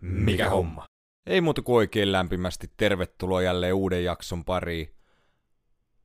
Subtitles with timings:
[0.00, 0.86] Mikä homma?
[1.26, 4.94] Ei muuta kuin oikein lämpimästi tervetuloa jälleen uuden jakson pariin.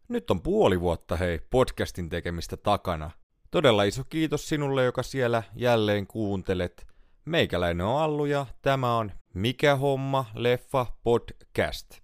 [0.07, 3.11] Nyt on puoli vuotta hei podcastin tekemistä takana.
[3.51, 6.87] Todella iso kiitos sinulle, joka siellä jälleen kuuntelet.
[7.25, 11.99] Meikäläinen on Allu ja tämä on Mikä homma leffa podcast.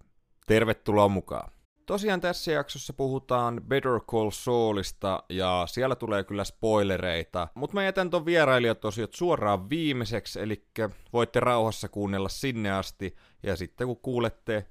[0.46, 1.55] Tervetuloa mukaan.
[1.86, 8.10] Tosiaan tässä jaksossa puhutaan Better Call Saulista ja siellä tulee kyllä spoilereita, mutta mä jätän
[8.10, 10.66] ton vierailijatosiot suoraan viimeiseksi, eli
[11.12, 14.66] voitte rauhassa kuunnella sinne asti ja sitten kun kuulette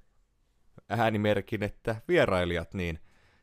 [0.90, 3.00] äänimerkin, että vierailijat, niin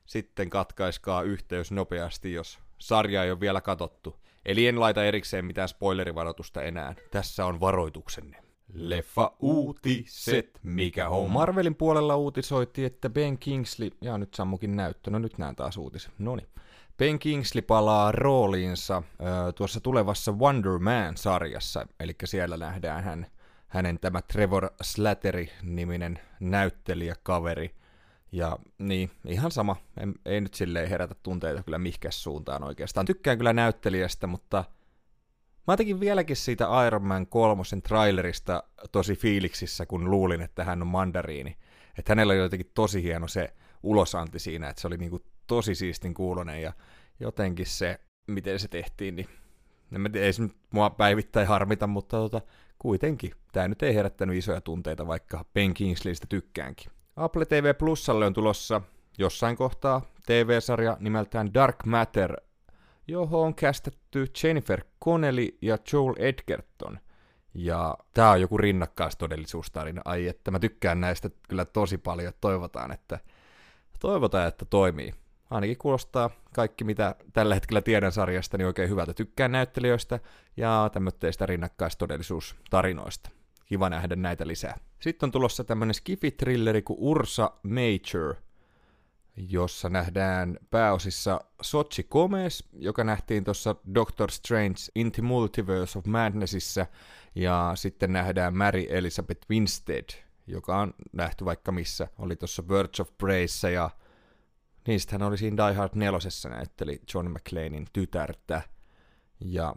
[0.07, 4.23] sitten katkaiskaa yhteys nopeasti, jos sarja ei ole vielä katottu.
[4.45, 6.95] Eli en laita erikseen mitään spoilerivaroitusta enää.
[7.11, 8.42] Tässä on varoituksenne.
[8.75, 11.31] Leffa uutiset, mikä on?
[11.31, 16.13] Marvelin puolella uutisoitiin, että Ben Kingsley, ja nyt sammukin näyttö, no nyt näen taas uutisen,
[16.19, 16.47] noni.
[16.99, 23.27] Ben Kingsley palaa rooliinsa äh, tuossa tulevassa Wonder Man-sarjassa, eli siellä nähdään hän,
[23.69, 27.75] hänen tämä Trevor Slattery-niminen näyttelijäkaveri.
[28.33, 33.07] Ja niin, ihan sama, ei, ei nyt silleen herätä tunteita kyllä mihkäs suuntaan oikeastaan.
[33.07, 34.65] Tykkään kyllä näyttelijästä, mutta
[35.67, 40.89] Mä tekin vieläkin siitä Iron Man kolmosen trailerista tosi fiiliksissä, kun luulin, että hän on
[40.89, 41.57] mandariini.
[41.99, 43.53] Että hänellä oli jotenkin tosi hieno se
[43.83, 46.73] ulosanti siinä, että se oli niinku tosi siistin kuulonen ja
[47.21, 49.29] jotenkin se, miten se tehtiin, niin
[49.93, 52.41] en mä tiedä, ei se nyt mua päivittäin harmita, mutta tota,
[52.79, 53.33] kuitenkin.
[53.53, 56.93] Tämä nyt ei herättänyt isoja tunteita, vaikka Ben Kingsleystä tykkäänkin.
[57.17, 58.81] Apple TV Plusalle on tulossa
[59.19, 62.37] jossain kohtaa TV-sarja nimeltään Dark Matter
[63.09, 66.99] johon on kästetty Jennifer Connelly ja Joel Edgerton.
[67.55, 70.03] Ja tää on joku rinnakkaistodellisuustarina.
[70.05, 72.33] Ai, että mä tykkään näistä kyllä tosi paljon.
[72.41, 73.21] Toivotaan, että,
[74.01, 75.15] toivotaan, että toimii.
[75.51, 79.15] Ainakin kuulostaa kaikki, mitä tällä hetkellä tiedän sarjasta, niin oikein hyvältä.
[79.15, 80.21] Tykkään näyttelijöistä
[80.57, 83.31] ja tämmöistä rinnakkaistodellisuustarinoista.
[83.67, 84.79] Kiva nähdä näitä lisää.
[85.01, 88.35] Sitten on tulossa tämmönen skifi-trilleri kuin Ursa Major–
[89.37, 96.87] jossa nähdään pääosissa Sochi Gomez, joka nähtiin tuossa Doctor Strange Into Multiverse of Madnessissa,
[97.35, 100.09] ja sitten nähdään Mary Elizabeth Winstead,
[100.47, 103.91] joka on nähty vaikka missä, oli tuossa Birds of Preyssä, ja
[104.87, 106.19] niistä hän oli siinä Die Hard 4.
[106.49, 108.63] näytteli John McClanein tytärtä,
[109.41, 109.75] ja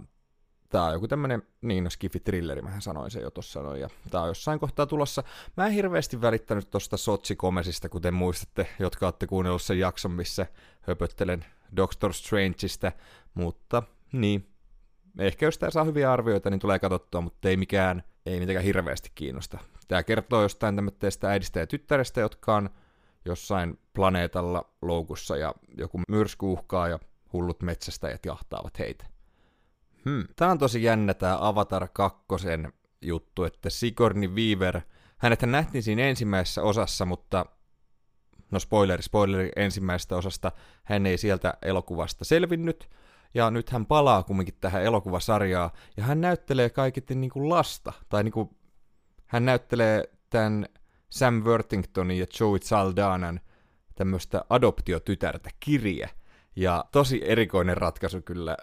[0.75, 4.21] tää on joku tämmönen, niin no skifi-trilleri, mähän sanoin se jo tossa noin, ja tää
[4.21, 5.23] on jossain kohtaa tulossa.
[5.57, 10.45] Mä en hirveästi välittänyt tosta Sotsi-komesista, kuten muistatte, jotka olette kuunnellut sen jakson, missä
[10.81, 12.91] höpöttelen Doctor Strangeista,
[13.33, 14.49] mutta niin,
[15.19, 19.11] ehkä jos tää saa hyviä arvioita, niin tulee katsottua, mutta ei mikään, ei mitenkään hirveästi
[19.15, 19.57] kiinnosta.
[19.87, 22.69] Tää kertoo jostain tämmöistä äidistä ja tyttärestä, jotka on
[23.25, 26.99] jossain planeetalla loukussa ja joku myrsky uhkaa ja
[27.33, 29.14] hullut metsästäjät jahtaavat heitä.
[30.09, 30.23] Hmm.
[30.35, 32.25] Tämä on tosi jännä tämä Avatar 2
[33.01, 34.81] juttu, että Sigourney Weaver,
[35.17, 37.45] hänet nähtiin siinä ensimmäisessä osassa, mutta
[38.51, 40.51] no spoileri, spoileri ensimmäisestä osasta,
[40.83, 42.89] hän ei sieltä elokuvasta selvinnyt,
[43.33, 48.23] ja nyt hän palaa kumminkin tähän elokuvasarjaan, ja hän näyttelee kaiketi niin kuin lasta, tai
[48.23, 48.49] niin kuin,
[49.25, 50.65] hän näyttelee tämän
[51.09, 53.39] Sam Worthingtonin ja Joey Saldanan
[53.95, 56.09] tämmöistä adoptiotytärtä, kirje,
[56.55, 58.57] ja tosi erikoinen ratkaisu kyllä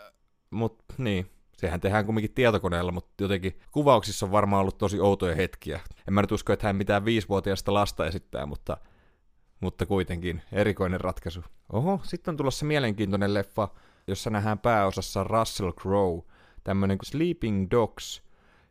[0.53, 5.81] mutta niin, sehän tehdään kumminkin tietokoneella, mutta jotenkin kuvauksissa on varmaan ollut tosi outoja hetkiä.
[6.09, 8.77] En mä nyt usko, että hän mitään viisivuotiaista lasta esittää, mutta,
[9.61, 11.45] mutta kuitenkin erikoinen ratkaisu.
[11.73, 13.69] Oho, sitten on tulossa mielenkiintoinen leffa,
[14.07, 16.23] jossa nähdään pääosassa Russell Crowe,
[16.65, 18.23] tämmöinen kuin Sleeping Dogs,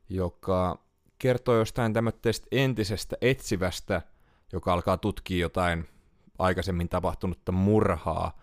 [0.09, 0.79] joka
[1.19, 4.01] kertoo jostain tämmöistä entisestä etsivästä,
[4.53, 5.87] joka alkaa tutkia jotain
[6.39, 8.40] aikaisemmin tapahtunutta murhaa,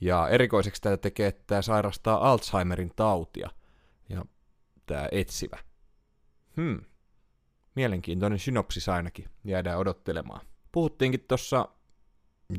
[0.00, 3.50] ja erikoiseksi tätä tekee, että tämä sairastaa Alzheimerin tautia.
[4.08, 4.24] Ja
[4.86, 5.58] tämä etsivä.
[6.56, 6.80] Hmm.
[7.74, 9.24] Mielenkiintoinen synopsis ainakin.
[9.44, 10.46] Jäädään odottelemaan.
[10.72, 11.68] Puhuttiinkin tuossa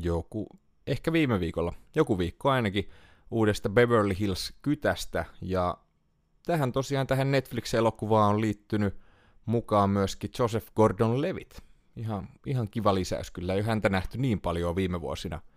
[0.00, 0.46] joku,
[0.86, 2.90] ehkä viime viikolla, joku viikko ainakin,
[3.30, 5.24] uudesta Beverly Hills-kytästä.
[5.40, 5.78] Ja
[6.46, 8.96] tähän tosiaan tähän Netflix-elokuvaan on liittynyt
[9.46, 11.60] mukaan myöskin Joseph Gordon-Levitt.
[11.96, 15.40] Ihan, ihan kiva lisäys kyllä, ei häntä nähty niin paljon viime vuosina–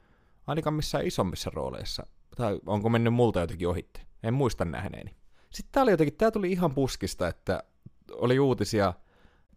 [0.48, 2.08] ainakaan missään isommissa rooleissa.
[2.36, 4.02] Tai onko mennyt multa jotenkin ohitte?
[4.24, 5.16] En muista nähneeni.
[5.50, 7.64] Sitten tää oli jotenkin, tää tuli ihan puskista, että
[8.12, 8.94] oli uutisia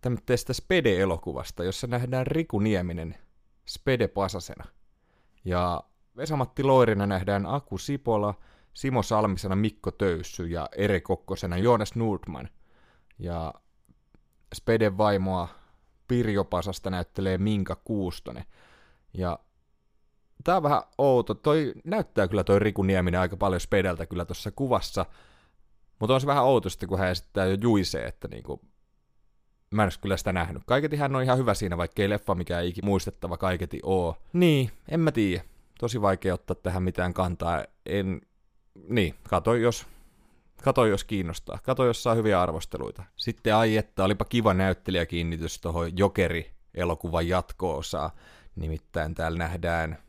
[0.01, 3.15] tämmöistä Spede-elokuvasta, jossa nähdään Riku Nieminen
[3.67, 4.65] Spede Pasasena.
[5.45, 5.83] Ja
[6.17, 8.35] Vesamatti Loirina nähdään Aku Sipola,
[8.75, 12.49] Simo Salmisena Mikko Töyssy ja Ere Kokkosena Joonas Nordman.
[13.19, 13.55] Ja
[14.55, 15.49] Speden vaimoa
[16.09, 18.45] Pirjo Pasasta näyttelee Minka Kuustonen.
[19.15, 19.39] Ja
[20.45, 21.35] Tää on vähän outo.
[21.35, 25.07] Toi näyttää kyllä toi Riku Nieminen aika paljon spedeltä kyllä tuossa kuvassa.
[25.99, 28.61] Mutta on se vähän outo sitten, kun hän esittää jo juisee, että niinku,
[29.71, 30.63] mä en kyllä sitä nähnyt.
[30.67, 34.17] Kaiketi hän on ihan hyvä siinä, vaikka ei leffa mikään iki muistettava kaiketi oo.
[34.33, 35.45] Niin, en mä tiedä.
[35.79, 37.65] Tosi vaikea ottaa tähän mitään kantaa.
[37.87, 38.21] En,
[38.89, 39.87] niin, kato jos,
[40.65, 41.59] kato jos kiinnostaa.
[41.63, 43.03] Kato jos saa hyviä arvosteluita.
[43.17, 48.11] Sitten ai että, olipa kiva näyttelijäkiinnitys tuohon Jokeri-elokuvan jatko-osaa.
[48.57, 50.04] Nimittäin täällä nähdään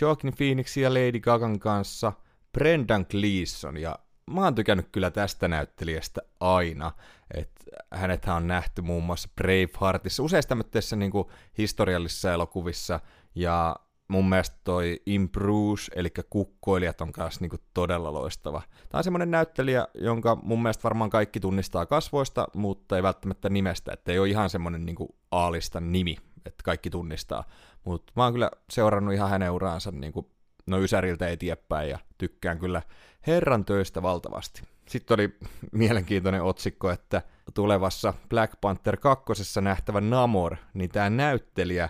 [0.00, 2.12] Joaquin Phoenix ja Lady Gagan kanssa
[2.52, 3.98] Brendan Gleeson, ja
[4.30, 6.92] mä oon tykännyt kyllä tästä näyttelijästä aina,
[7.34, 11.12] että hänet on nähty muun muassa Braveheartissa, useissa tämmöisissä niin
[11.58, 13.00] historiallisissa elokuvissa,
[13.34, 13.76] ja
[14.08, 18.62] mun mielestä toi In Bruce, eli kukkoilijat on kanssa niinku todella loistava.
[18.88, 23.92] Tämä on semmoinen näyttelijä, jonka mun mielestä varmaan kaikki tunnistaa kasvoista, mutta ei välttämättä nimestä,
[23.92, 26.16] että ei ole ihan semmoinen niinku aalista nimi,
[26.46, 27.44] että kaikki tunnistaa.
[27.84, 30.30] Mutta mä oon kyllä seurannut ihan hänen uraansa niinku,
[30.66, 32.82] no Ysäriltä eteenpäin ja tykkään kyllä
[33.26, 34.62] herran töistä valtavasti.
[34.88, 35.36] Sitten oli
[35.72, 37.22] mielenkiintoinen otsikko, että
[37.54, 39.60] tulevassa Black Panther 2.
[39.60, 41.88] nähtävä Namor, niin tämä näyttelijä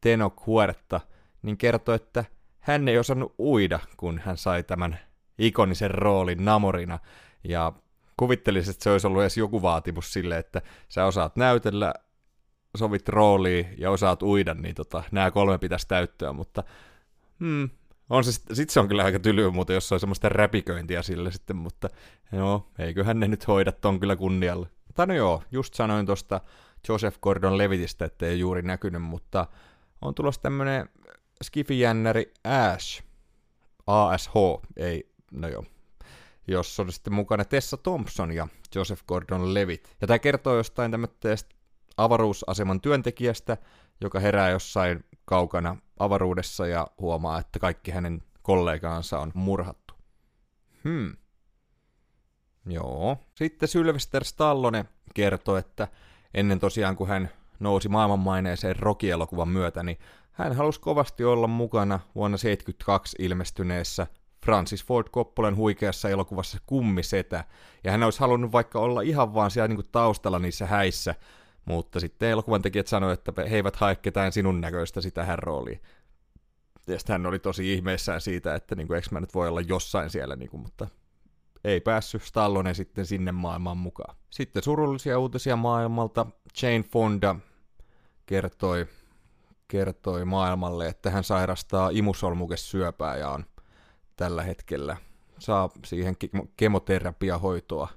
[0.00, 1.00] Tenok Huerta,
[1.42, 2.24] niin kertoi, että
[2.60, 4.98] hän ei osannut uida, kun hän sai tämän
[5.38, 6.98] ikonisen roolin Namorina.
[7.44, 7.72] Ja
[8.16, 11.94] kuvittelisin, että se olisi ollut edes joku vaatimus sille, että sä osaat näytellä,
[12.78, 16.62] sovit rooliin ja osaat uida, niin tota, nämä kolme pitäisi täyttyä, mutta
[17.40, 17.70] hmm,
[18.10, 21.56] on se, sit se on kyllä aika tylyä muuten, jos on semmoista räpiköintiä sille sitten,
[21.56, 21.88] mutta
[22.32, 24.68] joo, eiköhän ne nyt hoida ton kyllä kunnialle.
[24.94, 26.40] Tai no joo, just sanoin tuosta
[26.88, 29.46] Joseph Gordon-Levitistä, ettei juuri näkynyt, mutta
[30.00, 30.88] on tulossa tämmönen
[31.44, 33.02] skifijännäri Ash,
[33.86, 34.32] ASH,
[34.76, 35.64] ei, no joo,
[36.48, 39.88] jos on sitten mukana Tessa Thompson ja Joseph Gordon-Levitt.
[40.00, 41.36] Ja tämä kertoo jostain tämmöistä
[41.96, 43.56] avaruusaseman työntekijästä,
[44.00, 49.94] joka herää jossain kaukana avaruudessa ja huomaa, että kaikki hänen kollegaansa on murhattu.
[50.84, 51.16] Hmm.
[52.66, 53.16] Joo.
[53.34, 54.84] Sitten Sylvester Stallone
[55.14, 55.88] kertoi, että
[56.34, 59.98] ennen tosiaan kun hän nousi maailmanmaineeseen Rocky-elokuvan myötä, niin
[60.32, 64.06] hän halusi kovasti olla mukana vuonna 1972 ilmestyneessä
[64.44, 67.44] Francis Ford Coppolan huikeassa elokuvassa Kummisetä,
[67.84, 71.14] ja hän olisi halunnut vaikka olla ihan vaan siellä niin kuin taustalla niissä häissä,
[71.66, 75.82] mutta sitten elokuvan tekijät sanoivat, että he eivät hae ketään sinun näköistä sitä hän rooliin.
[76.86, 79.60] Ja sitten hän oli tosi ihmeissään siitä, että niin kuin, eikö mä nyt voi olla
[79.60, 80.88] jossain siellä, niin kuin, mutta
[81.64, 84.16] ei päässyt Stallone sitten sinne maailmaan mukaan.
[84.30, 86.26] Sitten surullisia uutisia maailmalta.
[86.62, 87.36] Jane Fonda
[88.26, 88.86] kertoi,
[89.68, 93.44] kertoi maailmalle, että hän sairastaa imusolmukesyöpää ja on
[94.16, 94.96] tällä hetkellä
[95.38, 96.16] saa siihen
[96.56, 97.88] kemoterapiahoitoa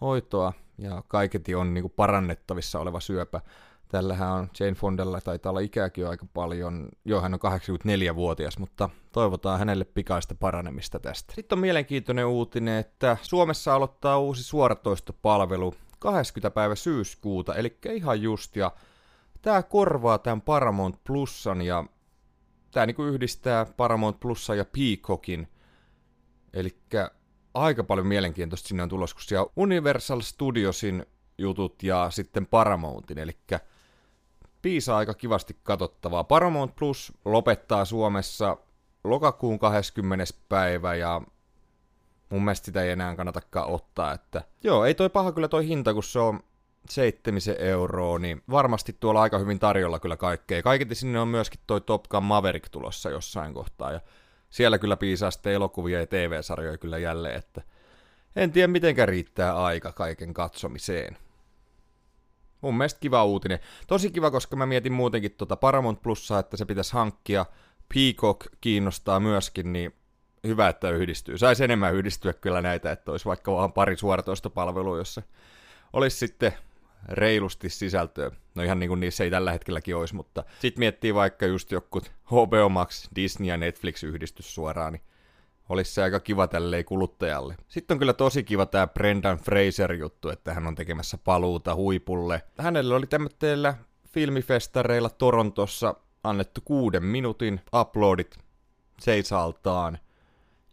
[0.00, 0.52] hoitoa
[0.82, 3.40] ja kaiketi on niin kuin parannettavissa oleva syöpä.
[3.88, 9.58] Tällähän on Jane Fondella, taitaa olla ikääkin aika paljon, joo hän on 84-vuotias, mutta toivotaan
[9.58, 11.34] hänelle pikaista paranemista tästä.
[11.34, 16.50] Sitten on mielenkiintoinen uutinen, että Suomessa aloittaa uusi suoratoistopalvelu 20.
[16.50, 18.72] päivä syyskuuta, eli ihan just, ja
[19.42, 21.84] tämä korvaa tämän Paramount Plusan, ja
[22.70, 25.48] tämä niinku yhdistää Paramount Plusan ja Peacockin,
[26.52, 26.76] eli
[27.54, 31.06] aika paljon mielenkiintoista sinne on tulossa, kun siellä Universal Studiosin
[31.38, 33.36] jutut ja sitten Paramountin, eli
[34.62, 36.24] piisaa aika kivasti katsottavaa.
[36.24, 38.56] Paramount Plus lopettaa Suomessa
[39.04, 40.24] lokakuun 20.
[40.48, 41.22] päivä ja
[42.30, 45.94] mun mielestä sitä ei enää kannatakaan ottaa, että joo, ei toi paha kyllä toi hinta,
[45.94, 46.40] kun se on
[46.88, 50.62] seitsemisen euroa, niin varmasti tuolla aika hyvin tarjolla kyllä kaikkea.
[50.62, 54.00] Kaiketi sinne on myöskin toi Top Gun Maverick tulossa jossain kohtaa, ja
[54.52, 57.62] siellä kyllä piisaa sitten elokuvia ja TV-sarjoja kyllä jälleen, että
[58.36, 61.16] en tiedä mitenkä riittää aika kaiken katsomiseen.
[62.60, 63.58] Mun mielestä kiva uutinen.
[63.86, 67.46] Tosi kiva, koska mä mietin muutenkin tuota Paramount Plussaa, että se pitäisi hankkia.
[67.94, 69.94] Peacock kiinnostaa myöskin, niin
[70.46, 71.38] hyvä, että yhdistyy.
[71.38, 75.22] Saisi enemmän yhdistyä kyllä näitä, että olisi vaikka vaan pari suoratoistopalvelua, jossa
[75.92, 76.52] olisi sitten
[77.08, 78.30] reilusti sisältöä.
[78.54, 82.00] No ihan niin kuin niissä ei tällä hetkelläkin olisi, mutta sitten miettii vaikka just joku
[82.24, 85.02] HBO Max, Disney ja Netflix yhdistys suoraan, niin
[85.68, 87.56] olisi se aika kiva tälleen kuluttajalle.
[87.68, 92.42] Sitten on kyllä tosi kiva tämä Brendan Fraser-juttu, että hän on tekemässä paluuta huipulle.
[92.58, 93.74] Hänelle oli tämmöillä
[94.08, 95.94] filmifestareilla Torontossa
[96.24, 98.38] annettu kuuden minuutin uploadit
[99.00, 99.98] seisaltaan.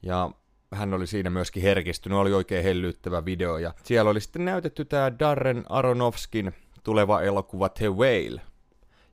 [0.02, 0.32] Ja
[0.72, 3.58] hän oli siinä myöskin herkistynyt, oli oikein hellyttävä video.
[3.58, 8.42] Ja siellä oli sitten näytetty tämä Darren Aronofskin tuleva elokuva The Whale,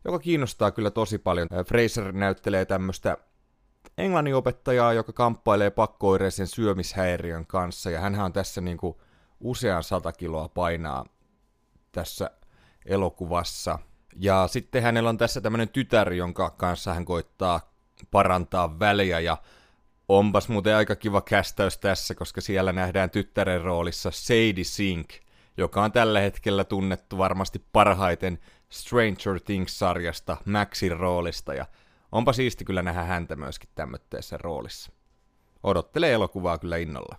[0.05, 1.49] joka kiinnostaa kyllä tosi paljon.
[1.67, 3.17] Fraser näyttelee tämmöistä
[3.99, 8.97] englannin opettajaa, joka kamppailee pakkooireisen syömishäiriön kanssa, ja hän on tässä niin kuin
[9.41, 11.05] usean sata kiloa painaa
[11.93, 12.31] tässä
[12.87, 13.79] elokuvassa.
[14.17, 17.73] Ja sitten hänellä on tässä tämmöinen tytär, jonka kanssa hän koittaa
[18.11, 19.37] parantaa väliä, ja
[20.09, 25.09] Onpas muuten aika kiva kästäys tässä, koska siellä nähdään tyttären roolissa Sadie Sink,
[25.57, 31.67] joka on tällä hetkellä tunnettu varmasti parhaiten Stranger Things-sarjasta Maxin roolista, ja
[32.13, 34.93] onpa siisti kyllä nähdä häntä myöskin tämmöisessä roolissa.
[35.63, 37.17] Odottelee elokuvaa kyllä innolla.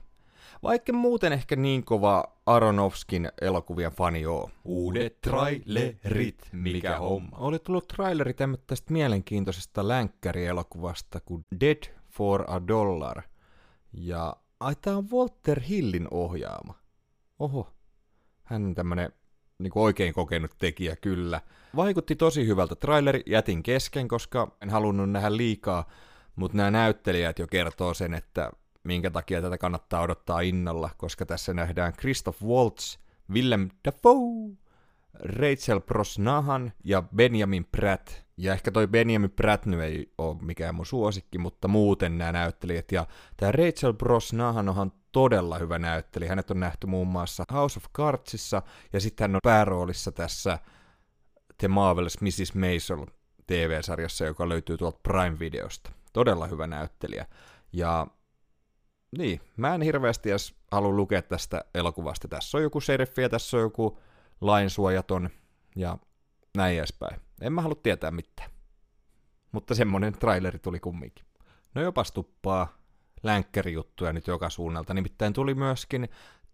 [0.63, 4.49] Vaikka muuten ehkä niin kova Aronofskin elokuvien fani oo.
[4.65, 7.37] Uudet trailerit, mikä homma.
[7.37, 11.83] Oli tullut traileri tämmöistä mielenkiintoisesta länkkärielokuvasta kuin Dead
[12.17, 13.21] for a Dollar.
[13.93, 16.73] Ja ai on Walter Hillin ohjaama.
[17.39, 17.73] Oho,
[18.43, 19.13] hän on tämmönen
[19.59, 21.41] niin oikein kokenut tekijä kyllä.
[21.75, 22.75] Vaikutti tosi hyvältä.
[22.75, 25.87] Traileri jätin kesken, koska en halunnut nähdä liikaa,
[26.35, 28.51] mutta nämä näyttelijät jo kertoo sen, että
[28.83, 32.97] minkä takia tätä kannattaa odottaa innolla, koska tässä nähdään Christoph Waltz,
[33.31, 34.57] Willem Dafoe,
[35.13, 38.26] Rachel Brosnahan ja Benjamin Pratt.
[38.37, 42.91] Ja ehkä toi Benjamin Pratt nyt ei ole mikään mun suosikki, mutta muuten nämä näyttelijät.
[42.91, 46.29] Ja tämä Rachel Brosnahan onhan todella hyvä näyttelijä.
[46.29, 48.61] Hänet on nähty muun muassa House of Cardsissa,
[48.93, 50.59] ja sitten hän on pääroolissa tässä
[51.57, 52.55] The Marvelous Mrs.
[52.55, 53.05] Maisel
[53.47, 55.91] TV-sarjassa, joka löytyy tuolta Prime-videosta.
[56.13, 57.25] Todella hyvä näyttelijä.
[57.73, 58.07] Ja
[59.17, 62.27] niin, mä en hirveästi edes halua lukea tästä elokuvasta.
[62.27, 63.99] Tässä on joku seriffi ja tässä on joku
[64.41, 65.29] lainsuojaton
[65.75, 65.97] ja
[66.57, 67.21] näin edespäin.
[67.41, 68.49] En mä halua tietää mitään.
[69.51, 71.25] Mutta semmonen traileri tuli kumminkin.
[71.75, 72.77] No jopas tuppaa
[73.23, 74.93] länkkärijuttuja nyt joka suunnalta.
[74.93, 76.09] Nimittäin tuli myöskin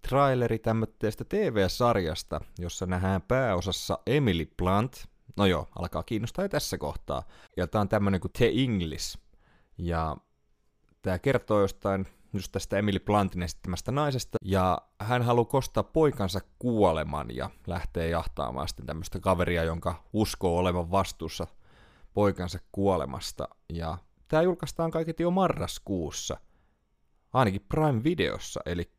[0.09, 5.05] traileri tämmöistä TV-sarjasta, jossa nähdään pääosassa Emily Blunt.
[5.37, 7.23] No joo, alkaa kiinnostaa jo tässä kohtaa.
[7.57, 9.17] Ja tää on tämmönen kuin The English.
[9.77, 10.17] Ja
[11.01, 17.35] tää kertoo jostain just tästä Emily Blantin esittämästä naisesta, ja hän haluaa kostaa poikansa kuoleman
[17.35, 21.47] ja lähtee jahtaamaan sitten tämmöistä kaveria, jonka uskoo olevan vastuussa
[22.13, 23.47] poikansa kuolemasta.
[23.73, 23.97] Ja
[24.27, 26.37] tämä julkaistaan kaiketi jo marraskuussa,
[27.33, 28.91] ainakin Prime-videossa, eli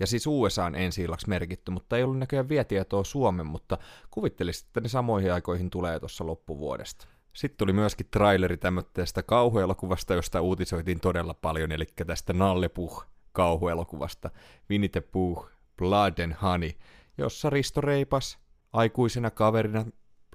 [0.00, 2.64] ja siis USA on ensi merkitty, mutta ei ollut näköjään vielä
[3.04, 3.78] Suomen, mutta
[4.10, 7.08] kuvittelisin, että ne samoihin aikoihin tulee tuossa loppuvuodesta.
[7.36, 14.30] Sitten tuli myöskin traileri tämmöistä kauhuelokuvasta, josta uutisoitiin todella paljon, eli tästä Nallepuh kauhuelokuvasta,
[14.70, 16.70] Winnie the Pooh, Blood and Honey,
[17.18, 18.38] jossa Risto Reipas
[18.72, 19.84] aikuisena kaverina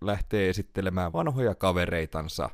[0.01, 2.49] lähtee esittelemään vanhoja kavereitansa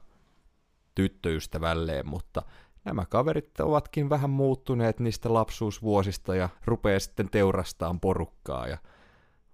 [0.95, 2.41] tyttöystävälleen, mutta
[2.85, 8.77] nämä kaverit ovatkin vähän muuttuneet niistä lapsuusvuosista ja rupeaa sitten teurastaan porukkaa ja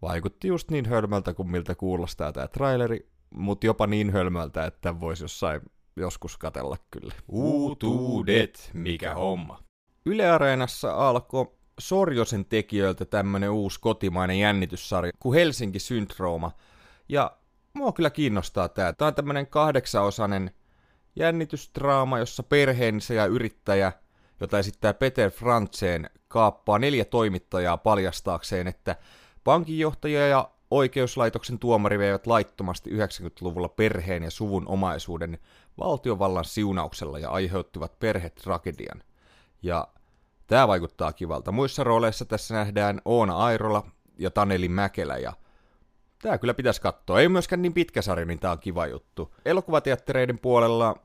[0.01, 5.23] vaikutti just niin hölmältä kuin miltä kuulostaa tämä traileri, mutta jopa niin hölmöltä, että voisi
[5.23, 5.61] jossain
[5.95, 7.13] joskus katella kyllä.
[7.27, 9.59] Uutuudet, mikä homma.
[10.05, 16.51] Yle Areenassa alkoi Sorjosen tekijöiltä tämmönen uusi kotimainen jännityssarja kuin Helsinki Syndrooma.
[17.09, 17.31] Ja
[17.73, 18.93] mua kyllä kiinnostaa tää.
[18.93, 20.51] Tää on tämmönen kahdeksaosainen
[21.15, 23.91] jännitysdraama, jossa perheensä ja yrittäjä,
[24.39, 28.95] jota esittää Peter Frantzen, kaappaa neljä toimittajaa paljastaakseen, että
[29.43, 35.37] pankinjohtaja ja oikeuslaitoksen tuomari veivät laittomasti 90-luvulla perheen ja suvun omaisuuden
[35.77, 39.03] valtiovallan siunauksella ja aiheuttivat perhetragedian.
[39.61, 39.87] Ja
[40.47, 41.51] tämä vaikuttaa kivalta.
[41.51, 43.83] Muissa rooleissa tässä nähdään Oona Airola
[44.17, 45.33] ja Taneli Mäkelä ja
[46.23, 47.19] Tämä kyllä pitäisi katsoa.
[47.19, 49.35] Ei myöskään niin pitkä sarja, niin tämä on kiva juttu.
[49.45, 50.95] Elokuvateattereiden puolella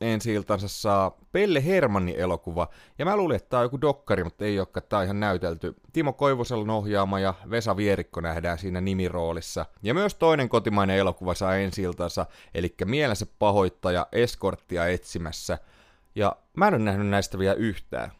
[0.00, 2.68] ensi iltansa saa Pelle Hermannin elokuva.
[2.98, 5.74] Ja mä luulin, että tämä on joku dokkari, mutta ei olekaan, tämä on ihan näytelty.
[5.92, 9.66] Timo Koivuselon ohjaama ja Vesa Vierikko nähdään siinä nimiroolissa.
[9.82, 15.58] Ja myös toinen kotimainen elokuva saa ensi iltansa, eli Mielensä pahoittaja eskorttia etsimässä.
[16.14, 18.12] Ja mä en ole nähnyt näistä vielä yhtään.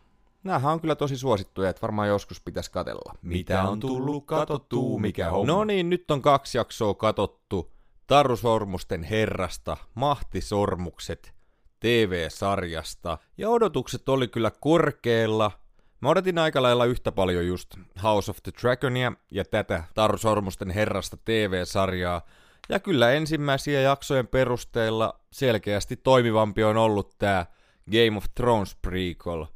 [0.45, 3.15] Nämähän on kyllä tosi suosittuja, että varmaan joskus pitäisi katella.
[3.23, 5.53] Mitä on tullut katottu, mikä homma?
[5.53, 7.73] No niin, nyt on kaksi jaksoa katottu.
[8.07, 11.35] Taru Sormusten herrasta, Mahtisormukset
[11.81, 13.19] TV-sarjasta.
[13.39, 15.51] Ja odotukset oli kyllä korkealla.
[16.01, 20.71] Mä odotin aika lailla yhtä paljon just House of the Dragonia ja tätä Taru Sormusten
[20.71, 22.27] herrasta TV-sarjaa.
[22.69, 27.47] Ja kyllä ensimmäisiä jaksojen perusteella selkeästi toimivampi on ollut tää
[27.91, 29.47] Game of Thrones prequel.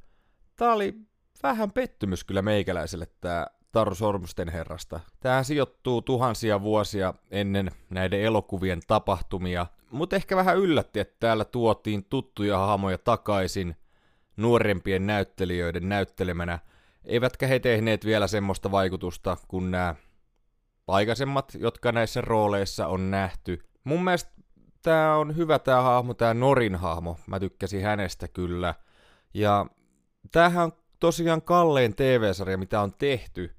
[0.56, 0.94] Tää oli
[1.42, 5.00] vähän pettymys kyllä meikäläiselle tää Taru Sormusten herrasta.
[5.20, 12.04] Tähän sijoittuu tuhansia vuosia ennen näiden elokuvien tapahtumia, mutta ehkä vähän yllätti, että täällä tuotiin
[12.04, 13.76] tuttuja hahmoja takaisin
[14.36, 16.58] nuorempien näyttelijöiden näyttelemänä,
[17.04, 19.94] eivätkä he tehneet vielä semmoista vaikutusta kuin nämä
[20.88, 23.58] aikaisemmat, jotka näissä rooleissa on nähty.
[23.84, 24.30] Mun mielestä
[24.82, 28.74] tämä on hyvä tämä hahmo, tämä Norin hahmo, mä tykkäsin hänestä kyllä.
[29.34, 29.66] Ja
[30.32, 33.54] tämähän on tosiaan kallein TV-sarja, mitä on tehty,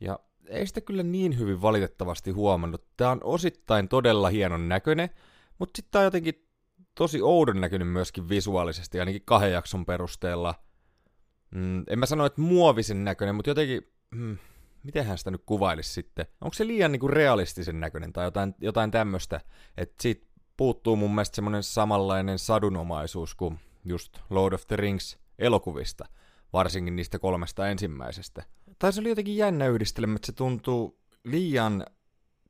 [0.00, 2.84] ja ei sitä kyllä niin hyvin valitettavasti huomannut.
[2.96, 5.10] Tämä on osittain todella hienon näköinen,
[5.62, 6.48] mutta sitten tämä on jotenkin
[6.94, 10.54] tosi oudon näkynyt myöskin visuaalisesti, ainakin kahden jakson perusteella.
[11.50, 14.38] Mm, en mä sano, että muovisen näköinen, mutta jotenkin, mm,
[14.82, 16.26] miten sitä nyt kuvailisi sitten?
[16.40, 19.40] Onko se liian niinku realistisen näköinen tai jotain, jotain tämmöistä,
[19.76, 20.26] että siitä
[20.56, 26.04] puuttuu mun mielestä semmoinen samanlainen sadunomaisuus kuin just Lord of the Rings elokuvista,
[26.52, 28.44] varsinkin niistä kolmesta ensimmäisestä.
[28.78, 31.86] Tai se oli jotenkin jännä yhdistelmä, että se tuntuu liian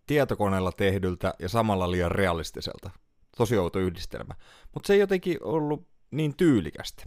[0.07, 3.02] tietokoneella tehdyltä ja samalla liian realistiselta.
[3.37, 4.35] Tosi outo yhdistelmä.
[4.75, 7.05] Mutta se ei jotenkin ollut niin tyylikästä.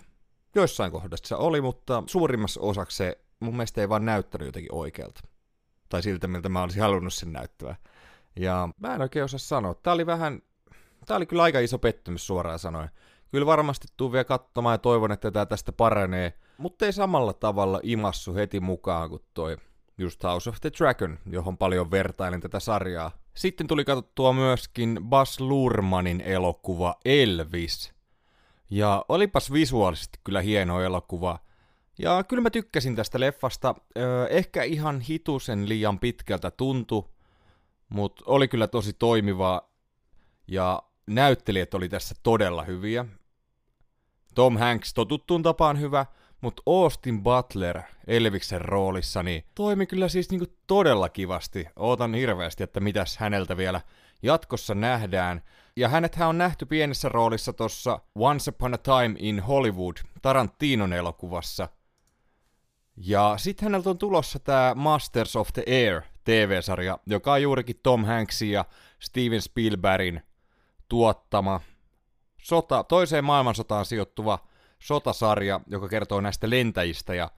[0.56, 5.22] Joissain kohdassa se oli, mutta suurimmassa osaksi se mun mielestä ei vaan näyttänyt jotenkin oikealta.
[5.90, 7.76] Tai siltä, miltä mä olisin halunnut sen näyttävää.
[8.36, 9.74] Ja mä en oikein osaa sanoa.
[9.74, 10.42] Tää oli vähän,
[11.06, 12.90] tää oli kyllä aika iso pettymys suoraan sanoen.
[13.32, 17.80] Kyllä varmasti tuu vielä katsomaan ja toivon, että tämä tästä paranee, mutta ei samalla tavalla
[17.84, 19.58] imassu heti mukaan kuin toi
[19.98, 23.12] just House of the Dragon, johon paljon vertailin tätä sarjaa.
[23.34, 27.94] Sitten tuli katsottua myöskin Bas Lurmanin elokuva Elvis.
[28.70, 31.40] Ja olipas visuaalisesti kyllä hieno elokuva.
[32.00, 33.76] Ja kyllä mä tykkäsin tästä leffasta.
[34.30, 37.16] Ehkä ihan hitusen liian pitkältä tuntu,
[37.90, 39.70] mutta oli kyllä tosi toimiva.
[40.48, 43.06] Ja näyttelijät oli tässä todella hyviä.
[44.36, 46.06] Tom Hanks totuttuun tapaan hyvä,
[46.42, 51.68] mutta Austin Butler Elviksen roolissa niin toimi kyllä siis niinku todella kivasti.
[51.76, 53.82] Ootan hirveästi, että mitäs häneltä vielä
[54.24, 55.42] jatkossa nähdään.
[55.76, 61.70] Ja hänethän on nähty pienessä roolissa tuossa Once Upon a Time in Hollywood Tarantinon elokuvassa.
[62.98, 68.06] Ja sitten häneltä on tulossa tämä Masters of the Air TV-sarja, joka on juurikin Tom
[68.06, 68.66] Hanksin ja
[69.00, 70.22] Steven Spielbergin
[70.90, 71.60] tuottama
[72.42, 74.40] sota, toiseen maailmansotaan sijoittuva
[74.86, 77.32] sotasarja, joka kertoo näistä lentäjistä, ja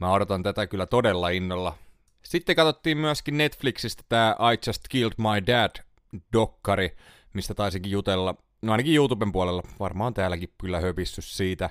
[0.00, 1.74] mä odotan tätä kyllä todella innolla.
[2.22, 6.96] Sitten katsottiin myöskin Netflixistä tämä I Just Killed My Dad-dokkari,
[7.34, 11.70] mistä taisinkin jutella, no ainakin YouTuben puolella, varmaan täälläkin kyllä höpissy siitä.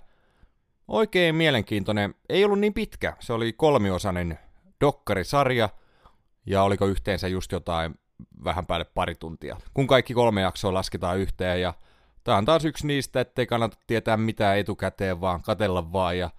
[0.87, 4.39] Oikein mielenkiintoinen, ei ollut niin pitkä, se oli kolmiosainen
[4.81, 5.69] dokkarisarja,
[6.45, 7.95] ja oliko yhteensä just jotain
[8.43, 9.57] vähän päälle pari tuntia.
[9.73, 11.73] Kun kaikki kolme jaksoa lasketaan yhteen ja
[12.23, 16.29] Tämä on taas yksi niistä, ettei kannata tietää mitään etukäteen, vaan katella vaan ja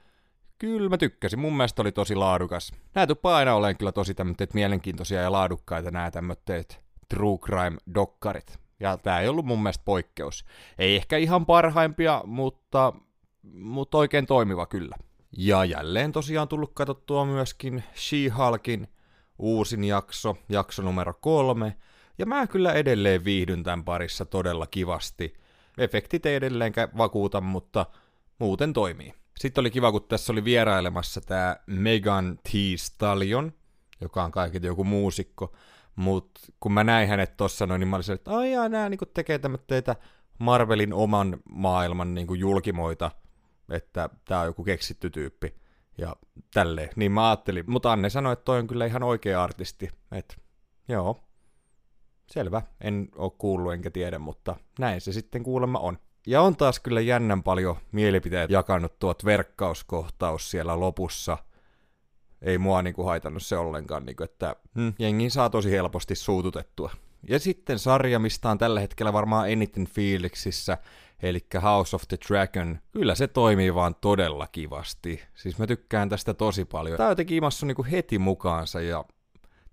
[0.58, 1.38] kyllä mä tykkäsin.
[1.38, 2.72] Mun mielestä oli tosi laadukas.
[2.94, 8.58] Nää tuppaa aina olen kyllä tosi tämmöiset mielenkiintoisia ja laadukkaita nämä tämmöiset true crime-dokkarit.
[8.80, 10.44] Ja tää ei ollut mun mielestä poikkeus.
[10.78, 12.92] Ei ehkä ihan parhaimpia, mutta,
[13.52, 14.96] mutta oikein toimiva kyllä.
[15.36, 18.88] Ja jälleen tosiaan tullut katsottua myöskin She-Hulkin
[19.38, 21.76] uusin jakso, jakso numero kolme.
[22.18, 25.34] Ja mä kyllä edelleen viihdyn tämän parissa todella kivasti
[25.78, 27.86] efektit ei edelleenkään vakuuta, mutta
[28.38, 29.14] muuten toimii.
[29.38, 32.48] Sitten oli kiva, kun tässä oli vierailemassa tämä Megan T.
[32.76, 33.52] Stallion,
[34.00, 35.52] joka on kaiket joku muusikko,
[35.96, 39.38] mutta kun mä näin hänet tossa noin, niin mä olisin, että ai nää niin tekee
[39.38, 39.96] tämmöitä
[40.38, 43.10] Marvelin oman maailman niin julkimoita,
[43.68, 45.54] että tää on joku keksitty tyyppi
[45.98, 46.16] ja
[46.54, 46.90] tälleen.
[46.96, 50.34] Niin mä ajattelin, mutta Anne sanoi, että toi on kyllä ihan oikea artisti, että
[50.88, 51.24] joo,
[52.26, 55.98] Selvä, en ole kuullut enkä tiedä, mutta näin se sitten kuulemma on.
[56.26, 61.38] Ja on taas kyllä jännän paljon mielipiteet jakanut tuot verkkauskohtaus siellä lopussa.
[62.42, 66.90] Ei mua niinku haitannut se ollenkaan, niinku, että hm, jengi saa tosi helposti suututettua.
[67.28, 70.78] Ja sitten sarja, mistä on tällä hetkellä varmaan eniten fiiliksissä,
[71.22, 72.78] eli House of the Dragon.
[72.92, 75.22] Kyllä se toimii vaan todella kivasti.
[75.34, 76.96] Siis mä tykkään tästä tosi paljon.
[76.96, 79.04] Tää on jotenkin niinku heti mukaansa ja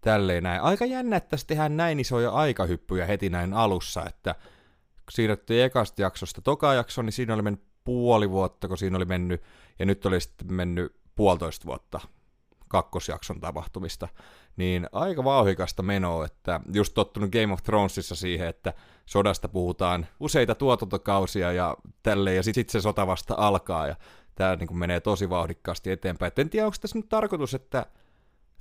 [0.01, 0.61] tälleen näin.
[0.61, 4.35] Aika jännä, että tässä tehdään näin isoja aikahyppyjä heti näin alussa, että
[4.95, 9.05] kun siirryttiin ekasta jaksosta toka jakso, niin siinä oli mennyt puoli vuotta, kun siinä oli
[9.05, 9.43] mennyt,
[9.79, 11.99] ja nyt oli sitten mennyt puolitoista vuotta
[12.67, 14.07] kakkosjakson tapahtumista,
[14.57, 18.73] niin aika vauhikasta menoa, että just tottunut Game of Thronesissa siihen, että
[19.05, 23.95] sodasta puhutaan useita tuotantokausia ja tälleen, ja sitten sit se sota vasta alkaa, ja
[24.35, 26.27] tämä niin menee tosi vauhdikkaasti eteenpäin.
[26.27, 27.85] Et en tiedä, onko tässä nyt tarkoitus, että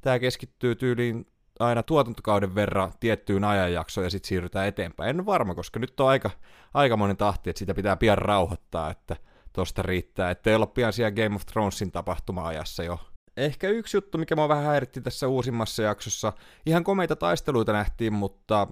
[0.00, 1.26] tämä keskittyy tyyliin
[1.60, 5.10] aina tuotantokauden verran tiettyyn ajanjaksoon ja sitten siirrytään eteenpäin.
[5.10, 6.30] En ole varma, koska nyt on aika,
[6.74, 9.16] aika monen tahti, että sitä pitää pian rauhoittaa, että
[9.52, 13.00] tosta riittää, ettei olla pian siellä Game of Thronesin tapahtuma-ajassa jo.
[13.36, 16.32] Ehkä yksi juttu, mikä mua vähän häiritti tässä uusimmassa jaksossa,
[16.66, 18.68] ihan komeita taisteluita nähtiin, mutta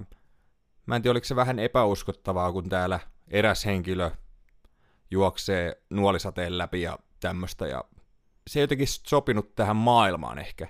[0.86, 4.10] mä en tiedä, oliko se vähän epäuskottavaa, kun täällä eräs henkilö
[5.10, 7.84] juoksee nuolisateen läpi ja tämmöistä, ja
[8.46, 10.68] se ei jotenkin sopinut tähän maailmaan ehkä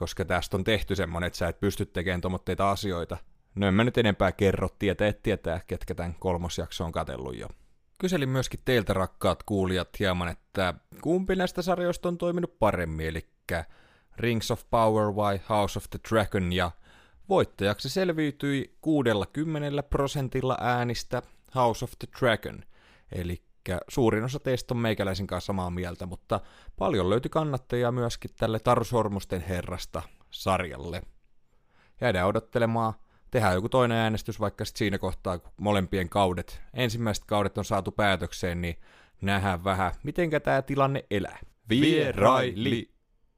[0.00, 3.16] koska tästä on tehty semmonen, että sä et pysty tekemään tomotteita asioita.
[3.54, 7.48] No en mä nyt enempää kerro, tietää, et tietää, ketkä tämän kolmosjakso on katellut jo.
[7.98, 13.26] Kyselin myöskin teiltä rakkaat kuulijat hieman, että kumpi näistä sarjoista on toiminut paremmin, eli
[14.16, 16.70] Rings of Power vai House of the Dragon, ja
[17.28, 21.22] voittajaksi selviytyi 60 prosentilla äänistä
[21.54, 22.64] House of the Dragon.
[23.12, 23.42] Eli
[23.88, 26.40] suurin osa teistä on meikäläisen kanssa samaa mieltä, mutta
[26.76, 31.02] paljon löytyi kannattajia myöskin tälle Taru Sormusten herrasta sarjalle.
[32.00, 32.92] Jäädään odottelemaan,
[33.30, 38.60] tehdään joku toinen äänestys vaikka siinä kohtaa, kun molempien kaudet, ensimmäiset kaudet on saatu päätökseen,
[38.60, 38.76] niin
[39.20, 41.38] nähdään vähän, mitenkä tämä tilanne elää.
[41.68, 42.90] Vieraili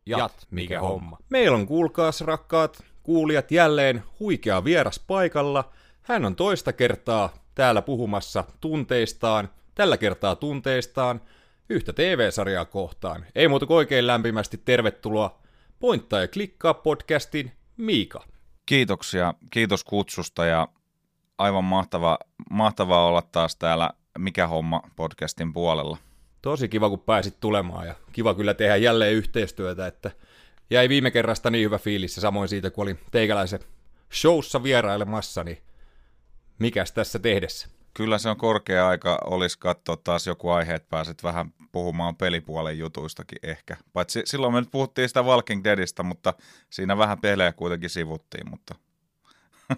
[0.06, 1.18] jat, mikä homma.
[1.30, 5.72] Meillä on kuulkaas rakkaat kuulijat jälleen huikea vieras paikalla.
[6.02, 11.20] Hän on toista kertaa täällä puhumassa tunteistaan, tällä kertaa tunteistaan,
[11.68, 13.26] yhtä TV-sarjaa kohtaan.
[13.34, 15.42] Ei muuta kuin oikein lämpimästi tervetuloa
[15.78, 18.24] Pointtaa ja klikkaa podcastin Miika.
[18.66, 20.68] Kiitoksia, kiitos kutsusta ja
[21.38, 22.18] aivan mahtava,
[22.50, 25.98] mahtavaa olla taas täällä Mikä homma podcastin puolella.
[26.42, 30.10] Tosi kiva, kun pääsit tulemaan ja kiva kyllä tehdä jälleen yhteistyötä, että
[30.70, 33.60] jäi viime kerrasta niin hyvä fiilis ja samoin siitä, kun oli teikäläisen
[34.12, 35.58] showssa vierailemassa, niin
[36.58, 37.68] mikäs tässä tehdessä?
[37.94, 42.78] Kyllä se on korkea aika, olisi katsoa taas joku aihe, että pääset vähän puhumaan pelipuolen
[42.78, 43.76] jutuistakin ehkä.
[43.92, 46.34] Paitsi silloin me nyt puhuttiin sitä Walking Deadistä, mutta
[46.70, 48.74] siinä vähän pelejä kuitenkin sivuttiin, mutta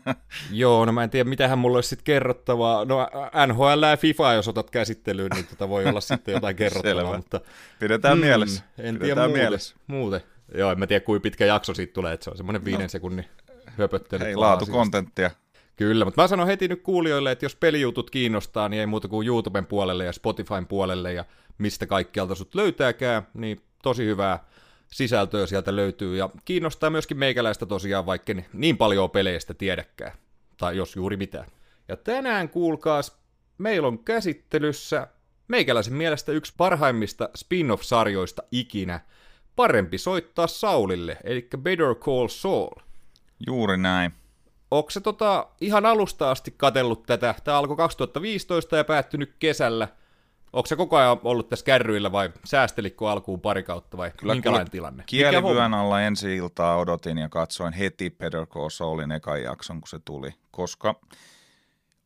[0.50, 2.84] Joo, no mä en tiedä, mitähän mulla olisi sitten kerrottavaa.
[2.84, 3.08] No
[3.46, 7.02] NHL ja FIFA, jos otat käsittelyyn, niin tota voi olla sitten jotain kerrottavaa.
[7.02, 7.16] Selvä.
[7.16, 7.40] Mutta...
[7.78, 8.62] Pidetään mm, mielessä.
[8.78, 9.76] En Pidetään tiedä mielessä.
[9.86, 10.20] muuten.
[10.54, 12.88] Joo, en mä tiedä, kuinka pitkä jakso siitä tulee, että se on semmoinen viiden no.
[12.88, 13.24] sekunnin
[13.66, 14.24] höpöttely.
[14.24, 15.30] Hei, laatu kontenttia.
[15.76, 19.26] Kyllä, mutta mä sanon heti nyt kuulijoille, että jos pelijutut kiinnostaa, niin ei muuta kuin
[19.26, 21.24] YouTuben puolelle ja Spotifyn puolelle ja
[21.58, 24.44] mistä kaikkialta sut löytääkään, niin tosi hyvää
[24.86, 26.16] sisältöä sieltä löytyy.
[26.16, 30.12] Ja kiinnostaa myöskin meikäläistä tosiaan, vaikka niin paljon peleistä tiedäkään.
[30.56, 31.46] Tai jos juuri mitään.
[31.88, 33.18] Ja tänään kuulkaas,
[33.58, 35.08] meillä on käsittelyssä
[35.48, 39.00] meikäläisen mielestä yksi parhaimmista spin-off-sarjoista ikinä.
[39.56, 42.80] Parempi soittaa Saulille, eli Better Call Saul.
[43.46, 44.12] Juuri näin.
[44.74, 47.34] Onko se tota, ihan alusta asti katellut tätä?
[47.44, 49.88] Tämä alkoi 2015 ja päättynyt kesällä–
[50.54, 54.70] Onko se koko ajan ollut tässä kärryillä vai säästelikko alkuun pari kautta vai kyllä, minkälainen
[54.70, 55.04] tilanne?
[55.06, 59.98] Kielivyön alla ensi iltaa odotin ja katsoin heti Peter Call Saulin ekan jakson, kun se
[60.04, 60.94] tuli, koska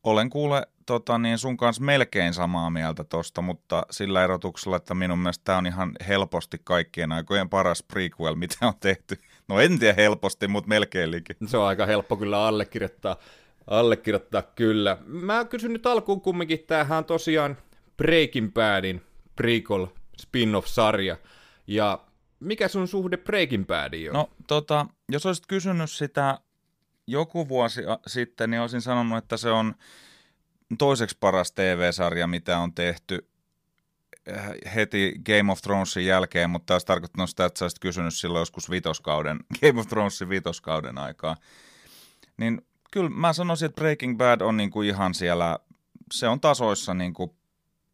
[0.03, 5.19] olen kuule tota, niin sun kanssa melkein samaa mieltä tosta, mutta sillä erotuksella, että minun
[5.19, 9.21] mielestä tämä on ihan helposti kaikkien aikojen paras prequel, mitä on tehty.
[9.49, 11.35] No en tiedä helposti, mutta melkein liikin.
[11.45, 13.17] Se on aika helppo kyllä allekirjoittaa.
[13.67, 14.97] Allekirjoittaa kyllä.
[15.05, 17.57] Mä kysyn nyt alkuun kumminkin, tämähän on tosiaan
[17.97, 19.01] Breaking Badin
[19.35, 19.87] prequel
[20.21, 21.17] spin-off-sarja.
[21.67, 21.99] Ja
[22.39, 24.13] mikä sun suhde Breaking Badiin on?
[24.13, 26.39] No tota, jos olisit kysynyt sitä
[27.07, 29.75] joku vuosi sitten, niin olisin sanonut, että se on
[30.77, 33.28] toiseksi paras TV-sarja, mitä on tehty
[34.75, 38.69] heti Game of Thronesin jälkeen, mutta olisi tarkoittanut sitä, että sä olisit kysynyt silloin joskus
[38.69, 41.35] vitoskauden, Game of Thronesin vitoskauden aikaa.
[42.37, 45.59] Niin kyllä mä sanoisin, että Breaking Bad on niinku ihan siellä,
[46.13, 47.37] se on tasoissa niinku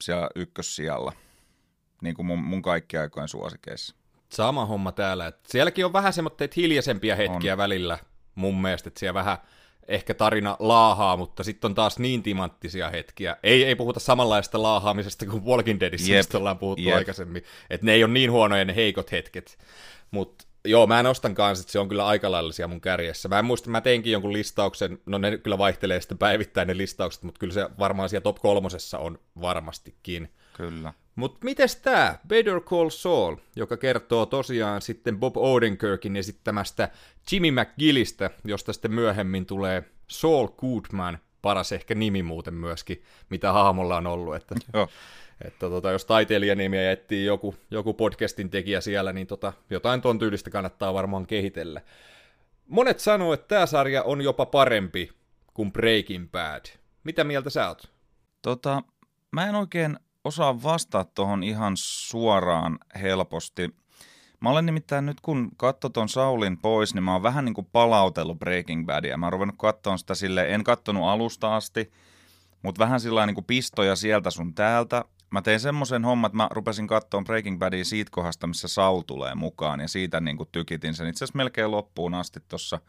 [0.04, 1.14] siellä ykkössijalla,
[2.02, 3.96] niin kuin mun, mun kaikki aikojen suosikeissa.
[4.30, 5.32] Sama homma täällä.
[5.48, 7.58] Sielläkin on vähän semmoitteita hiljaisempia hetkiä on.
[7.58, 7.98] välillä
[8.36, 9.38] mun mielestä, että siellä vähän
[9.88, 13.38] ehkä tarina laahaa, mutta sitten on taas niin timanttisia hetkiä.
[13.44, 16.20] Ei, ei puhuta samanlaista laahaamisesta kuin Walking Deadissä, yep.
[16.20, 16.96] mistä ollaan puhuttu yep.
[16.96, 17.44] aikaisemmin.
[17.70, 19.58] Että ne ei ole niin huonoja ne heikot hetket.
[20.12, 23.30] Mutta joo, mä nostan kanssa, että se on kyllä aika lailla mun kärjessä.
[23.30, 27.24] Mä en muista, mä teinkin jonkun listauksen, no ne kyllä vaihtelee sitten päivittäin ne listaukset,
[27.24, 30.30] mutta kyllä se varmaan siellä top kolmosessa on varmastikin.
[30.54, 30.94] Kyllä.
[31.16, 36.90] Mutta mites tää Better Call Saul, joka kertoo tosiaan sitten Bob Odenkirkin esittämästä
[37.32, 43.98] Jimmy McGillistä, josta sitten myöhemmin tulee Saul Goodman, paras ehkä nimi muuten myöskin, mitä hahmolla
[43.98, 44.36] on ollut.
[44.36, 44.90] Että Joo.
[45.46, 50.50] Että tota, jos taiteilijanimiä etsii joku, joku podcastin tekijä siellä, niin tota, jotain ton tyylistä
[50.50, 51.82] kannattaa varmaan kehitellä.
[52.68, 55.12] Monet sanoo, että tämä sarja on jopa parempi
[55.54, 56.66] kuin Breaking Bad.
[57.04, 57.92] Mitä mieltä sä oot?
[58.42, 58.84] Tota,
[59.32, 63.76] mä en oikein osaa vastata tuohon ihan suoraan helposti.
[64.40, 67.68] Mä olen nimittäin nyt, kun katso ton Saulin pois, niin mä oon vähän niin kuin
[67.72, 69.18] palautellut Breaking Badia.
[69.18, 71.92] Mä oon ruvennut katsomaan sitä sille, en kattonut alusta asti,
[72.62, 75.06] mutta vähän sillä niin kuin pistoja sieltä sun täältä.
[75.32, 79.36] Mä tein semmoisen homman, että mä rupesin katsoa Breaking Badia siitä kohdasta, missä Saul tulee
[79.36, 82.80] mukaan, ja siitä niin kuin tykitin sen itse asiassa melkein loppuun asti tuossa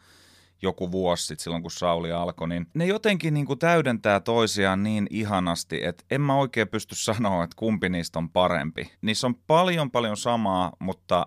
[0.62, 5.06] joku vuosi sitten silloin, kun Sauli alkoi, niin ne jotenkin niin kuin täydentää toisiaan niin
[5.10, 8.92] ihanasti, että en mä oikein pysty sanoa, että kumpi niistä on parempi.
[9.02, 11.24] Niissä on paljon paljon samaa, mutta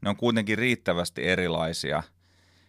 [0.00, 2.02] ne on kuitenkin riittävästi erilaisia.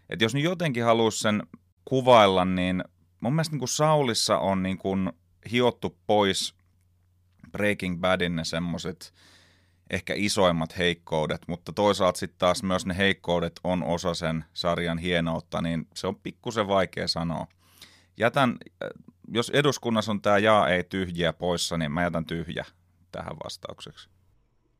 [0.10, 1.44] että jos nyt jotenkin haluaisi sen
[1.86, 2.84] kuvailla, niin
[3.20, 5.12] mun mielestä niin kuin Saulissa on niin kuin
[5.52, 6.56] hiottu pois
[7.52, 9.14] Breaking Badin ne semmoiset
[9.90, 15.62] ehkä isoimmat heikkoudet, mutta toisaalta sitten taas myös ne heikkoudet on osa sen sarjan hienoutta,
[15.62, 17.48] niin se on pikkusen vaikea sanoa.
[18.18, 18.50] Jätän,
[18.84, 18.90] äh,
[19.34, 22.66] jos eduskunnassa on tämä jaa ei tyhjiä poissa, niin mä jätän tyhjä
[23.12, 24.10] tähän vastaukseksi.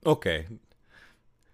[0.06, 0.40] Okei.
[0.40, 0.58] Okay.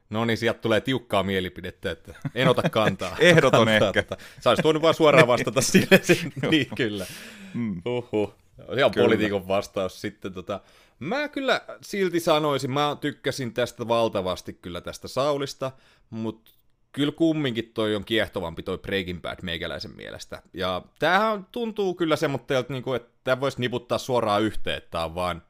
[0.09, 3.15] No niin, sieltä tulee tiukkaa mielipidettä, että en ota kantaa.
[3.19, 3.99] Ehdoton kantaa, ehkä.
[3.99, 6.01] Että, sä olisit voinut vaan suoraan vastata sille.
[6.51, 7.05] niin, kyllä.
[7.53, 7.81] Mm.
[7.85, 8.35] Uhuh.
[8.77, 9.05] Ihan kyllä.
[9.05, 10.33] poliitikon vastaus sitten.
[10.33, 10.59] Tota,
[11.01, 15.71] mä kyllä silti sanoisin, mä tykkäsin tästä valtavasti kyllä tästä Saulista,
[16.09, 16.51] mutta
[16.91, 20.41] kyllä kumminkin toi on kiehtovampi toi Breaking Bad meikäläisen mielestä.
[20.53, 25.15] Ja tämähän tuntuu kyllä semmoitteelta, niin että tämä voisi niputtaa suoraan yhteen, että tämä on
[25.15, 25.41] vaan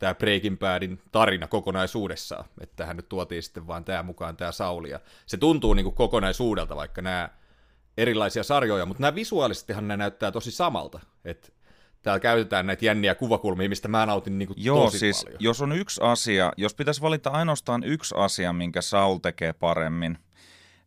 [0.00, 2.44] tämä Breaking Badin tarina kokonaisuudessaan.
[2.60, 4.90] Että tähän nyt tuotiin sitten vaan tämä mukaan tämä Sauli.
[4.90, 7.28] Ja se tuntuu niin kuin kokonaisuudelta, vaikka nämä
[7.96, 11.00] erilaisia sarjoja, mutta nämä visuaalisestihan nämä näyttää tosi samalta.
[11.24, 11.48] Että
[12.04, 15.38] täällä käytetään näitä jänniä kuvakulmia, mistä mä nautin niin kuin Joo, tosi siis paljon.
[15.40, 20.18] jos on yksi asia, jos pitäisi valita ainoastaan yksi asia, minkä Saul tekee paremmin,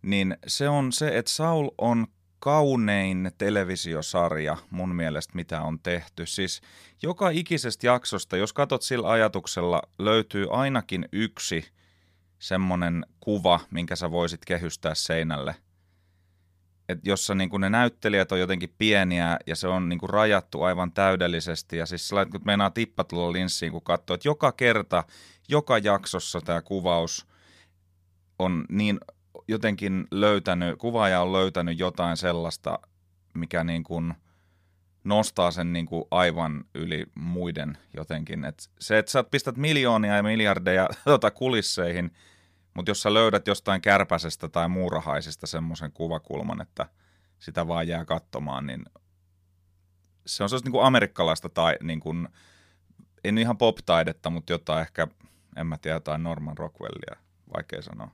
[0.01, 2.08] niin se on se, että Saul on
[2.39, 6.25] kaunein televisiosarja mun mielestä, mitä on tehty.
[6.25, 6.62] Siis
[7.03, 11.65] joka ikisestä jaksosta, jos katsot sillä ajatuksella, löytyy ainakin yksi
[12.39, 15.56] semmoinen kuva, minkä sä voisit kehystää seinälle.
[16.89, 21.78] Et jossa niin ne näyttelijät on jotenkin pieniä ja se on niin rajattu aivan täydellisesti.
[21.78, 25.04] Ja siis sillä kun meinaa tippa tulla linssiin, kun katsoo, että joka kerta,
[25.50, 27.28] joka jaksossa tämä kuvaus
[28.39, 29.00] on niin
[29.47, 32.80] jotenkin löytänyt, kuvaaja on löytänyt jotain sellaista,
[33.34, 34.13] mikä niin kuin
[35.04, 38.45] nostaa sen niin kuin aivan yli muiden jotenkin.
[38.45, 42.12] Et se, että sä pistät miljoonia ja miljardeja tota kulisseihin,
[42.77, 46.85] mutta jos sä löydät jostain kärpäsestä tai muurahaisesta semmoisen kuvakulman, että
[47.39, 48.85] sitä vaan jää katsomaan, niin
[50.25, 52.27] se on sellaista niin kuin amerikkalaista tai niin kuin,
[53.23, 55.07] en ihan pop-taidetta, mutta jotain ehkä,
[55.55, 57.15] en mä tiedä, jotain Norman Rockwellia,
[57.55, 58.11] vaikea sanoa.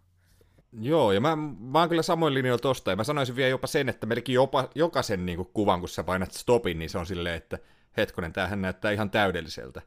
[0.79, 3.89] Joo, ja mä, mä oon kyllä samoin linjoilla tosta, ja mä sanoisin vielä jopa sen,
[3.89, 7.35] että melkein jopa jokaisen niin kuin, kuvan, kun sä painat stopin, niin se on silleen,
[7.35, 7.59] että
[7.97, 9.81] hetkonen, tämähän näyttää ihan täydelliseltä.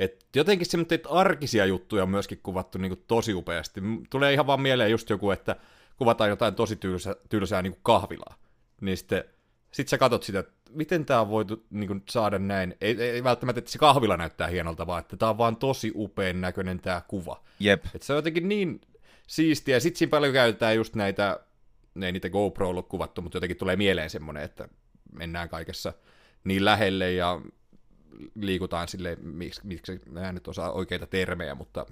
[0.00, 3.80] Et jotenkin semmoisia arkisia juttuja on myöskin kuvattu niin kuin, tosi upeasti.
[4.10, 5.56] Tulee ihan vaan mieleen just joku, että
[5.96, 8.34] kuvataan jotain tosi tylsää, tylsää niin kuin kahvilaa.
[8.80, 9.24] Niin sitten
[9.70, 12.76] sit sä katot sitä, että miten tämä on voitu niin kuin, saada näin.
[12.80, 16.40] Ei, ei, välttämättä, että se kahvila näyttää hienolta, vaan että tämä on vaan tosi upean
[16.40, 17.42] näköinen tämä kuva.
[17.60, 17.84] Jep.
[17.94, 18.80] Et se on jotenkin niin
[19.26, 19.80] siistiä.
[19.80, 21.40] Sitten siinä paljon käytetään just näitä,
[21.94, 24.68] ne ei niitä GoPro ollut kuvattu, mutta jotenkin tulee mieleen semmoinen, että
[25.12, 25.92] mennään kaikessa
[26.44, 27.40] niin lähelle ja
[28.34, 31.86] liikutaan sille, miksi, miksi mä en nyt osaa oikeita termejä, mutta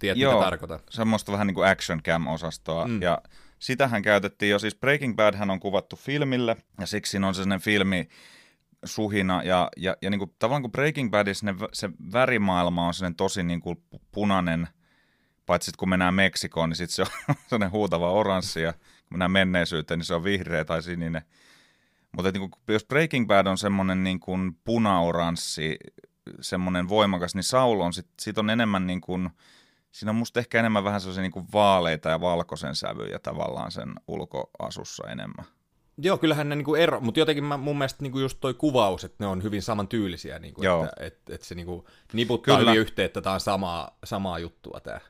[0.00, 0.80] tiedät Joo, mitä tarkoitan.
[0.90, 3.02] semmoista vähän niin kuin action cam-osastoa, mm.
[3.02, 3.22] ja
[3.58, 7.60] sitähän käytettiin jo, siis Breaking Bad hän on kuvattu filmille, ja siksi siinä on sellainen
[7.60, 8.08] filmi,
[8.84, 13.16] suhina, ja, ja, ja niin kuin, tavallaan kun Breaking Badissa ne, se värimaailma on sellainen
[13.16, 14.68] tosi niin kuin punainen–
[15.50, 19.98] Paitsi kun mennään Meksikoon, niin sitten se on sellainen huutava oranssi ja kun mennään menneisyyteen,
[19.98, 21.22] niin se on vihreä tai sininen.
[22.16, 25.76] Mutta niin jos Breaking Bad on semmoinen niin kuin puna-oranssi,
[26.40, 29.30] semmoinen voimakas, niin Saul on, sit, sit on enemmän niin kuin,
[29.92, 33.92] siinä on musta ehkä enemmän vähän sellaisia niin kuin vaaleita ja valkoisen sävyjä tavallaan sen
[34.08, 35.44] ulkoasussa enemmän.
[36.02, 39.16] Joo, kyllähän ne niinku ero, mutta jotenkin mä, mun mielestä niinku just toi kuvaus, että
[39.24, 40.84] ne on hyvin samantyylisiä, niinku, Joo.
[40.84, 42.70] että et, et se niinku niputtaa Kyllä.
[42.70, 45.00] hyvin yhteen, että tämä on samaa, samaa juttua tämä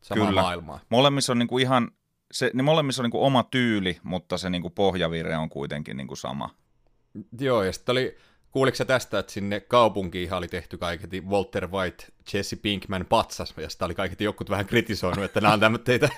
[0.00, 0.42] samaa Kyllä.
[0.42, 0.80] maailmaa.
[0.88, 1.90] Molemmissa on niinku ihan,
[2.30, 6.50] se, niin molemmissa on niinku oma tyyli, mutta se niinku pohjavire on kuitenkin niinku sama.
[7.40, 8.16] Joo, ja sitten oli,
[8.50, 13.84] kuuliko tästä, että sinne kaupunkiin oli tehty kaiketi Walter White, Jesse Pinkman patsas, ja sitä
[13.84, 16.08] oli kaiketi jokut vähän kritisoinut, että nämä on tämmöitä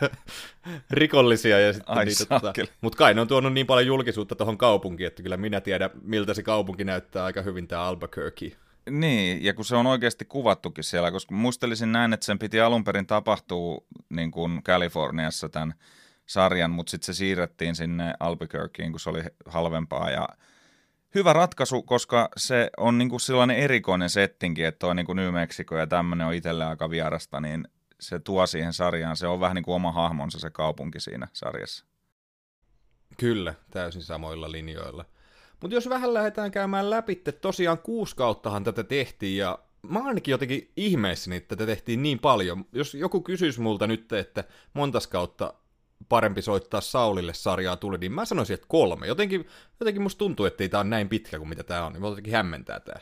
[0.91, 1.61] rikollisia.
[1.61, 5.07] Ja sitten Ai niitä, tota, mutta kai ne on tuonut niin paljon julkisuutta tuohon kaupunkiin,
[5.07, 8.57] että kyllä minä tiedän, miltä se kaupunki näyttää aika hyvin tämä Albuquerque.
[8.91, 12.85] Niin, ja kun se on oikeasti kuvattukin siellä, koska muistelisin näin, että sen piti alun
[12.85, 15.75] perin tapahtua niin kuin Kaliforniassa tämän
[16.33, 20.29] sarjan, mutta sitten se siirrettiin sinne Albuquerqueen, kun se oli halvempaa ja
[21.15, 25.33] hyvä ratkaisu, koska se on niin kuin sellainen erikoinen settinki, että on niin kuin New
[25.33, 27.69] Mexico ja tämmöinen on itselle aika vierasta, niin
[28.01, 31.85] se tuo siihen sarjaan, se on vähän niin kuin oma hahmonsa se kaupunki siinä sarjassa.
[33.19, 35.05] Kyllä, täysin samoilla linjoilla.
[35.61, 40.33] Mutta jos vähän lähdetään käymään läpi, että tosiaan kuusi kauttahan tätä tehtiin ja mä ainakin
[40.33, 42.65] jotenkin ihmeessäni, että tätä tehtiin niin paljon.
[42.73, 45.55] Jos joku kysyisi multa nyt, että montas kautta
[46.09, 49.07] parempi soittaa Saulille sarjaa tuli, niin mä sanoisin, että kolme.
[49.07, 49.49] Jotenkin,
[49.81, 52.35] jotenkin musta tuntuu, että ei tää on näin pitkä kuin mitä tää on, niin jotenkin
[52.35, 53.01] hämmentää tää.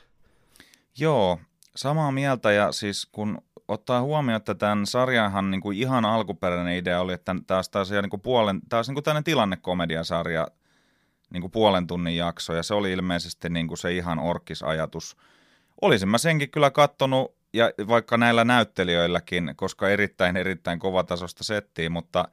[0.99, 1.41] Joo,
[1.77, 7.01] samaa mieltä ja siis kun ottaa huomioon, että tämän sarjanhan niin kuin ihan alkuperäinen idea
[7.01, 10.47] oli, että tämä olisi niin kuin puolen, olisi niin kuin tämmöinen tilannekomediasarja,
[11.31, 15.17] niin kuin puolen tunnin jakso, ja se oli ilmeisesti niin kuin se ihan orkisajatus.
[15.81, 22.29] Olisin mä senkin kyllä kattonut, ja vaikka näillä näyttelijöilläkin, koska erittäin erittäin kovatasosta settiä, mutta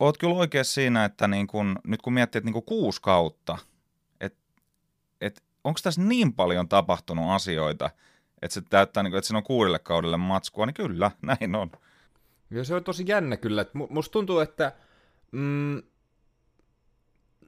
[0.00, 3.58] oot kyllä oikein siinä, että niin kun, nyt kun miettii, että niin kuin kuusi kautta,
[4.20, 4.38] että
[5.20, 7.90] et onko tässä niin paljon tapahtunut asioita,
[8.42, 11.70] että se täyttää, niin kuin, että siinä on kuudelle kaudelle matskua, niin kyllä, näin on.
[12.50, 13.66] Ja se on tosi jännä kyllä.
[13.88, 14.72] Musta tuntuu, että
[15.32, 15.82] mm,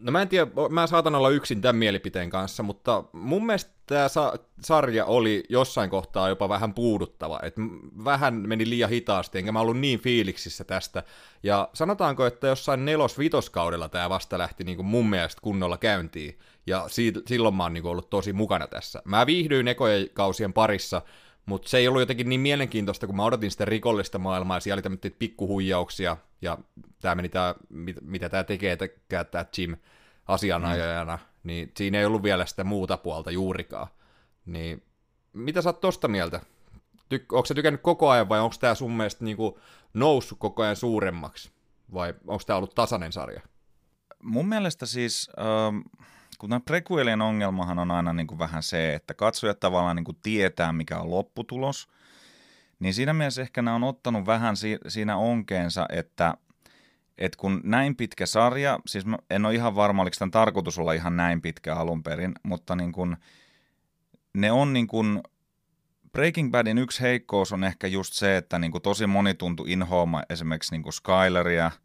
[0.03, 4.09] No mä en tiedä, mä saatan olla yksin tämän mielipiteen kanssa, mutta mun mielestä tämä
[4.09, 7.61] sa- sarja oli jossain kohtaa jopa vähän puuduttava, että
[8.05, 11.03] vähän meni liian hitaasti, enkä mä ollut niin fiiliksissä tästä.
[11.43, 16.85] Ja sanotaanko, että jossain nelos-vitoskaudella tämä vasta lähti niin kuin mun mielestä kunnolla käyntiin, ja
[16.89, 19.03] siitä, silloin mä oon niin kuin ollut tosi mukana tässä.
[19.05, 21.03] Mä viihdyin ekojen kausien parissa,
[21.47, 24.77] mutta se ei ollut jotenkin niin mielenkiintoista, kun mä odotin sitä rikollista maailmaa, ja siellä
[24.77, 26.59] oli tämmöitä pikkuhuijauksia, ja
[27.01, 28.77] tämä meni tää, mit, mitä tämä tekee,
[29.09, 29.77] tämä Jim
[30.27, 31.23] asianajajana, mm.
[31.43, 33.87] niin siinä ei ollut vielä sitä muuta puolta juurikaan.
[34.47, 34.83] Niin
[35.33, 36.41] mitä sä oot tosta mieltä?
[37.15, 39.59] Ty- onko se tykännyt koko ajan, vai onko tämä sun mielestä niinku
[39.95, 41.51] noussut koko ajan suuremmaksi?
[41.95, 43.41] Vai onko tämä ollut tasainen sarja?
[44.23, 45.31] Mun mielestä siis...
[45.39, 45.81] Ähm
[46.43, 50.17] kun tämän prequelien ongelmahan on aina niin kuin vähän se, että katsojat tavallaan niin kuin
[50.23, 51.89] tietää, mikä on lopputulos,
[52.79, 56.35] niin siinä mielessä ehkä nämä on ottanut vähän si- siinä onkeensa, että,
[57.19, 60.93] että kun näin pitkä sarja, siis mä en ole ihan varma, oliko tämän tarkoitus olla
[60.93, 63.17] ihan näin pitkä alun perin, mutta niin kuin,
[64.35, 65.21] ne on niin kuin,
[66.13, 70.77] Breaking Badin yksi heikkous on ehkä just se, että niin tosi moni tuntui inhoama esimerkiksi
[70.79, 71.71] niin Skyleria–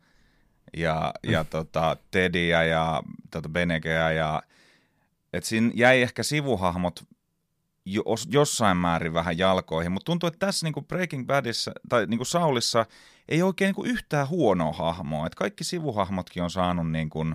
[0.77, 1.47] ja, ja mm.
[1.49, 4.43] tota, Tediä ja tota Benegeä ja
[5.33, 7.03] et siinä jäi ehkä sivuhahmot
[7.85, 12.85] jos, jossain määrin vähän jalkoihin, mutta tuntuu, että tässä niinku Breaking Badissa tai niinku Saulissa
[13.29, 15.27] ei oikein niinku yhtään huonoa hahmoa.
[15.27, 17.25] Et kaikki sivuhahmotkin on saanut niinku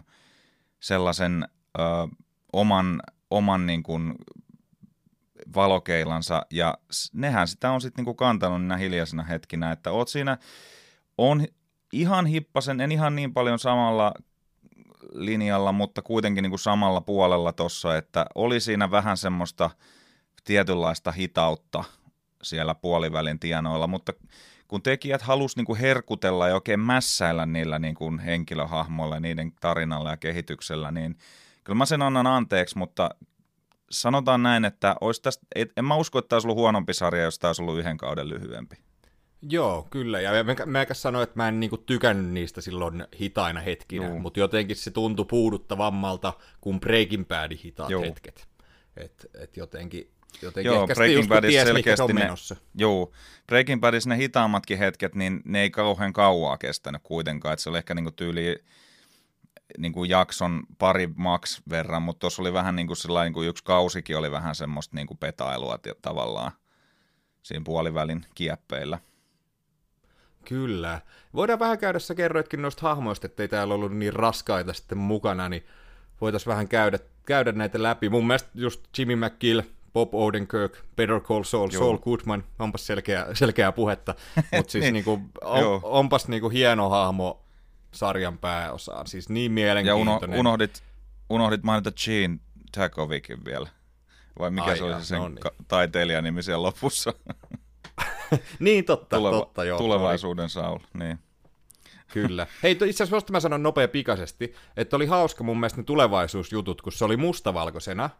[0.81, 1.83] sellaisen ö,
[2.53, 3.99] oman, oman niinku
[5.55, 6.79] valokeilansa ja
[7.13, 10.39] nehän sitä on sitten niinku kantanut niinä hiljaisina hetkinä, että oot siinä
[11.19, 11.47] on
[11.93, 14.15] ihan hippasen, en ihan niin paljon samalla
[15.13, 19.71] linjalla, mutta kuitenkin niin kuin samalla puolella tuossa, että oli siinä vähän semmoista
[20.45, 21.85] tietynlaista hitautta
[22.43, 24.13] siellä puolivälin tienoilla, mutta
[24.69, 30.11] kun tekijät halusivat niin kuin herkutella ja oikein mässäillä niillä niin kuin henkilöhahmoilla, niiden tarinalla
[30.11, 31.19] ja kehityksellä, niin
[31.65, 33.11] kyllä mä sen annan anteeksi, mutta
[33.91, 37.39] sanotaan näin, että olisi tästä, en mä usko, että tämä olisi ollut huonompi sarja, jos
[37.39, 38.77] tämä olisi ollut yhden kauden lyhyempi.
[39.51, 40.21] Joo, kyllä.
[40.21, 44.19] Ja mä, mä sanoin, että mä en niinku tykännyt niistä silloin hitaina hetkinä, Joo.
[44.19, 48.03] mutta jotenkin se tuntui puuduttavammalta kuin Breaking Badin hitaat Joo.
[48.03, 48.49] hetket.
[48.97, 50.11] Et, et jotenkin,
[50.43, 52.29] jotenkin Joo, ehkä Breaking Badissa selkeästi ne,
[52.75, 53.13] joo,
[53.47, 57.79] Breaking Badissa ne hitaammatkin hetket, niin ne ei kauhean kauaa kestänyt kuitenkaan, että se oli
[57.79, 58.65] ehkä niinku tyyli
[59.79, 63.49] niin kuin jakson pari max verran, mutta tuossa oli vähän niin kuin sellainen, niin kuin
[63.49, 66.53] yksi kausikin oli vähän semmoista niin kuin petailua tavallaan
[67.43, 68.99] siinä puolivälin kieppeillä.
[70.45, 71.01] Kyllä.
[71.35, 75.67] Voidaan vähän käydä, sä kerroitkin noista hahmoista, ettei täällä ollut niin raskaita sitten mukana, niin
[76.21, 78.09] voitaisiin vähän käydä, käydä näitä läpi.
[78.09, 79.61] Mun mielestä just Jimmy McGill,
[79.93, 81.83] Bob Odenkirk, Better Call Saul, Joo.
[81.83, 84.15] Saul Goodman, onpas selkeä, selkeää puhetta,
[84.57, 84.93] mutta siis niin.
[84.93, 87.43] niinku, on, onpas niinku hieno hahmo
[87.93, 90.31] sarjan pääosaan, siis niin mielenkiintoinen.
[90.31, 90.83] Ja uno, unohdit,
[91.31, 92.39] unohdit mainita Gene
[92.73, 93.69] Takovicin vielä,
[94.39, 95.41] vai mikä Ai se oli sen no niin.
[95.69, 97.15] taiteilijan nimi siellä lopussa?
[98.59, 99.79] niin, totta, Tuleva- totta, joo.
[99.79, 101.19] Tulevaisuuden Saul, niin.
[102.13, 102.47] Kyllä.
[102.63, 106.93] Hei, itse asiassa mä sanon nopea pikaisesti, että oli hauska mun mielestä ne tulevaisuusjutut, kun
[106.93, 108.11] se oli mustavalkoisena,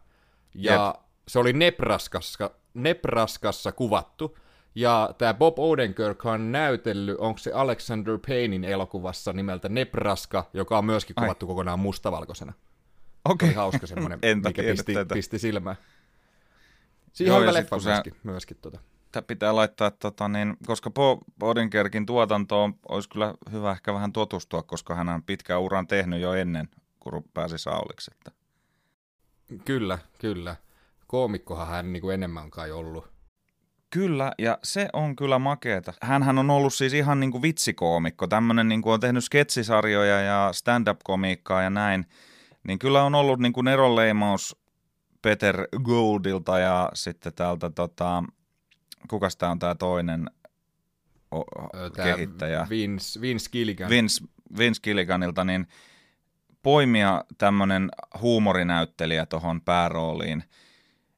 [0.55, 1.05] ja Jep.
[1.27, 4.37] se oli Nebraskassa, Nebraskassa kuvattu,
[4.75, 10.85] ja tämä Bob Odenkirk on näytellyt, onko se Alexander Paynein elokuvassa nimeltä Nebraska, joka on
[10.85, 11.47] myöskin kuvattu Ai.
[11.47, 12.53] kokonaan mustavalkoisena.
[13.25, 13.49] Okei.
[13.49, 13.55] Okay.
[13.55, 15.75] Hauska semmoinen, mikä pisti, pisti silmään.
[17.13, 18.79] Siihen on leffa myöskin, myöskin tota
[19.21, 24.95] pitää laittaa, tota, niin, koska Bo Odenkerkin tuotantoon olisi kyllä hyvä ehkä vähän tutustua, koska
[24.95, 28.11] hän on pitkän uran tehnyt jo ennen, kun pääsi Sauliksi.
[28.15, 28.31] Että.
[29.65, 30.55] Kyllä, kyllä.
[31.07, 33.13] Koomikkohan hän niin kuin enemmän kai ollut.
[33.89, 35.93] Kyllä, ja se on kyllä makeeta.
[36.01, 40.49] Hänhän on ollut siis ihan niin kuin vitsikoomikko, tämmöinen niin kuin on tehnyt sketsisarjoja ja
[40.53, 42.05] stand-up-komiikkaa ja näin.
[42.67, 44.55] Niin kyllä on ollut niin kuin eronleimaus
[45.21, 48.23] Peter Goldilta ja sitten täältä tota,
[49.09, 50.29] kukas tämä on tämä toinen
[51.31, 51.43] o,
[51.95, 52.67] tää kehittäjä?
[52.69, 53.89] Vince, Vince Gilligan.
[53.89, 54.25] Vince,
[54.57, 55.67] Vince Gilliganilta, niin
[56.61, 57.89] poimia tämmöinen
[58.21, 60.43] huumorinäyttelijä tuohon päärooliin.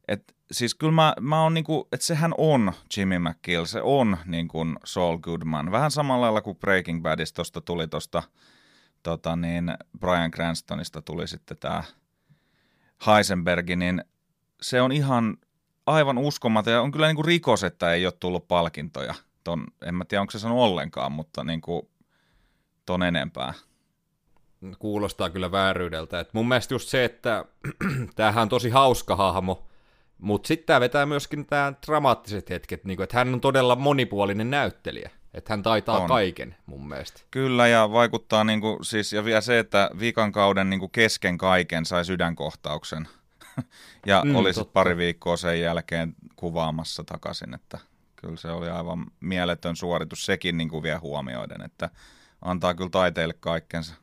[0.07, 4.47] Et, siis kyllä mä, mä oon niinku, että sehän on Jimmy McGill, se on niin
[4.47, 5.71] kuin Saul Goodman.
[5.71, 8.23] Vähän samalla lailla kuin Breaking Badista tosta tuli tuosta
[9.03, 11.83] tota niin, Brian Cranstonista tuli sitten tämä
[13.07, 14.03] Heisenbergi, niin
[14.61, 15.37] se on ihan
[15.85, 19.13] aivan uskomaton ja on kyllä niin kuin rikos, että ei ole tullut palkintoja.
[19.43, 21.89] Ton, en mä tiedä, onko se sanonut ollenkaan, mutta niin kuin
[22.85, 23.53] ton enempää.
[24.79, 26.19] kuulostaa kyllä vääryydeltä.
[26.19, 27.45] Et mun mielestä just se, että
[28.15, 29.67] tämähän on tosi hauska hahmo,
[30.17, 35.09] mutta sitten tämä vetää myöskin tämä dramaattiset hetket, niin että hän on todella monipuolinen näyttelijä.
[35.33, 36.07] Että hän taitaa on.
[36.07, 37.21] kaiken mun mielestä.
[37.31, 42.05] Kyllä, ja vaikuttaa niinku, siis, ja vielä se, että viikan kauden niinku kesken kaiken sai
[42.05, 43.07] sydänkohtauksen.
[44.05, 47.79] Ja mm, oli sitten pari viikkoa sen jälkeen kuvaamassa takaisin, että
[48.15, 51.89] kyllä se oli aivan mieletön suoritus sekin niin kuin vielä huomioiden, että
[52.41, 53.93] antaa kyllä taiteille kaikkensa.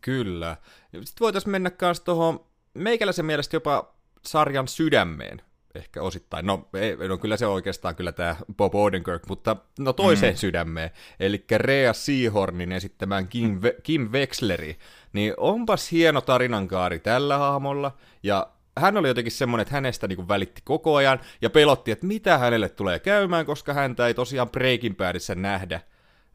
[0.00, 0.56] Kyllä.
[0.92, 5.42] Sitten voitaisiin mennä myös tuohon meikäläisen mielestä jopa sarjan sydämeen
[5.74, 6.46] ehkä osittain.
[6.46, 10.38] No, ei, no kyllä se oikeastaan kyllä tämä Bob Odenkirk, mutta no toiseen mm.
[10.38, 10.90] sydämeen,
[11.20, 14.78] eli Rea Seahornin esittämään Kim, Ve- Kim Wexleri,
[15.12, 18.46] niin onpas hieno tarinankaari tällä hahmolla, ja
[18.78, 22.68] hän oli jotenkin semmoinen, että hänestä niin välitti koko ajan, ja pelotti, että mitä hänelle
[22.68, 25.80] tulee käymään, koska häntä ei tosiaan Breaking Badissa nähdä,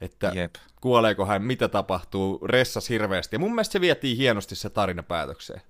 [0.02, 0.56] että Jep.
[0.82, 5.62] kuoleeko hän, mitä tapahtuu, ressas hirveästi, ja mun mielestä se vietiin hienosti se tarina päätökseen.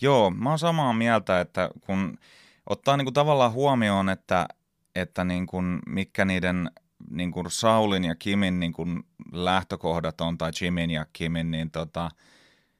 [0.00, 2.18] Joo, mä oon samaa mieltä, että kun
[2.66, 4.48] ottaa niin kuin tavallaan huomioon, että,
[4.94, 6.70] että niin kuin, mitkä niiden
[7.10, 9.02] niin kuin Saulin ja Kimin niin kuin
[9.32, 12.10] lähtökohdat on, tai Jimin ja Kimin, niin tota,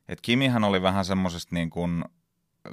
[0.09, 2.05] että Kimihän oli vähän semmoisesta niin kuin,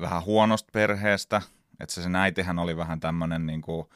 [0.02, 1.42] vähän huonosta perheestä,
[1.80, 3.88] että se, se äitihän oli vähän tämmöinen niin kuin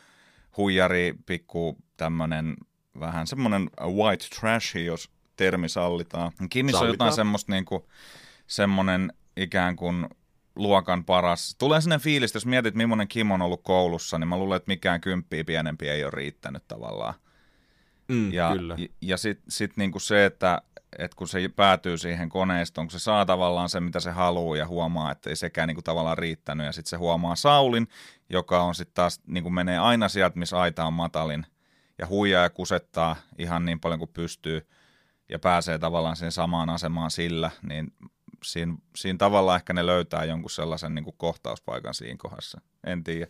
[0.58, 2.56] huijari, pikku tämmöinen
[3.00, 6.32] vähän semmoinen white trash, jos termi sallitaan.
[6.50, 6.92] Kimissä sallitaan.
[6.92, 7.84] on jotain semmoista niin kuin,
[8.48, 10.08] semmoinen ikään kuin
[10.56, 11.56] luokan paras.
[11.58, 15.02] Tulee sinne fiilis, jos mietit, millainen Kim on ollut koulussa, niin mä luulen, että mikään
[15.02, 17.14] kymppiä pienempi ei ole riittänyt tavallaan.
[18.08, 18.76] Mm, ja kyllä.
[18.78, 20.62] ja, ja sitten sit niinku se, että
[21.00, 24.68] et kun se päätyy siihen koneistoon, kun se saa tavallaan se, mitä se haluaa ja
[24.68, 26.66] huomaa, että ei sekään niinku tavallaan riittänyt.
[26.66, 27.88] Ja sitten se huomaa Saulin,
[28.30, 31.46] joka on sitten taas, niinku menee aina sieltä, missä aita on matalin.
[31.98, 34.68] Ja huijaa ja kusettaa ihan niin paljon kuin pystyy
[35.30, 37.94] ja pääsee tavallaan siihen samaan asemaan sillä, niin
[38.44, 42.62] siinä, siinä tavalla ehkä ne löytää jonkun sellaisen niin kuin kohtauspaikan siinä kohdassa.
[42.84, 43.28] En tiedä.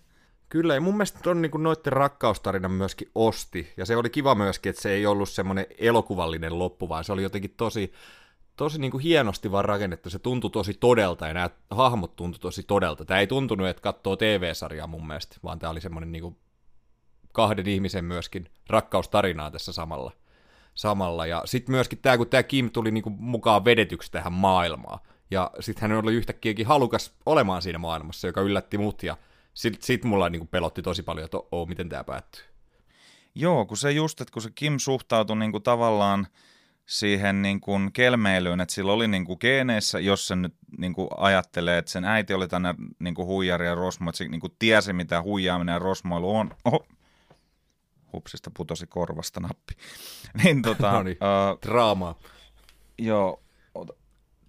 [0.54, 4.70] Kyllä, ja mun mielestä on niin noiden rakkaustarina myöskin osti, ja se oli kiva myöskin,
[4.70, 7.94] että se ei ollut semmoinen elokuvallinen loppu, vaan se oli jotenkin tosi,
[8.56, 12.64] tosi niin kuin hienosti vaan rakennettu, se tuntui tosi todelta, ja nämä hahmot tuntui tosi
[12.64, 13.06] todelta.
[13.06, 16.38] Tämä ei tuntunut, että katsoo TV-sarjaa mun mielestä, vaan tämä oli semmoinen niin kuin
[17.32, 20.12] kahden ihmisen myöskin rakkaustarinaa tässä samalla
[20.76, 21.26] samalla.
[21.26, 25.00] Ja sitten myöskin tämä, kun tämä Kim tuli niinku mukaan vedetyksi tähän maailmaan,
[25.32, 29.18] ja sitten hän oli yhtäkkiäkin halukas olemaan siinä maailmassa, joka yllätti mut, ja
[29.54, 32.44] sitten sit mulla niinku pelotti tosi paljon, että oo, miten tämä päättyy.
[33.36, 36.28] Joo, kun se just, että kun se Kim suhtautui niinku tavallaan
[36.86, 41.10] siihen niin kuin kelmeilyyn, että sillä oli niin kuin geeneissä, jos se nyt niin kuin
[41.18, 44.56] ajattelee, että sen äiti oli tänne niin kuin huijari ja rosmo, että se niin kuin
[44.60, 46.50] tiesi, mitä huijaaminen ja rosmoilu on.
[46.66, 46.86] Oho,
[48.14, 49.74] hupsista putosi korvasta nappi.
[50.44, 52.20] niin tota, no niin, uh, draamaa.
[52.98, 53.43] Joo,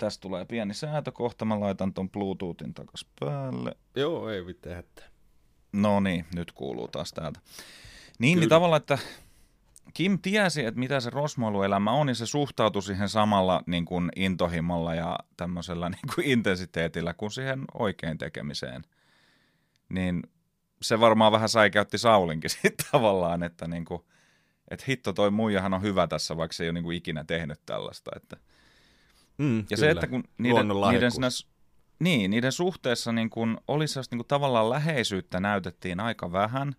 [0.05, 3.77] tästä tulee pieni säätö kohta, mä laitan ton Bluetoothin takas päälle.
[3.97, 5.03] Joo, ei mitään että.
[5.73, 7.41] No niin, nyt kuuluu taas täältä.
[8.19, 8.99] Niin, niin tavallaan, että
[9.95, 14.95] Kim tiesi, että mitä se rosmoiluelämä on, ja se suhtautui siihen samalla niin kuin intohimolla
[14.95, 18.83] ja tämmöisellä niin kuin intensiteetillä kuin siihen oikein tekemiseen.
[19.89, 20.23] Niin
[20.83, 24.03] se varmaan vähän säikäytti Saulinkin sitten tavallaan, että niin kuin,
[24.71, 27.61] että hitto toi muijahan on hyvä tässä, vaikka se ei ole niin kuin ikinä tehnyt
[27.67, 28.11] tällaista.
[28.17, 28.37] Että.
[29.39, 29.81] Mm, ja kyllä.
[29.81, 31.29] se, että kun niiden, niiden, siinä,
[31.99, 36.77] niin, niiden suhteessa niin kuin oli niin kuin tavallaan läheisyyttä näytettiin aika vähän,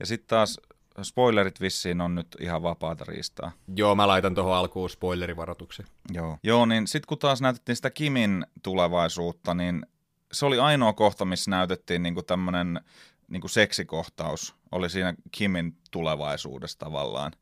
[0.00, 0.60] ja sitten taas
[1.02, 3.52] spoilerit vissiin on nyt ihan vapaata riistaa.
[3.76, 5.86] Joo, mä laitan tuohon alkuun spoilerivaroituksen.
[6.12, 9.86] Joo, Joo niin sitten kun taas näytettiin sitä Kimin tulevaisuutta, niin
[10.32, 12.80] se oli ainoa kohta, missä näytettiin niin kuin tämmöinen
[13.28, 17.32] niin kuin seksikohtaus oli siinä Kimin tulevaisuudessa tavallaan.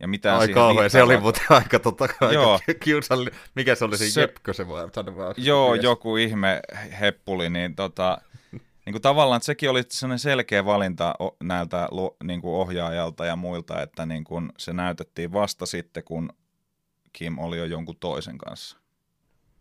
[0.00, 3.40] Ja mitä Ai kauhean, se oli muuten aika, tota, aika kiusallinen.
[3.54, 5.34] Mikä se oli se, se Jepkö se voi sanoa?
[5.36, 5.82] Joo, mies.
[5.82, 6.60] joku ihme
[7.00, 8.18] heppuli, niin tota,
[8.86, 11.88] niin kuin tavallaan että sekin oli sellainen selkeä valinta näiltä
[12.24, 16.32] niin kuin ohjaajalta ja muilta, että niin kuin se näytettiin vasta sitten, kun
[17.12, 18.76] Kim oli jo jonkun toisen kanssa.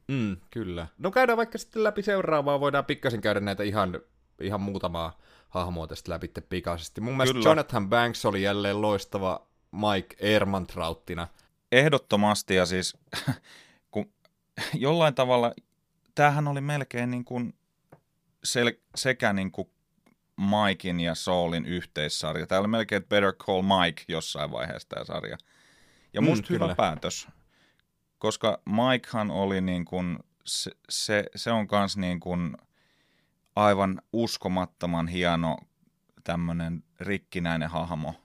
[0.07, 0.87] Mm, kyllä.
[0.97, 3.99] No käydään vaikka sitten läpi seuraavaa, voidaan pikkasen käydä näitä ihan,
[4.41, 5.19] ihan muutamaa
[5.49, 7.01] hahmoa tästä läpi pikaisesti.
[7.01, 7.49] Mun mielestä Kyllä.
[7.49, 11.27] Jonathan Banks oli jälleen loistava Mike Ehrmantrauttina.
[11.71, 12.97] Ehdottomasti ja siis
[13.91, 14.13] kun
[14.73, 15.53] jollain tavalla
[16.15, 17.53] tämähän oli melkein niin kuin
[18.47, 19.71] sel- sekä niin kuin
[20.37, 22.47] Mikein ja Saulin yhteissarja.
[22.47, 25.37] Tämä oli melkein Better Call Mike jossain vaiheessa tämä sarja.
[26.13, 26.75] Ja musta mm, hyvä kyllä.
[26.75, 27.27] päätös,
[28.17, 32.55] koska Mikehan oli niin kuin, se, se, se on kans niin kuin–
[33.59, 35.57] aivan uskomattoman hieno
[36.23, 38.15] tämmöinen rikkinäinen hahmo.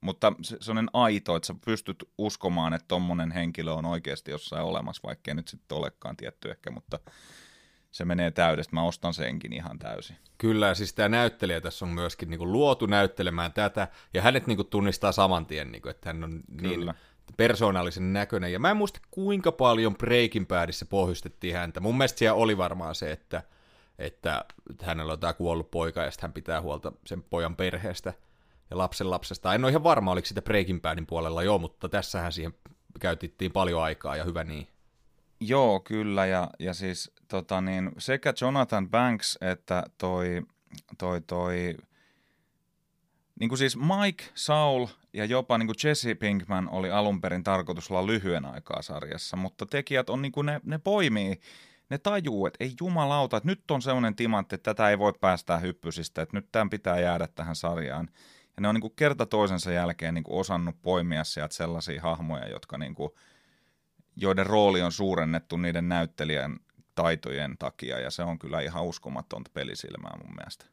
[0.00, 4.64] Mutta se, se on aito, että sä pystyt uskomaan, että tommonen henkilö on oikeasti jossain
[4.64, 6.98] olemassa, vaikkei nyt sitten olekaan tietty ehkä, mutta
[7.90, 8.74] se menee täydestä.
[8.74, 10.16] Mä ostan senkin ihan täysin.
[10.38, 14.46] Kyllä, ja siis tämä näyttelijä tässä on myöskin niin kuin luotu näyttelemään tätä, ja hänet
[14.46, 16.94] niin kuin tunnistaa saman tien, niin kuin, että hän on niin Kyllä.
[17.36, 18.52] persoonallisen näköinen.
[18.52, 21.80] Ja mä en muista, kuinka paljon Breaking Badissa pohjustettiin häntä.
[21.80, 23.42] Mun mielestä siellä oli varmaan se, että,
[23.98, 24.44] että
[24.82, 28.14] hänellä on tämä kuollut poika, ja hän pitää huolta sen pojan perheestä
[28.70, 29.54] ja lapsen lapsesta.
[29.54, 32.54] En ole ihan varma, oliko sitä Breaking Badin puolella jo, mutta tässähän siihen
[33.00, 34.68] käytettiin paljon aikaa, ja hyvä niin.
[35.40, 40.42] Joo, kyllä, ja, ja siis tota niin, sekä Jonathan Banks että toi,
[40.98, 41.76] toi, toi
[43.40, 47.90] niin kuin siis Mike, Saul ja jopa niin kuin Jesse Pinkman oli alun perin tarkoitus
[47.90, 51.40] olla lyhyen aikaa sarjassa, mutta tekijät on niin kuin ne, ne poimii,
[51.90, 55.58] ne tajuu, että ei jumalauta, että nyt on sellainen timantti, että tätä ei voi päästää
[55.58, 58.08] hyppysistä, että nyt tämän pitää jäädä tähän sarjaan.
[58.58, 62.48] Ja ne on niin kuin kerta toisensa jälkeen niin kuin osannut poimia sieltä sellaisia hahmoja,
[62.48, 63.10] jotka niin kuin,
[64.16, 66.56] joiden rooli on suurennettu niiden näyttelijän
[66.94, 70.64] taitojen takia, ja se on kyllä ihan uskomatonta pelisilmää mun mielestä.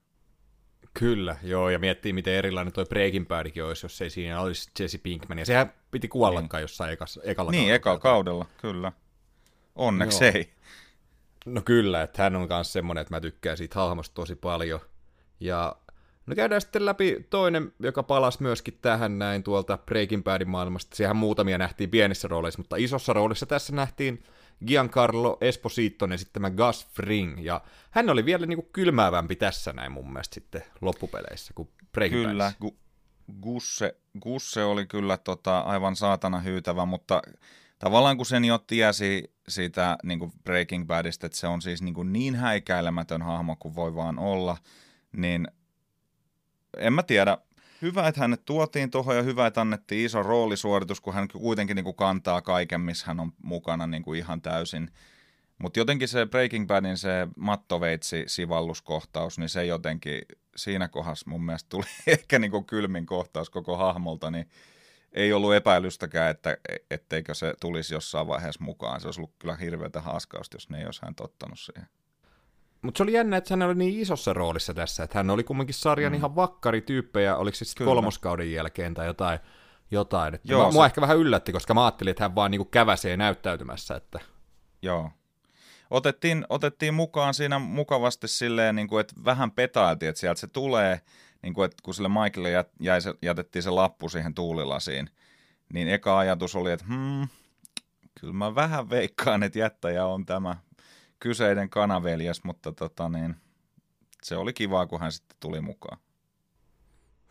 [0.93, 4.97] Kyllä, joo, ja miettii, miten erilainen toi Breaking Badkin olisi, jos ei siinä olisi Jesse
[4.97, 6.63] Pinkman, ja sehän piti kuollakaan niin.
[6.63, 7.75] jossain ekas, ekalla Niin, kaudella.
[7.75, 8.91] ekalla kaudella, kyllä.
[9.75, 10.31] Onneksi joo.
[10.35, 10.53] ei.
[11.45, 14.79] No kyllä, että hän on myös semmoinen, että mä tykkään siitä hahmosta tosi paljon.
[15.39, 15.75] Ja
[16.25, 20.95] no käydään sitten läpi toinen, joka palasi myöskin tähän näin tuolta Breaking Badin maailmasta.
[20.95, 24.23] Siihen muutamia nähtiin pienissä rooleissa, mutta isossa roolissa tässä nähtiin
[24.67, 27.61] Giancarlo Espositon esittämä Gus Fring, ja
[27.91, 32.53] hän oli vielä niin kuin kylmäävämpi tässä näin mun mielestä sitten loppupeleissä kuin Breaking Kyllä,
[32.61, 32.77] gu,
[33.41, 37.21] Gusse, Gusse oli kyllä tota, aivan saatana hyytävä, mutta
[37.79, 41.93] tavallaan kun sen jo tiesi siitä niin kuin Breaking Badista, että se on siis niin,
[41.93, 44.57] kuin niin häikäilemätön hahmo kuin voi vaan olla,
[45.11, 45.47] niin
[46.77, 47.37] en mä tiedä,
[47.81, 51.83] hyvä, että hänet tuotiin tuohon ja hyvä, että annettiin iso roolisuoritus, kun hän kuitenkin niin
[51.83, 54.91] kuin kantaa kaiken, missä hän on mukana niin kuin ihan täysin.
[55.57, 60.21] Mutta jotenkin se Breaking Badin se mattoveitsi sivalluskohtaus, niin se jotenkin
[60.55, 64.49] siinä kohdassa mun mielestä tuli ehkä niin kuin kylmin kohtaus koko hahmolta, niin
[65.13, 66.57] ei ollut epäilystäkään, että
[66.91, 69.01] etteikö se tulisi jossain vaiheessa mukaan.
[69.01, 71.87] Se olisi ollut kyllä hirveätä haaskausta, jos ne ei olisi hän tottanut siihen.
[72.85, 75.75] Mutta se oli jännä, että hän oli niin isossa roolissa tässä, että hän oli kumminkin
[75.75, 76.17] sarjan mm.
[76.17, 79.39] ihan vakkarityyppejä, oliko se sitten kolmoskauden jälkeen tai jotain.
[79.91, 80.35] jotain.
[80.35, 80.73] Että Joo, mä, se...
[80.73, 83.95] Mua ehkä vähän yllätti, koska mä ajattelin, että hän vaan niinku käväsee näyttäytymässä.
[83.95, 84.19] Että...
[84.81, 85.11] Joo.
[85.89, 91.01] Otettiin, otettiin mukaan siinä mukavasti silleen, niin kuin, että vähän petailtiin, että sieltä se tulee,
[91.41, 95.09] niin kuin, että kun sille Michaelille jät, jäi se, jätettiin se lappu siihen tuulilasiin,
[95.73, 97.27] niin eka ajatus oli, että hmm,
[98.19, 100.55] kyllä mä vähän veikkaan, että jättäjä on tämä
[101.19, 103.35] kyseinen kanaveljes, mutta tota niin,
[104.23, 105.97] se oli kiva, kun hän sitten tuli mukaan.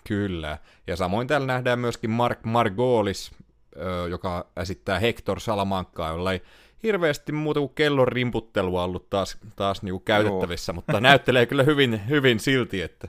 [0.09, 3.30] Kyllä, ja samoin täällä nähdään myöskin Mark Margolis,
[4.11, 6.43] joka esittää Hector Salamankkaa, jolla ei
[6.82, 10.74] hirveästi muuta kuin kellon rimputtelua ollut taas, taas niinku käytettävissä, Joo.
[10.74, 13.09] mutta näyttelee kyllä hyvin, hyvin silti, että...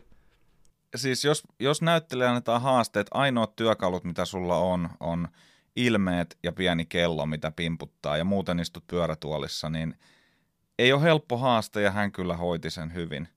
[0.95, 5.27] Siis jos, jos näyttelee annetaan haasteet, ainoat työkalut, mitä sulla on, on
[5.75, 9.95] ilmeet ja pieni kello, mitä pimputtaa, ja muuten istut pyörätuolissa, niin–
[10.79, 13.27] ei ole helppo haaste ja hän kyllä hoiti sen hyvin.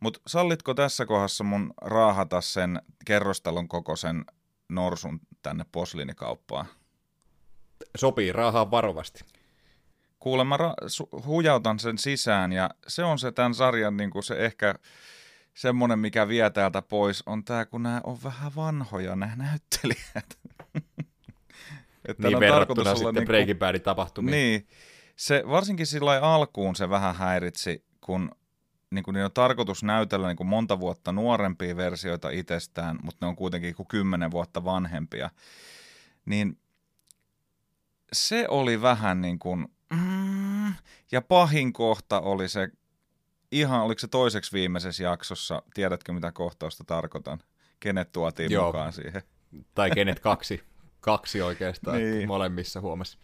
[0.00, 4.24] Mutta sallitko tässä kohdassa mun raahata sen kerrostalon kokoisen
[4.68, 6.66] norsun tänne posliinikauppaan?
[7.96, 9.24] Sopii, raahaa varovasti.
[10.18, 14.34] Kuule, mä ra- hujautan sen sisään ja se on se tämän sarjan niin kuin se
[14.34, 14.74] ehkä
[15.54, 20.38] semmoinen, mikä vie täältä pois, on tämä, kun nämä on vähän vanhoja, nämä näyttelijät.
[22.08, 24.32] että niin verrattuna sitten niin kuin, Breaking Badin tapahtumiin.
[24.32, 24.68] Niin,
[25.16, 28.30] se varsinkin sillä alkuun se vähän häiritsi, kun
[28.90, 33.28] niin kuin niin on tarkoitus näytellä niin kuin monta vuotta nuorempia versioita itsestään, mutta ne
[33.28, 35.30] on kuitenkin kuin kymmenen vuotta vanhempia.
[36.26, 36.58] Niin
[38.12, 40.74] se oli vähän niin kuin, mm,
[41.12, 42.68] ja pahin kohta oli se,
[43.52, 47.38] ihan oliko se toiseksi viimeisessä jaksossa, tiedätkö mitä kohtausta tarkoitan?
[47.80, 48.66] Kenet tuotiin Joo.
[48.66, 49.22] mukaan siihen?
[49.74, 50.62] Tai kenet kaksi,
[51.00, 52.28] kaksi oikeastaan, niin.
[52.28, 53.18] molemmissa huomassa.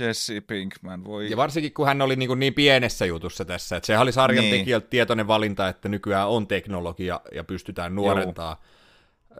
[0.00, 1.30] Jesse Pinkman, voi...
[1.30, 4.58] Ja varsinkin kun hän oli niin, niin pienessä jutussa tässä, että sehän oli sarjan niin.
[4.58, 8.60] tekijältä tietoinen valinta, että nykyään on teknologia ja pystytään nuorentaa.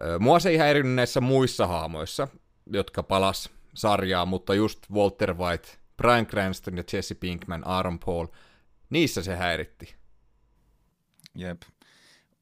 [0.01, 0.19] Joo.
[0.19, 2.29] Mua se ihan eri näissä muissa haamoissa,
[2.67, 8.27] jotka palas sarjaa, mutta just Walter White, Brian Cranston ja Jesse Pinkman, Aaron Paul,
[8.91, 9.95] niissä se häiritti.
[11.35, 11.63] Jep.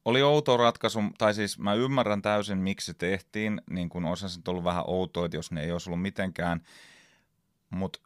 [0.05, 4.39] Oli outo ratkaisu, tai siis mä ymmärrän täysin, miksi se tehtiin, niin kuin osa se
[4.47, 6.61] ollut vähän outoa, että jos ne ei olisi ollut mitenkään
[7.71, 7.99] mutta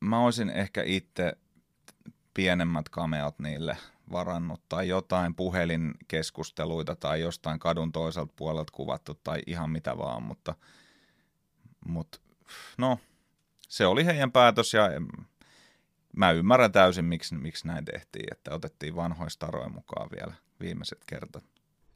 [0.00, 1.32] mä olisin ehkä itse
[2.34, 3.76] pienemmät kameot niille
[4.12, 10.54] varannut tai jotain puhelinkeskusteluita tai jostain kadun toiselta puolelta kuvattu tai ihan mitä vaan, mutta,
[11.88, 12.20] mutta
[12.78, 12.98] no,
[13.68, 14.90] se oli heidän päätös ja
[16.16, 21.44] mä ymmärrän täysin, miksi, miksi näin tehtiin, että otettiin vanhoista staroja mukaan vielä viimeiset kertat.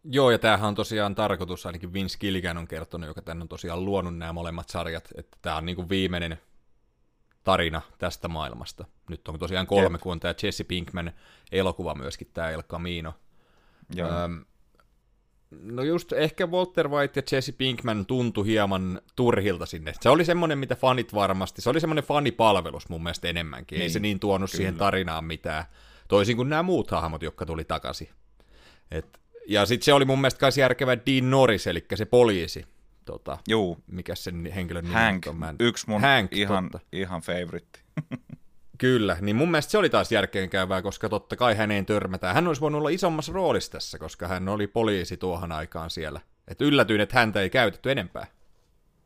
[0.04, 3.84] Joo, ja tämähän on tosiaan tarkoitus, ainakin Vince Gilligan on kertonut, joka tänne on tosiaan
[3.84, 6.38] luonut nämä molemmat sarjat, että tämä on niin kuin viimeinen
[7.44, 8.84] tarina tästä maailmasta.
[9.10, 10.00] Nyt on tosiaan kolme, Jep.
[10.00, 11.12] kun on tämä Jesse Pinkman
[11.52, 13.14] elokuva myöskin, tämä El Camino.
[13.94, 14.08] Joo.
[14.10, 14.44] Öm,
[15.50, 19.92] no just ehkä Walter White ja Jesse Pinkman tuntui hieman turhilta sinne.
[20.00, 23.76] Se oli semmoinen, mitä fanit varmasti, se oli semmoinen fanipalvelus mun mielestä enemmänkin.
[23.76, 24.56] Niin, Ei se niin tuonut kyllä.
[24.56, 25.64] siihen tarinaan mitään,
[26.08, 28.08] toisin kuin nämä muut hahmot, jotka tuli takaisin.
[28.90, 32.66] Et, ja sitten se oli mun mielestä myös järkevä Dean Norris, eli se poliisi.
[33.04, 33.78] Tota, Juu.
[33.86, 35.36] Mikä sen henkilön nimi Hank, on?
[35.36, 35.56] Mä en...
[35.60, 36.88] yksi mun Hank, ihan, totta.
[36.92, 37.80] ihan favoritti.
[38.78, 42.34] Kyllä, niin mun mielestä se oli taas järkeenkäyvää, koska totta kai häneen törmätään.
[42.34, 46.20] Hän olisi voinut olla isommassa roolissa tässä, koska hän oli poliisi tuohon aikaan siellä.
[46.48, 48.26] Et yllätyin, että häntä ei käytetty enempää.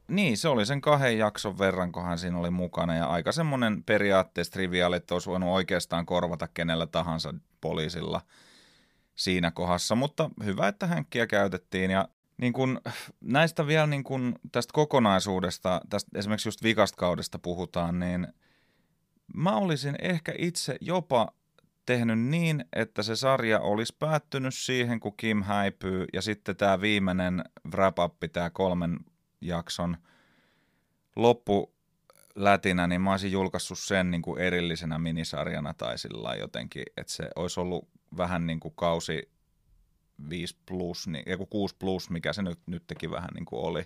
[0.08, 3.84] Niin, se oli sen kahden jakson verran, kun hän siinä oli mukana, ja aika semmoinen
[3.84, 8.20] periaatteessa triviaali, että olisi voinut oikeastaan korvata kenellä tahansa poliisilla
[9.14, 12.80] siinä kohdassa, mutta hyvä, että hänkkiä käytettiin, ja niin kun,
[13.20, 18.26] näistä vielä niin kun, tästä kokonaisuudesta, tästä esimerkiksi just vikasta kaudesta puhutaan, niin
[19.34, 21.32] mä olisin ehkä itse jopa
[21.86, 27.44] tehnyt niin, että se sarja olisi päättynyt siihen, kun Kim häipyy, ja sitten tämä viimeinen
[27.72, 28.98] wrap-up, tämä kolmen
[29.40, 29.96] jakson
[31.16, 31.74] loppu
[32.34, 37.28] lätinä, niin mä olisin julkaissut sen niin kuin erillisenä minisarjana tai sillä jotenkin, että se
[37.36, 39.30] olisi ollut vähän niin kuin kausi
[40.30, 43.84] 5 plus, niin, 6 plus, mikä se nyt, nyt teki vähän niin kuin oli.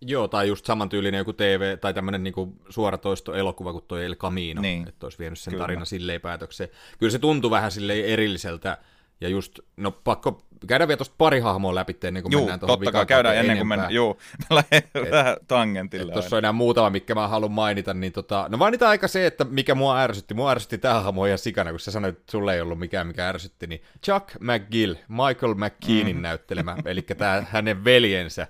[0.00, 4.62] Joo, tai just samantyylinen joku TV- tai tämmöinen niinku suoratoisto elokuva kuin toi El Camino,
[4.62, 4.88] niin.
[4.88, 5.62] että olisi vienyt sen Kyllä.
[5.62, 6.70] tarina silleen päätökseen.
[6.98, 8.78] Kyllä se tuntui vähän silleen erilliseltä,
[9.22, 12.78] ja just, no pakko käydä vielä tuosta pari hahmoa läpi ennen kuin juu, mennään tuohon
[12.78, 14.18] totta kai käydään ennen kuin mennään, juu,
[14.50, 16.12] me lähdemme vähän tangentille.
[16.12, 19.44] Tuossa on enää muutama, mikä mä haluan mainita, niin tota, no mainita aika se, että
[19.44, 22.60] mikä mua ärsytti, mua ärsytti tämä hahmo ihan sikana, kun sä sanoit, että sulle ei
[22.60, 26.22] ollut mikään, mikä ärsytti, niin Chuck McGill, Michael McKeanin mm.
[26.22, 28.46] näyttelemä, eli tämä hänen veljensä,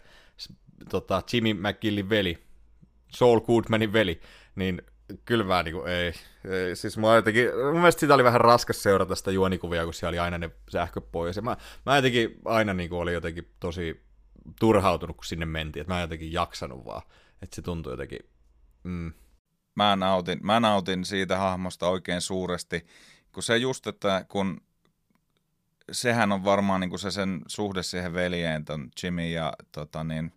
[0.89, 2.39] tota, Jimmy McGillin veli,
[3.09, 4.21] Saul Goodmanin veli,
[4.55, 4.83] niin
[5.25, 6.13] kyllä mä niinku, ei,
[6.51, 6.77] ei.
[6.77, 10.19] Siis mä jotenkin, mun mielestä sitä oli vähän raskas seurata sitä juonikuvia, kun siellä oli
[10.19, 11.37] aina ne sähköt pois.
[11.37, 14.03] Ja mä, mä jotenkin aina niinku oli jotenkin tosi
[14.61, 15.81] turhautunut, kun sinne mentiin.
[15.81, 17.03] Että mä en jotenkin jaksanut vaan.
[17.43, 18.19] Että se tuntui jotenkin,
[18.85, 19.13] mm.
[19.75, 22.87] Mä nautin, mä nautin siitä hahmosta oikein suuresti,
[23.33, 24.61] kun se just, että kun
[25.93, 30.33] sehän on varmaan niin kuin se sen suhde siihen veljeen, ton Jimmy ja tota niin,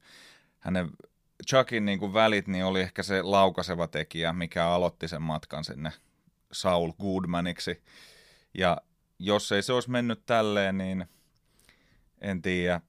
[0.60, 0.90] hänen
[1.48, 5.92] Chuckin niin kuin välit niin oli ehkä se laukaseva tekijä, mikä aloitti sen matkan sinne
[6.52, 7.84] Saul Goodmaniksi.
[8.54, 8.78] Ja
[9.20, 11.06] jos ei se olisi mennyt tälleen, niin
[12.22, 12.82] en tiedä,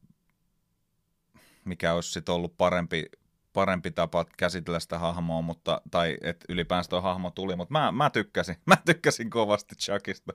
[1.65, 3.05] mikä olisi sitten ollut parempi,
[3.53, 8.11] parempi tapa käsitellä sitä hahmoa, mutta, tai että ylipäänsä tuo hahmo tuli, mutta mä, mä
[8.11, 10.33] tykkäsin, mä tykkäsin kovasti Chuckista.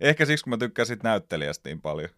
[0.00, 2.10] Ehkä siksi, kun mä tykkäsin näyttelijästä niin paljon.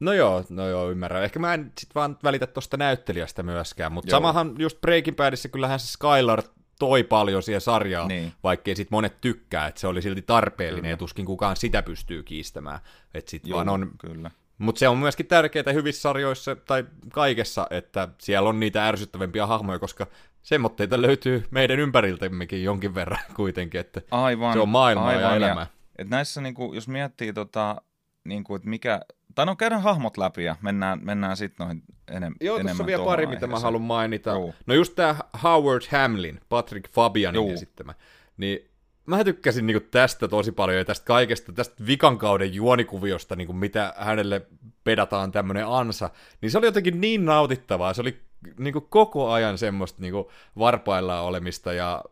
[0.00, 1.24] No joo, no joo, ymmärrän.
[1.24, 5.80] Ehkä mä en sit vaan välitä tuosta näyttelijästä myöskään, mutta samahan just Breaking Badissa kyllähän
[5.80, 6.42] se Skylar
[6.78, 8.32] toi paljon siihen sarjaan, niin.
[8.42, 10.92] vaikkei sit monet tykkää, että se oli silti tarpeellinen kyllä.
[10.92, 12.80] ja tuskin kukaan sitä pystyy kiistämään.
[13.14, 13.90] Et sit Joo, vaan on...
[13.98, 14.30] kyllä.
[14.58, 19.78] Mutta se on myöskin tärkeää hyvissä sarjoissa tai kaikessa, että siellä on niitä ärsyttävämpiä hahmoja,
[19.78, 20.06] koska
[20.42, 25.62] semmoitteita löytyy meidän ympäriltämmekin jonkin verran kuitenkin, että aivan, se on maailmaa aivan, ja elämää.
[25.62, 25.66] Ja,
[25.98, 27.82] et näissä, niinku, jos miettii, tota,
[28.24, 29.00] niinku, että mikä
[29.40, 33.04] tai no käydään hahmot läpi ja mennään, mennään sitten noihin enem, Joo, enemmän on vielä
[33.04, 34.30] pari, mitä mä haluan mainita.
[34.30, 34.54] Joo.
[34.66, 37.54] No just tämä Howard Hamlin, Patrick Fabianin Joo.
[37.54, 37.94] esittämä.
[38.36, 38.70] Niin
[39.06, 43.94] mä tykkäsin niinku tästä tosi paljon ja tästä kaikesta, tästä vikan kauden juonikuviosta, niinku mitä
[43.96, 44.46] hänelle
[44.84, 46.10] pedataan tämmöinen ansa,
[46.40, 48.20] niin se oli jotenkin niin nautittavaa, se oli
[48.58, 52.04] niinku koko ajan semmoista niinku varpaillaan olemista ja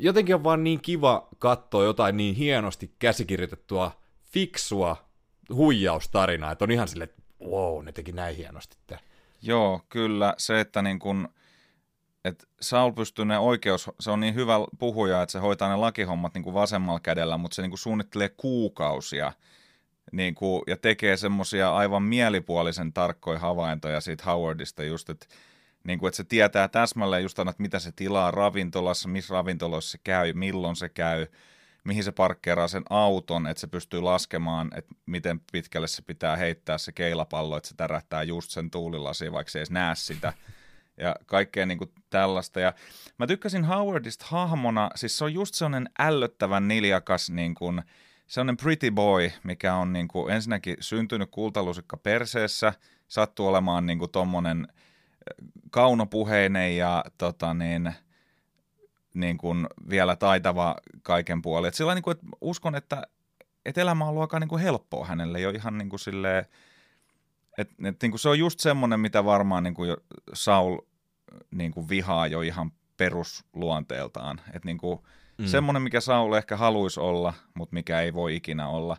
[0.00, 3.90] jotenkin on vaan niin kiva katsoa jotain niin hienosti käsikirjoitettua,
[4.22, 5.05] fiksua
[5.54, 8.76] huijaustarinaa, että on ihan silleen, että wow, ne teki näin hienosti.
[8.80, 8.98] Että...
[9.42, 10.34] Joo, kyllä.
[10.38, 11.28] Se, että niin kun,
[12.24, 16.34] että Saul pystyy ne oikeus, se on niin hyvä puhuja, että se hoitaa ne lakihommat
[16.34, 19.32] niin kuin vasemmalla kädellä, mutta se niin kuin suunnittelee kuukausia
[20.12, 25.26] niin kuin, ja tekee semmoisia aivan mielipuolisen tarkkoja havaintoja siitä Howardista just, että
[25.84, 29.90] niin kuin, että se tietää täsmälleen just aina, että mitä se tilaa ravintolassa, missä ravintoloissa
[29.90, 31.26] se käy, milloin se käy,
[31.86, 36.78] mihin se parkkeeraa sen auton, että se pystyy laskemaan, että miten pitkälle se pitää heittää
[36.78, 40.32] se keilapallo, että se tärähtää just sen tuulilasiin, vaikka se ei näe sitä.
[40.96, 42.60] Ja kaikkea niin kuin tällaista.
[42.60, 42.72] Ja
[43.18, 47.82] mä tykkäsin Howardista hahmona, siis se on just sellainen ällöttävän niljakas niin kuin,
[48.26, 52.72] sellainen pretty boy, mikä on niin kuin ensinnäkin syntynyt kultalusikka perseessä,
[53.08, 54.68] sattuu olemaan niin kuin tommonen
[55.70, 57.94] kaunopuheinen ja tota niin,
[59.16, 61.72] niin kuin vielä taitava kaiken puolin.
[61.72, 63.02] Sillä niin kuin, että uskon, että,
[63.64, 66.44] että elämä on ollut aika niin kuin helppoa hänelle jo ihan niin kuin silleen,
[67.58, 69.96] että, että niin kuin se on just semmoinen, mitä varmaan niin kuin
[70.32, 70.78] Saul
[71.50, 74.40] niin kuin vihaa jo ihan perusluonteeltaan.
[74.46, 74.98] Että niin kuin,
[75.38, 75.46] mm.
[75.46, 78.96] semmoinen, mikä Saul ehkä haluaisi olla, mutta mikä ei voi ikinä olla.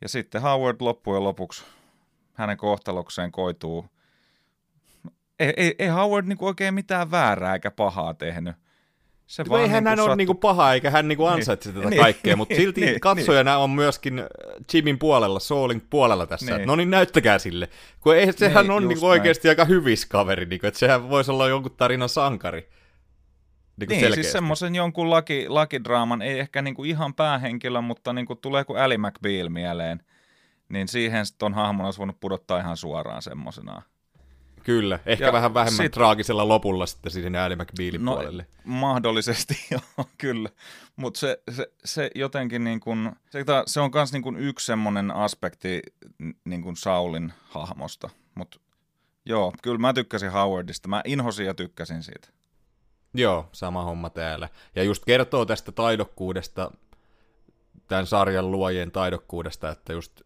[0.00, 1.64] Ja sitten Howard loppujen lopuksi
[2.32, 3.86] hänen kohtalokseen koituu.
[5.38, 8.56] Ei, ei, ei Howard niinku oikein mitään väärää eikä pahaa tehnyt.
[9.26, 10.10] Se vaan eihän niinku hän sattu...
[10.10, 13.54] ole niinku paha eikä hän niinku ansaitse niin, tätä niin, kaikkea, mutta silti niin, katsojana
[13.54, 13.62] niin.
[13.62, 14.26] on myöskin äh,
[14.74, 16.56] Jimin puolella, Soulin puolella tässä.
[16.56, 16.66] Niin.
[16.66, 17.68] No niin, näyttäkää sille.
[18.00, 21.48] Kun ei, sehän niin, on niinku oikeasti aika hyvis kaveri, niinku, että sehän voisi olla
[21.48, 22.68] jonkun tarinan sankari.
[23.76, 28.64] Niin, niin siis semmoisen jonkun laki, lakidraaman, ei ehkä niinku ihan päähenkilö, mutta niinku tulee
[28.64, 30.02] kuin Ali McBeal mieleen,
[30.68, 33.82] niin siihen ton hahmon olisi voinut pudottaa ihan suoraan semmoisenaan.
[34.66, 38.46] Kyllä, ehkä ja vähän vähemmän sit, traagisella lopulla sitten sinne Ali McBealin no, puolelle.
[38.64, 40.48] Mahdollisesti, joo, kyllä.
[40.96, 45.10] Mutta se, se, se jotenkin niin kuin, se, se on myös niin kuin yksi semmoinen
[45.10, 45.82] aspekti
[46.44, 48.10] niin kuin Saulin hahmosta.
[48.34, 48.60] Mutta
[49.24, 50.88] joo, kyllä mä tykkäsin Howardista.
[50.88, 52.28] Mä inhosin ja tykkäsin siitä.
[53.14, 54.48] Joo, sama homma täällä.
[54.74, 56.70] Ja just kertoo tästä taidokkuudesta,
[57.88, 60.20] tämän sarjan luojien taidokkuudesta, että just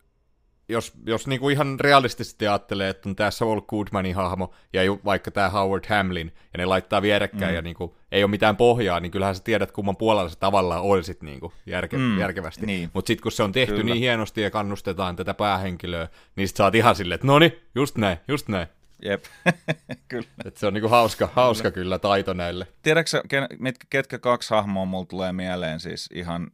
[0.70, 5.50] jos, jos niinku ihan realistisesti ajattelee, että on tämä Saul Goodmanin hahmo ja vaikka tämä
[5.50, 7.54] Howard Hamlin, ja ne laittaa vierekkäin mm.
[7.54, 11.22] ja niinku, ei ole mitään pohjaa, niin kyllähän sä tiedät, kumman puolella sä tavallaan olisit
[11.22, 12.18] niinku järke, mm.
[12.18, 12.66] järkevästi.
[12.66, 12.90] Niin.
[12.92, 13.84] Mutta sitten kun se on tehty Kyllä.
[13.84, 17.52] niin hienosti ja kannustetaan tätä päähenkilöä, niin sit sä oot ihan silleen, että no niin,
[17.74, 18.66] just näin, just näin.
[19.02, 19.24] Jep,
[20.08, 20.28] kyllä.
[20.44, 21.84] Et se on niinku hauska, hauska kyllä.
[21.84, 22.66] kyllä taito näille.
[22.82, 23.22] Tiedätkö
[23.58, 26.50] mitkä, ketkä kaksi hahmoa mulla tulee mieleen siis ihan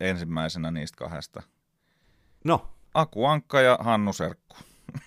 [0.00, 1.42] ensimmäisenä niistä kahdesta?
[2.44, 2.68] No.
[2.94, 4.56] Aku Ankka ja Hannu Serkku.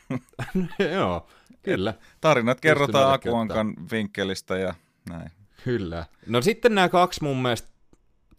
[0.94, 1.28] Joo,
[1.64, 1.94] kyllä.
[2.22, 4.74] Tarinat kerrotaan Aku Ankan vinkkelistä ja
[5.10, 5.32] näin.
[5.64, 6.06] Kyllä.
[6.28, 7.70] No sitten nämä kaksi mun mielestä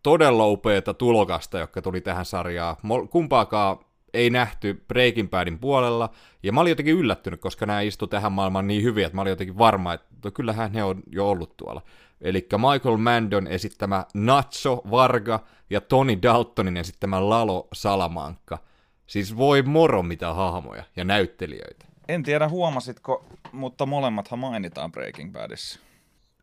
[0.02, 2.76] todella upeata tulokasta, jotka tuli tähän sarjaan.
[3.10, 3.78] Kumpaakaan
[4.14, 6.10] ei nähty Breaking Badin puolella,
[6.42, 9.30] ja mä olin jotenkin yllättynyt, koska nämä istu tähän maailmaan niin hyvin, että mä olin
[9.30, 11.82] jotenkin varma, että no kyllähän ne on jo ollut tuolla.
[12.20, 15.40] Eli Michael Mandon esittämä Nacho Varga
[15.70, 18.58] ja Tony Daltonin esittämä Lalo Salamanca.
[19.06, 21.86] Siis voi moro mitä hahmoja ja näyttelijöitä.
[22.08, 25.80] En tiedä huomasitko, mutta molemmathan mainitaan Breaking Badissa.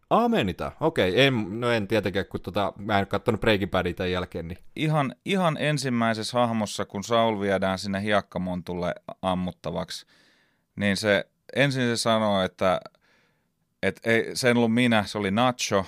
[0.10, 1.22] Amenita, okei.
[1.22, 4.48] En, no en tietenkään, kun tota, mä en katsonut Breaking Badin tämän jälkeen.
[4.48, 4.58] Niin.
[4.76, 10.06] Ihan, ihan ensimmäisessä hahmossa, kun Saul viedään sinne hiekkamontulle ammuttavaksi,
[10.76, 12.82] niin se ensin se sanoo, että
[13.84, 15.86] et ei, se en ollut minä, se oli Nacho,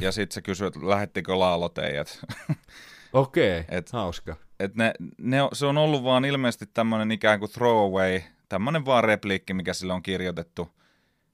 [0.00, 2.20] ja sitten se kysyi, että lähettikö Laalo teidät.
[3.12, 4.36] Okei, okay, et, hauska.
[4.60, 9.54] Et ne, ne, se on ollut vaan ilmeisesti tämmöinen ikään kuin throwaway, tämmöinen vaan repliikki,
[9.54, 10.68] mikä sille on kirjoitettu–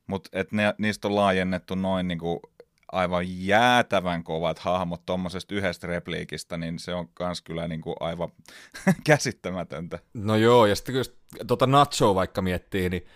[0.07, 0.31] mutta
[0.79, 2.41] niistä on laajennettu noin niinku
[2.93, 8.29] aivan jäätävän kovat hahmot tuommoisesta yhdestä repliikistä, niin se on kans kyllä niinku aivan
[9.07, 9.99] käsittämätöntä.
[10.15, 11.05] No joo, ja sitten kun
[11.47, 13.07] tuota Nachoa vaikka miettii, niin,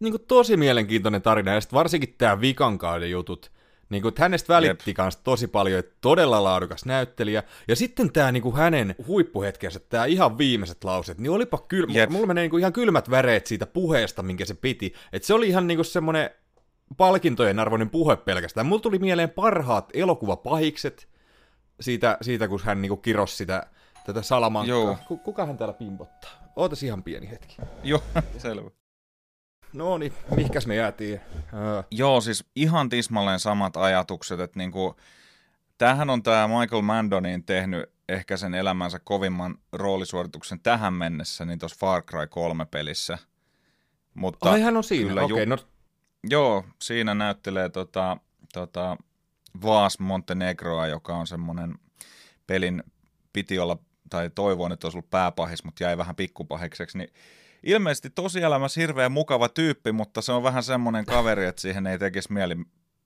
[0.00, 3.52] niin tosi mielenkiintoinen tarina, ja sitten varsinkin tämä vikankauden jutut,
[3.90, 7.42] niin kuin, hänestä välitti myös tosi paljon, että todella laadukas näyttelijä.
[7.68, 11.92] Ja sitten tämä niin kuin hänen huippuhetkensä, tämä ihan viimeiset lauseet, niin olipa kylmä.
[11.92, 12.10] Jep.
[12.10, 14.94] Mulla menee niin kuin ihan kylmät väreet siitä puheesta, minkä se piti.
[15.12, 16.30] Että se oli ihan niin kuin semmoinen
[16.96, 18.66] palkintojen arvoinen puhe pelkästään.
[18.66, 21.08] Mulla tuli mieleen parhaat elokuvapahikset
[21.80, 23.66] siitä, siitä kun hän niin kuin kirosi sitä,
[24.06, 24.98] tätä salamankkaa.
[25.24, 26.30] Kuka hän täällä pimpottaa?
[26.56, 27.56] Ootas ihan pieni hetki.
[27.84, 28.02] Joo,
[28.38, 28.70] selvä.
[29.72, 31.20] No niin, mihkäs me jäätiin?
[31.36, 31.84] Uh.
[31.90, 34.96] Joo, siis ihan tismalleen samat ajatukset, että niinku,
[35.78, 41.76] tämähän on tämä Michael Mandonin tehnyt ehkä sen elämänsä kovimman roolisuorituksen tähän mennessä, niin tuossa
[41.80, 43.18] Far Cry 3 pelissä.
[44.14, 45.24] Mutta Ai hän on siinä, okei.
[45.24, 45.56] Okay, ju- no...
[46.30, 48.16] Joo, siinä näyttelee tota,
[48.52, 48.96] tota
[49.62, 51.74] Vaas Montenegroa, joka on semmoinen
[52.46, 52.82] pelin,
[53.32, 53.78] piti olla,
[54.10, 57.12] tai toivoin, että olisi ollut pääpahis, mutta jäi vähän pikkupahikseksi, niin
[57.62, 62.32] ilmeisesti tosielämässä hirveän mukava tyyppi, mutta se on vähän semmoinen kaveri, että siihen ei tekisi
[62.32, 62.56] mieli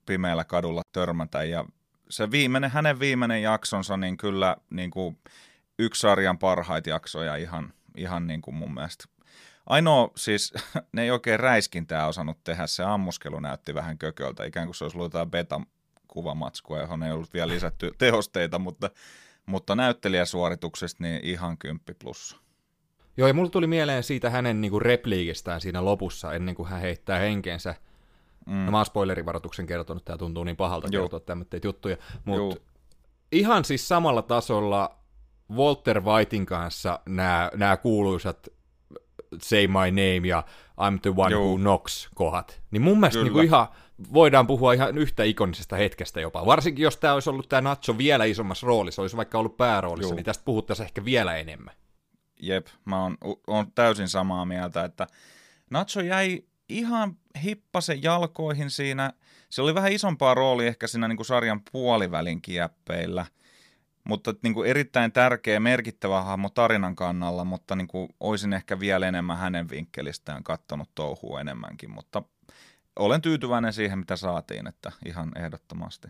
[0.05, 1.43] pimeällä kadulla törmätä.
[1.43, 1.65] Ja
[2.09, 5.17] se viimeinen, hänen viimeinen jaksonsa, niin kyllä niin kuin
[5.79, 9.05] yksi sarjan parhaita jaksoja ihan, ihan niin kuin mun mielestä.
[9.65, 10.53] Ainoa siis,
[10.93, 14.97] ne ei oikein räiskintää osannut tehdä, se ammuskelu näytti vähän kököltä, ikään kuin se olisi
[14.97, 18.89] ollut beta-kuvamatskua, johon ei ollut vielä lisätty tehosteita, mutta,
[19.45, 22.42] mutta näyttelijäsuorituksesta niin ihan kymppi plussa.
[23.17, 27.19] Joo, ja mulla tuli mieleen siitä hänen niinku repliikistään siinä lopussa, ennen kuin hän heittää
[27.19, 27.75] henkeensä.
[28.47, 28.65] Mm.
[28.65, 31.03] No mä oon spoilerivaroituksen kertonut, tää tuntuu niin pahalta Joo.
[31.03, 31.97] kertoa tämmöitä juttuja.
[32.25, 32.61] Mutta
[33.31, 34.97] ihan siis samalla tasolla
[35.51, 38.47] Walter Whitein kanssa nämä, kuuluisat
[39.41, 40.43] Say My Name ja
[40.81, 41.45] I'm the one Joo.
[41.45, 42.61] who knocks kohdat.
[42.71, 43.67] Niin mun mielestä niin kuin ihan,
[44.13, 46.45] voidaan puhua ihan yhtä ikonisesta hetkestä jopa.
[46.45, 50.15] Varsinkin jos tämä olisi ollut tämä Nacho vielä isommassa roolissa, olisi vaikka ollut pääroolissa, Joo.
[50.15, 51.73] niin tästä puhuttaisiin ehkä vielä enemmän.
[52.47, 53.17] Jep, mä oon,
[53.47, 55.07] oon täysin samaa mieltä, että
[55.69, 59.13] Nacho jäi ihan hippasen jalkoihin siinä.
[59.49, 63.25] Se oli vähän isompaa rooli ehkä siinä niin kuin sarjan puolivälin kieppeillä–
[64.03, 69.07] mutta niin kuin erittäin tärkeä, merkittävä hahmo tarinan kannalla, mutta niin kuin olisin ehkä vielä
[69.07, 72.23] enemmän hänen vinkkelistään kattonut touhua enemmänkin, mutta
[72.95, 76.07] olen tyytyväinen siihen, mitä saatiin, että ihan ehdottomasti.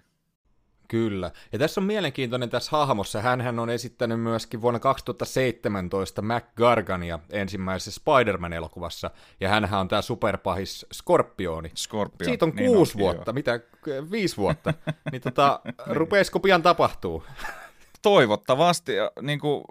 [0.93, 1.31] Kyllä.
[1.51, 3.21] Ja tässä on mielenkiintoinen tässä hahmossa.
[3.21, 9.11] hän on esittänyt myöskin vuonna 2017 Mac Gargania ensimmäisessä Spider-Man-elokuvassa.
[9.39, 11.71] Ja hän on tämä superpahis Skorpioni.
[11.75, 12.25] Skorpio.
[12.25, 13.33] Siitä on niin kuusi vuotta, joo.
[13.33, 13.59] mitä,
[14.11, 14.73] viisi vuotta.
[15.11, 17.23] niin tota, rupeisiko pian tapahtuu?
[18.01, 19.63] toivottavasti niin kuin,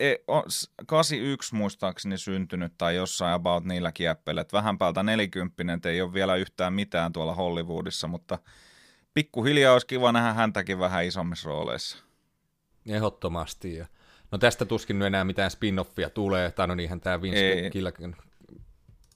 [0.00, 0.42] e, on
[0.86, 6.72] 81 muistaakseni syntynyt tai jossain about niillä kieppeillä, vähän päältä nelikymppinen, ei ole vielä yhtään
[6.72, 8.38] mitään tuolla Hollywoodissa, mutta
[9.16, 11.98] pikkuhiljaa olisi kiva nähdä häntäkin vähän isommissa rooleissa.
[12.88, 13.74] Ehdottomasti.
[13.74, 13.86] Ja
[14.32, 18.16] no tästä tuskin enää mitään spin-offia tulee, tai no niinhän tämä Vince Gilligan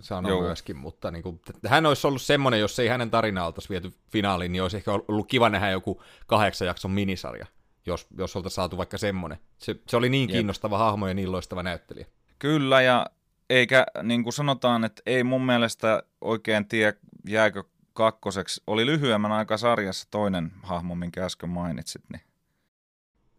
[0.00, 0.40] sanoi Joo.
[0.40, 4.52] myöskin, mutta niin kuin, hän olisi ollut semmoinen, jos ei hänen tarinaa oltaisi viety finaaliin,
[4.52, 7.46] niin olisi ehkä ollut kiva nähdä joku kahdeksan jakson minisarja
[7.86, 9.38] jos, jos oltaisiin saatu vaikka semmoinen.
[9.58, 10.80] Se, se oli niin kiinnostava Jep.
[10.80, 12.06] hahmo ja niin loistava näyttelijä.
[12.38, 13.06] Kyllä, ja
[13.50, 16.98] eikä niin kuin sanotaan, että ei mun mielestä oikein tiedä,
[17.28, 18.62] jääkö kakkoseksi.
[18.66, 22.02] Oli lyhyemmän aika sarjassa toinen hahmo, minkä äsken mainitsit.
[22.12, 22.22] Niin.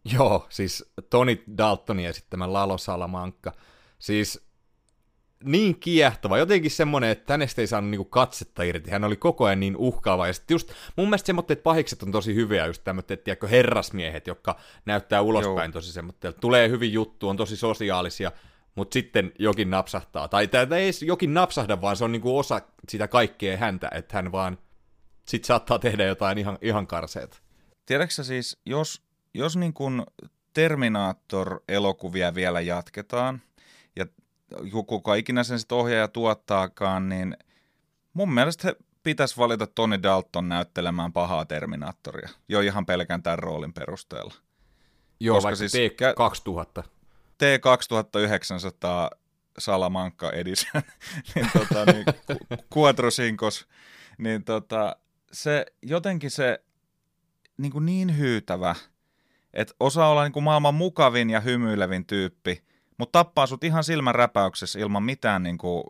[0.04, 3.52] Joo, siis Tony Daltonin esittämä Lalo Salamankka.
[3.98, 4.52] Siis
[5.44, 9.60] niin kiehtova, jotenkin semmoinen, että hänestä ei saanut niinku katsetta irti, hän oli koko ajan
[9.60, 13.48] niin uhkaava, ja sitten just mun mielestä semmoitteet pahikset on tosi hyviä, just tämmöiset, tiedätkö,
[13.48, 15.72] herrasmiehet, jotka näyttää ulospäin Joo.
[15.72, 18.32] tosi semmoitteet, tulee hyvin juttu, on tosi sosiaalisia,
[18.74, 22.60] mutta sitten jokin napsahtaa, tai tämä ei edes jokin napsahda, vaan se on niinku osa
[22.88, 24.58] sitä kaikkea häntä, että hän vaan
[25.28, 27.42] sitten saattaa tehdä jotain ihan, ihan karseet.
[27.86, 29.02] Tiedätkö siis, jos,
[29.34, 30.02] jos niin kuin
[30.52, 33.42] Terminator-elokuvia vielä jatketaan,
[34.86, 37.36] kuka ikinä sen sitten ohjaaja tuottaakaan, niin
[38.12, 43.72] mun mielestä he pitäisi valita Tony Dalton näyttelemään pahaa Terminaattoria, jo ihan pelkän tämän roolin
[43.72, 44.34] perusteella.
[45.20, 46.82] Joo, Koska siis T2000.
[47.32, 49.18] T2900
[49.58, 50.82] Salamanca Edition,
[51.34, 52.04] niin, tota, niin,
[52.76, 53.68] Quattro Sincos,
[54.18, 54.96] niin tota,
[55.32, 56.64] se jotenkin se
[57.56, 58.74] niin, kuin niin hyytävä,
[59.54, 62.64] että osaa olla niin kuin maailman mukavin ja hymyilevin tyyppi,
[62.98, 65.84] mutta tappaa sut ihan silmän räpäyksessä ilman mitään, niin kuin,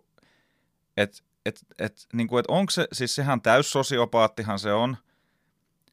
[0.97, 4.97] et, et, et, niin kuin, et onko se, siis sehän täyssosiopaattihan se on,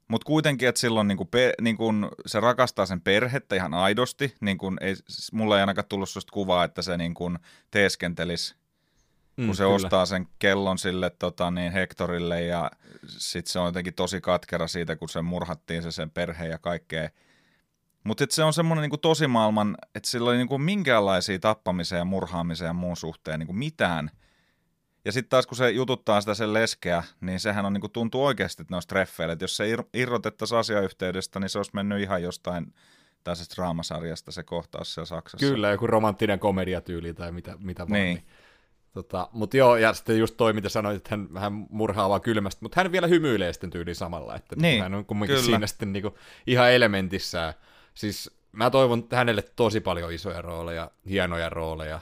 [0.10, 4.36] mutta kuitenkin, että silloin niin kuin pe, niin kuin se rakastaa sen perhettä ihan aidosti,
[4.41, 4.95] niin kuin ei,
[5.32, 7.39] mulla ei ainakaan tullut sellaista kuvaa, että se niin kuin
[7.72, 8.55] teeskentelisi,
[9.36, 9.76] kun mm, se kyllä.
[9.76, 12.72] ostaa sen kellon sille tota, niin Hectorille ja
[13.07, 17.10] sitten se on jotenkin tosi katkera siitä, kun se murhattiin se sen perhe ja kaikkea.
[18.03, 22.74] Mutta se on semmoinen niinku tosimaailman, että sillä oli niinku minkäänlaisia tappamisia ja murhaamisia ja
[22.74, 24.12] muun suhteen niinku mitään.
[25.10, 28.64] Ja sitten taas kun se jututtaa sitä sen leskeä, niin sehän on niinku, tuntuu oikeasti
[28.70, 29.34] noista treffeillä.
[29.34, 32.74] Että jos se ir- irrotettaisiin asiayhteydestä, niin se olisi mennyt ihan jostain
[33.24, 35.47] tällaisesta draamasarjasta se kohtaus siellä Saksassa.
[35.47, 37.91] Kyllä, joku romanttinen komediatyyli tai mitä, mitä vaan.
[37.91, 38.24] Niin.
[38.93, 42.60] Tota, mutta joo, ja sitten just toi, mitä sanoit, että hän, hän murhaa vaan kylmästi,
[42.62, 45.45] mutta hän vielä hymyilee sitten tyyliin samalla, että niin, hän on kumminkin kyllä.
[45.45, 47.53] siinä sitten niinku ihan elementissään.
[47.93, 51.99] Siis mä toivon hänelle tosi paljon isoja rooleja, hienoja rooleja.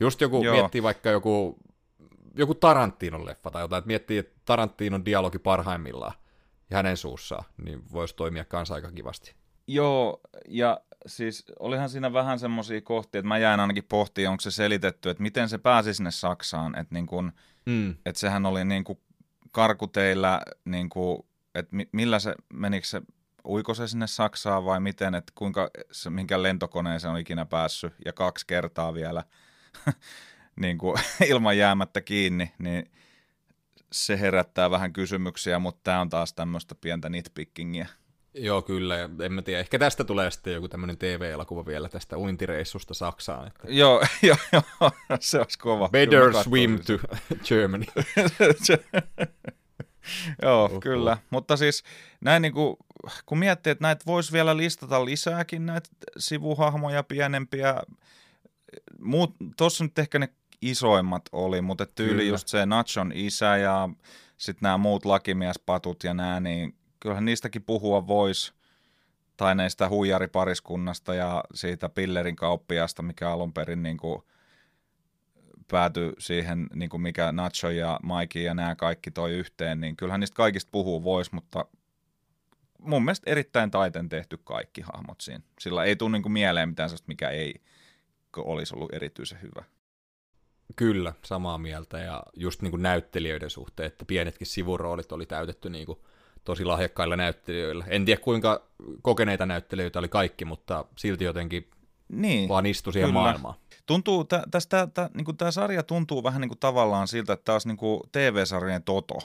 [0.00, 0.54] Just joku Joo.
[0.54, 1.58] miettii vaikka joku,
[2.36, 6.14] joku Tarantinon leffa tai jotain, että miettii, että Tarantinon dialogi parhaimmillaan
[6.70, 9.34] ja hänen suussaan, niin voisi toimia kanssa aika kivasti.
[9.66, 14.50] Joo, ja siis olihan siinä vähän semmoisia kohtia, että mä jäin ainakin pohtimaan, onko se
[14.50, 17.32] selitetty, että miten se pääsi sinne Saksaan, että, niin kun,
[17.66, 17.90] mm.
[18.06, 18.98] että sehän oli niin kuin
[19.52, 21.18] karkuteillä, niin kuin,
[21.54, 23.02] että millä se, menikö se
[23.48, 27.92] uiko se sinne Saksaan vai miten, että kuinka, se, minkä lentokoneen se on ikinä päässyt
[28.04, 29.24] ja kaksi kertaa vielä
[30.56, 30.98] niin kuin,
[31.30, 32.90] ilman jäämättä kiinni, niin
[33.92, 37.86] se herättää vähän kysymyksiä, mutta tämä on taas tämmöistä pientä nitpickingiä.
[38.34, 39.08] Joo, kyllä.
[39.24, 39.60] En mä tiedä.
[39.60, 43.46] Ehkä tästä tulee sitten joku tämmöinen TV-elokuva vielä tästä uintireissusta Saksaan.
[43.46, 43.66] Että...
[43.68, 44.90] Joo, joo, joo,
[45.20, 45.88] se olisi kova.
[45.88, 46.92] Better swim to
[47.48, 47.84] Germany.
[50.42, 50.80] Joo, uh-huh.
[50.80, 51.18] kyllä.
[51.30, 51.82] Mutta siis
[52.20, 52.76] näin niin kuin,
[53.26, 55.88] kun miettii, että näitä voisi vielä listata lisääkin näitä
[56.18, 57.82] sivuhahmoja pienempiä,
[59.00, 60.28] muut, tuossa nyt ehkä ne
[60.70, 62.28] isoimmat oli, mutta tyyli kyllä.
[62.28, 63.88] just se Nachon isä ja
[64.36, 68.52] sitten nämä muut lakimiespatut ja nämä, niin kyllähän niistäkin puhua voisi.
[69.36, 74.22] tai näistä huijaripariskunnasta ja siitä pillerin kauppiasta, mikä alun perin niin kuin
[75.70, 80.20] päätyi siihen, niin kuin mikä Nacho ja Mikey ja nämä kaikki toi yhteen, niin kyllähän
[80.20, 81.64] niistä kaikista puhuu voisi, mutta
[82.78, 85.44] mun mielestä erittäin taiten tehty kaikki hahmot siinä.
[85.60, 87.54] Sillä ei tule niin kuin mieleen mitään sellaista, mikä ei
[88.36, 89.64] olisi ollut erityisen hyvä.
[90.76, 95.86] Kyllä, samaa mieltä ja just niin kuin näyttelijöiden suhteen, että pienetkin sivuroolit oli täytetty niin
[95.86, 95.98] kuin
[96.44, 97.84] tosi lahjakkailla näyttelijöillä.
[97.88, 98.62] En tiedä kuinka
[99.02, 101.70] kokeneita näyttelijöitä oli kaikki, mutta silti jotenkin
[102.08, 103.20] niin, vaan istui siihen kyllä.
[103.20, 103.54] maailmaan.
[103.86, 107.44] Tuntuu, tä, tästä, tä, niin kuin tämä sarja tuntuu vähän niin kuin tavallaan siltä, että
[107.44, 109.18] tämä olisi niin kuin TV-sarjan Toto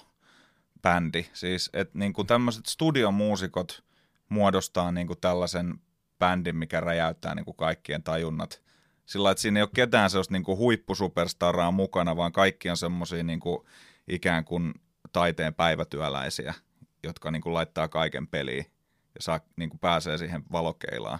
[0.82, 1.26] bändi.
[1.34, 3.84] Siis, että niin kuin tämmöiset studiomuusikot
[4.30, 5.80] muodostaa niin kuin tällaisen
[6.20, 8.62] bändin, mikä räjäyttää niin kuin kaikkien tajunnat.
[9.10, 13.24] Sillä että siinä ei ole ketään sellaista niin kuin huippusuperstaraa mukana, vaan kaikki on semmoisia
[13.24, 13.60] niin kuin
[14.08, 14.74] ikään kuin
[15.12, 16.54] taiteen päivätyöläisiä,
[17.04, 18.66] jotka niin kuin laittaa kaiken peliin
[19.16, 21.20] ja saa, niin kuin pääsee siihen valokeilaan.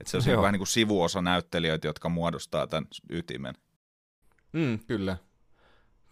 [0.00, 0.42] Että se on Joo.
[0.42, 3.54] vähän niin kuin sivuosa näyttelijöitä, jotka muodostaa tämän ytimen.
[4.52, 5.16] Mm, kyllä.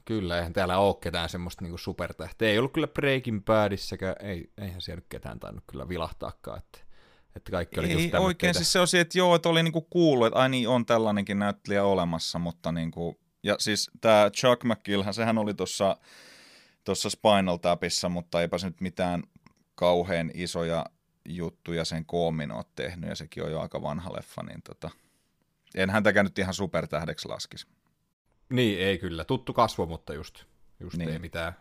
[0.04, 2.48] Kyllä, eihän täällä ole ketään semmoista niinku supertähteä.
[2.48, 6.85] Ei ollut kyllä Breaking Badissäkään, ei, eihän siellä nyt ketään tainnut kyllä vilahtaakaan, että,
[7.36, 9.80] että kaikki oli ei, just oikein, siis se on se, että joo, että oli niinku
[9.80, 15.14] kuullut, että ai niin, on tällainenkin näyttelijä olemassa, mutta niinku, ja siis tämä Chuck McGillhän,
[15.14, 15.96] sehän oli tuossa
[16.84, 19.22] tuossa Spinal Tapissa, mutta eipä se nyt mitään
[19.74, 20.86] kauhean isoja
[21.28, 24.90] juttuja sen koomin ole tehnyt, ja sekin on jo aika vanha leffa, niin tota,
[25.74, 27.66] en häntäkään nyt ihan supertähdeksi laskisi.
[28.48, 29.24] Niin, ei kyllä.
[29.24, 30.44] Tuttu kasvo, mutta just,
[30.80, 31.10] just niin.
[31.10, 31.52] ei mitään,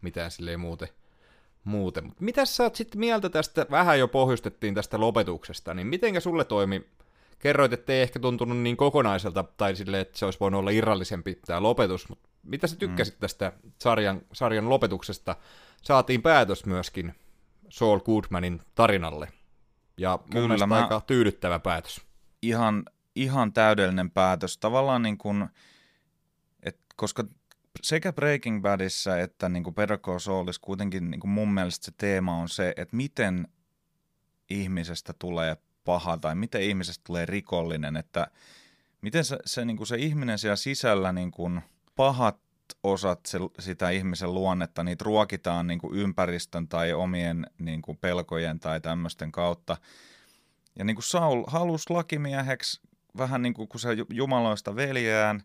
[0.00, 0.88] mitään silleen muuten.
[1.64, 2.12] Muuten.
[2.20, 6.86] Mitä sä oot sitten mieltä tästä, vähän jo pohjustettiin tästä lopetuksesta, niin mitenkä sulle toimi,
[7.38, 11.38] kerroit, että ei ehkä tuntunut niin kokonaiselta, tai sille, että se olisi voinut olla irrallisempi
[11.46, 13.20] tämä lopetus, mutta mitä sä tykkäsit mm.
[13.20, 15.36] tästä sarjan, sarjan lopetuksesta?
[15.82, 17.14] Saatiin päätös myöskin
[17.68, 19.28] Saul Goodmanin tarinalle.
[19.96, 20.82] Ja mun Kyllä, mielestä mä...
[20.82, 22.00] aika tyydyttävä päätös.
[22.42, 22.84] Ihan,
[23.14, 24.58] ihan täydellinen päätös.
[24.58, 25.48] Tavallaan niin kuin,
[26.62, 27.24] et, koska
[27.82, 31.92] sekä Breaking Badissa että niin kuin Better Call Saulissa kuitenkin niin kuin mun mielestä se
[31.98, 33.48] teema on se, että miten
[34.50, 38.26] ihmisestä tulee paha tai miten ihmisestä tulee rikollinen, että
[39.00, 41.60] miten se, se, niin kuin se ihminen siellä sisällä niin kuin
[41.96, 42.38] pahat
[42.82, 48.60] osat se, sitä ihmisen luonnetta, niitä ruokitaan niin kuin ympäristön tai omien niin kuin pelkojen
[48.60, 49.76] tai tämmöisten kautta.
[50.78, 52.80] Ja niin kuin Saul halusi lakimieheksi
[53.16, 55.42] vähän niin kuin kun se jumaloista veljään,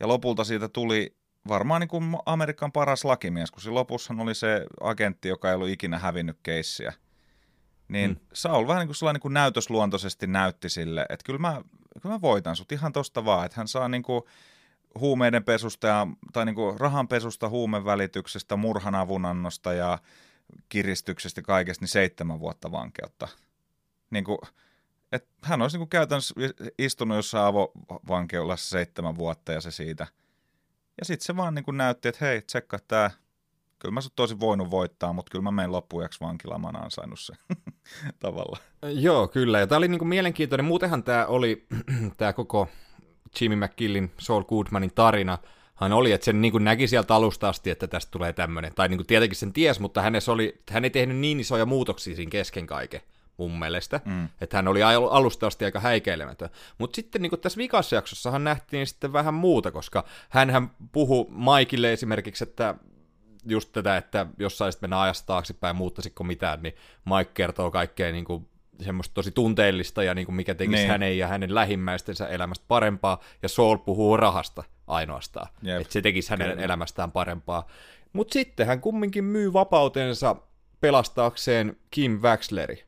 [0.00, 1.16] ja lopulta siitä tuli
[1.48, 5.68] varmaan niin kuin Amerikan paras lakimies, kun siinä lopussa oli se agentti, joka ei ollut
[5.68, 6.92] ikinä hävinnyt keissiä.
[7.88, 8.26] Niin hmm.
[8.32, 11.62] Saul vähän niin kuin sellainen niin kuin näytösluontoisesti näytti sille, että kyllä mä,
[12.02, 14.22] kyllä mä voitan sut ihan tosta vaan, että hän saa niin kuin
[15.00, 19.98] huumeiden pesusta ja, tai niin kuin rahanpesusta, huumevälityksestä, murhanavunannosta ja
[20.68, 23.28] kiristyksestä kaikesta, niin seitsemän vuotta vankeutta.
[24.10, 24.38] Niin kuin,
[25.12, 26.34] et hän olisi niin kuin käytännössä
[26.78, 30.06] istunut jossain avovankeulassa seitsemän vuotta ja se siitä.
[30.98, 33.10] Ja sitten se vaan niin kuin näytti, että hei, tsekka tämä.
[33.78, 37.20] Kyllä mä sut tosi voinut voittaa, mutta kyllä mä menen loppujaksi vankilaan, mä oon ansainnut
[37.20, 37.34] se
[38.18, 38.58] tavalla.
[38.82, 39.60] Joo, kyllä.
[39.60, 40.64] Ja tämä oli niin kuin mielenkiintoinen.
[40.64, 41.66] Muutenhan tämä oli
[42.16, 42.68] tämä koko
[43.40, 45.38] Jimmy McKillin, Saul Goodmanin tarina,
[45.74, 48.74] hän oli, että sen niin kuin näki sieltä alusta asti, että tästä tulee tämmöinen.
[48.74, 52.16] Tai niin kuin tietenkin sen ties, mutta hänessä oli, hän ei tehnyt niin isoja muutoksia
[52.16, 53.00] siinä kesken kaiken
[53.36, 54.00] mun mielestä.
[54.04, 54.28] Mm.
[54.40, 56.48] Että hän oli alusta asti aika häikeilemätön.
[56.78, 62.44] Mutta sitten niin tässä vikassa jaksossahan nähtiin sitten vähän muuta, koska hän puhui Maikille esimerkiksi,
[62.44, 62.74] että
[63.46, 66.74] just tätä, että jos saisit mennä ajasta taaksepäin muuttaisitko mitään, niin
[67.04, 68.48] Mike kertoo kaikkea niin kuin
[68.80, 70.90] semmoista tosi tunteellista ja niin kuin mikä tekisi niin.
[70.90, 75.80] hänen ja hänen lähimmäistensä elämästä parempaa, ja Saul puhuu rahasta ainoastaan, Jep.
[75.80, 76.62] että se tekisi hänen Kyllä.
[76.62, 77.66] elämästään parempaa.
[78.12, 80.36] Mutta sitten hän kumminkin myy vapautensa
[80.80, 82.84] pelastaakseen Kim Waxleri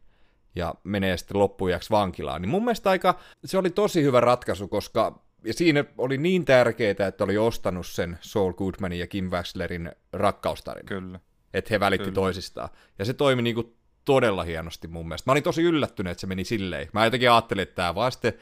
[0.55, 2.43] ja menee sitten loppujaksi vankilaan.
[2.43, 7.09] Niin mun mielestä aika, se oli tosi hyvä ratkaisu, koska ja siinä oli niin tärkeää,
[7.09, 10.89] että oli ostanut sen Saul Goodmanin ja Kim Waxlerin rakkaustarina.
[10.89, 11.21] Kyllä.
[11.55, 12.15] Että he välitti Kyllä.
[12.15, 12.69] toisistaan.
[12.99, 15.31] Ja se toimi niinku todella hienosti mun mielestä.
[15.31, 16.89] Mä olin tosi yllättynyt, että se meni silleen.
[16.93, 18.35] Mä jotenkin ajattelin, että tämä vaan sitten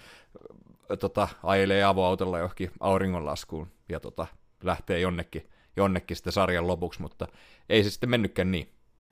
[0.98, 4.26] tota, ajelee avoautolla johonkin auringonlaskuun ja tota,
[4.62, 7.28] lähtee jonnekin, jonnekin sitten sarjan lopuksi, mutta
[7.68, 8.68] ei se sitten mennytkään niin.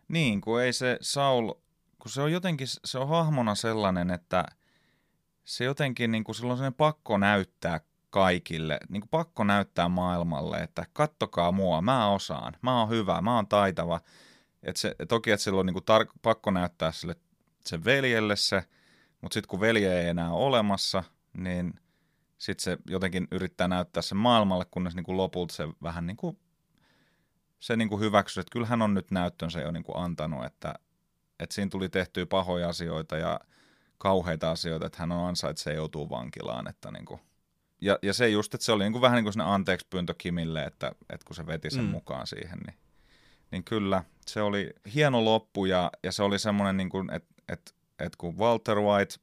[0.08, 1.52] Niin, kun ei se Saul,
[2.00, 4.44] kun se on jotenkin, se on hahmona sellainen, että
[5.44, 7.80] se jotenkin, niin kuin silloin sellainen pakko näyttää
[8.10, 13.36] kaikille, niin kuin pakko näyttää maailmalle, että kattokaa mua, mä osaan, mä oon hyvä, mä
[13.36, 14.00] oon taitava.
[14.62, 17.16] Et se, toki, että sillä on niinku tar- pakko näyttää sille
[17.66, 18.64] sen veljelle se,
[19.20, 21.74] mutta sitten kun velje ei enää ole olemassa, niin
[22.38, 26.38] sitten se jotenkin yrittää näyttää sen maailmalle, kunnes niinku lopulta se vähän niinku,
[27.60, 30.74] se niinku hyväksyy, että kyllä hän on nyt näyttönsä jo niinku antanut, että
[31.40, 33.40] että siinä tuli tehtyä pahoja asioita ja
[33.98, 36.68] kauheita asioita, että hän on ansaitsee joutuu vankilaan.
[36.68, 37.20] Että niin kuin,
[37.80, 40.14] ja, ja se just, että se oli niin kuin vähän niin kuin sinne anteeksi pyyntö
[40.18, 41.90] Kimille, että, että kun se veti sen mm.
[41.90, 42.76] mukaan siihen, niin,
[43.50, 47.70] niin kyllä, se oli hieno loppu ja, ja se oli semmoinen, niin kuin, että, että,
[47.98, 49.14] että kun Walter White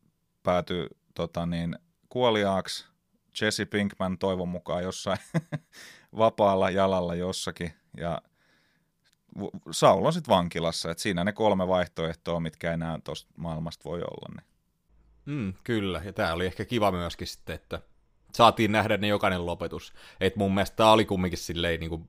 [0.43, 2.85] päätyi tota niin, kuoliaaksi,
[3.41, 5.19] Jesse Pinkman toivon mukaan jossain
[6.17, 8.21] vapaalla jalalla jossakin ja
[9.71, 14.35] Saul on sitten vankilassa, että siinä ne kolme vaihtoehtoa, mitkä enää tuosta maailmasta voi olla.
[14.35, 14.47] Niin.
[15.25, 17.81] Mm, kyllä, ja tämä oli ehkä kiva myöskin sitten, että
[18.35, 19.93] saatiin nähdä ne jokainen lopetus.
[20.19, 22.07] Et mun mielestä tämä oli kumminkin silleen, niin kuin,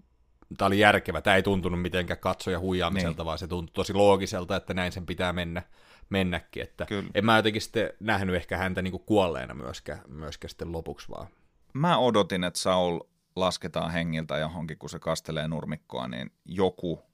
[0.58, 3.26] tämä oli järkevä, tämä ei tuntunut mitenkään katsoja huijaamiselta, niin.
[3.26, 5.62] vaan se tuntui tosi loogiselta, että näin sen pitää mennä,
[6.10, 6.62] mennäkin.
[6.62, 7.10] Että Kyllä.
[7.14, 11.26] en mä jotenkin sitten nähnyt ehkä häntä niin kuin kuolleena myöskään, myöskään sitten lopuksi vaan.
[11.72, 13.00] Mä odotin, että Saul
[13.36, 17.07] lasketaan hengiltä johonkin, kun se kastelee nurmikkoa, niin joku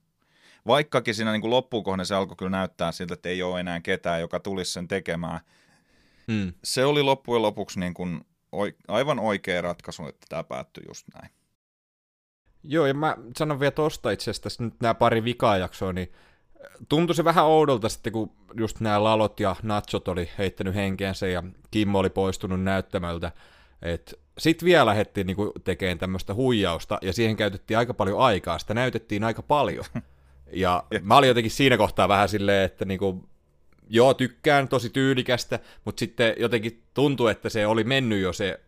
[0.67, 4.41] Vaikkakin siinä niin kohden se alkoi kyllä näyttää siltä, että ei ole enää ketään, joka
[4.41, 5.41] tulisi sen tekemään.
[6.33, 6.53] Hmm.
[6.65, 8.21] Se oli loppujen lopuksi niin kuin
[8.89, 11.31] aivan oikea ratkaisu, että tämä päättyi just näin.
[12.63, 16.13] Joo, ja mä sanon vielä tosta itse asiassa nyt nämä pari vikajaksoa, niin
[16.89, 21.43] tuntui se vähän oudolta sitten, kun just nämä lalot ja nachot oli heittänyt henkeensä ja
[21.71, 23.33] Kimmo oli poistunut näyttämöltä,
[23.83, 28.75] että sitten vielä lähdettiin niinku tekemään tämmöistä huijausta, ja siihen käytettiin aika paljon aikaa, sitä
[28.75, 29.85] näytettiin aika paljon.
[30.53, 33.29] Ja mä olin jotenkin siinä kohtaa vähän silleen, että niinku,
[33.89, 38.61] joo, tykkään, tosi tyylikästä, mutta sitten jotenkin tuntui, että se oli mennyt jo se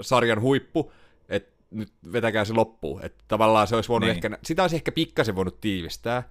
[0.00, 0.92] sarjan huippu,
[1.28, 3.04] että nyt vetäkää se loppuun.
[3.04, 4.16] Että tavallaan se olisi voinut niin.
[4.16, 6.22] ehkä, sitä olisi ehkä pikkasen voinut tiivistää,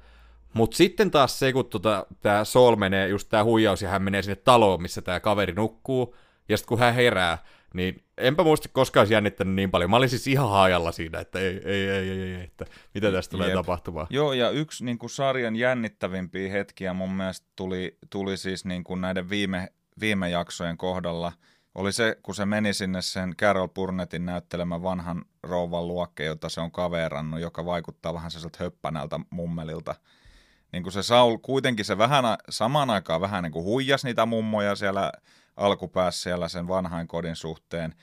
[0.54, 4.22] mutta sitten taas se, kun tota, tämä Sol menee, just tämä huijaus, ja hän menee
[4.22, 6.16] sinne taloon, missä tämä kaveri nukkuu,
[6.50, 7.38] ja sitten kun hän herää,
[7.74, 9.90] niin enpä muista koskaan jännittänyt niin paljon.
[9.90, 13.32] Mä olin siis ihan haajalla siinä, että ei, ei, ei, ei, ei että mitä tästä
[13.32, 13.56] tulee Jep.
[13.56, 14.08] tapahtumaan.
[14.10, 19.02] Joo, ja yksi niin kuin sarjan jännittävimpiä hetkiä mun mielestä tuli, tuli siis niin kuin
[19.02, 19.68] näiden viime,
[20.00, 21.32] viime jaksojen kohdalla.
[21.76, 26.62] Oli se, kun se meni sinne sen Carol Burnettin näyttelemän vanhan rouvan luokkeen, jota se
[26.62, 29.96] on kaverannut, joka vaikuttaa vähän sellaiselta höppänältä mummelilta.
[30.72, 34.76] Niin kuin se Saul, kuitenkin se vähän, samaan aikaan vähän niin kuin huijas niitä mummoja
[34.76, 35.12] siellä
[35.56, 37.96] alkupäässä siellä sen vanhain kodin suhteen,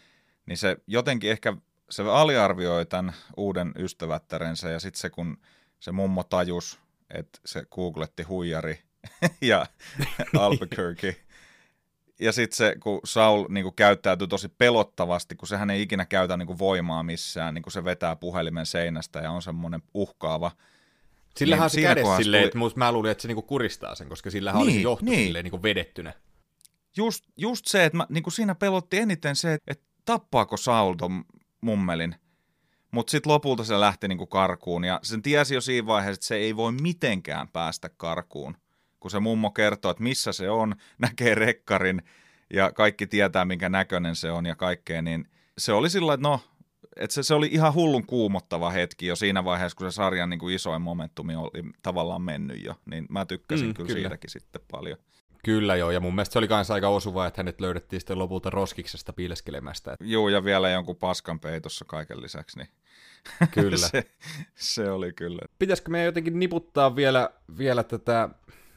[0.46, 1.56] niin se jotenkin ehkä
[1.90, 5.38] se aliarvioi tämän uuden ystävättärensä ja sitten se kun
[5.80, 6.80] se mummo tajus,
[7.10, 8.80] että se googletti huijari
[9.40, 9.66] ja
[10.40, 11.16] Albuquerque.
[12.20, 16.36] Ja sitten se, kun Saul niin kuin käyttäytyy tosi pelottavasti, kun sehän ei ikinä käytä
[16.36, 20.50] niin kuin voimaa missään, niin kuin se vetää puhelimen seinästä ja on semmoinen uhkaava.
[21.36, 22.64] Sillähän niin, on se kädessä silleen, tuli...
[22.64, 25.26] että mä luulin, että se niinku kuristaa sen, koska sillähän niin, olisi johtu niin.
[25.26, 26.12] silleen niinku vedettynä
[26.96, 30.94] just, just se, että mä, niin kuin siinä pelotti eniten se, että, että tappaako Saul
[30.94, 31.24] ton
[31.60, 32.14] mummelin.
[32.90, 36.26] Mutta sitten lopulta se lähti niin kuin karkuun ja sen tiesi jo siinä vaiheessa, että
[36.26, 38.56] se ei voi mitenkään päästä karkuun.
[39.00, 42.02] Kun se mummo kertoo, että missä se on, näkee rekkarin
[42.52, 45.28] ja kaikki tietää, minkä näköinen se on ja kaikkea, niin
[45.58, 46.40] se oli sillä että no,
[46.96, 50.40] että se, se oli ihan hullun kuumottava hetki jo siinä vaiheessa, kun se sarjan niin
[50.40, 52.74] kuin isoin momentumi oli tavallaan mennyt jo.
[52.90, 54.98] Niin mä tykkäsin mm, kyllä, kyllä siitäkin sitten paljon.
[55.44, 58.50] Kyllä joo, ja mun mielestä se oli kanssa aika osuva, että hänet löydettiin sitten lopulta
[58.50, 59.96] roskiksesta piileskelemästä.
[60.04, 62.68] Joo, ja vielä jonkun paskan peitossa kaiken lisäksi, niin
[63.54, 63.76] kyllä.
[63.76, 64.10] se,
[64.54, 65.40] se, oli kyllä.
[65.58, 68.28] Pitäisikö meidän jotenkin niputtaa vielä, vielä tätä,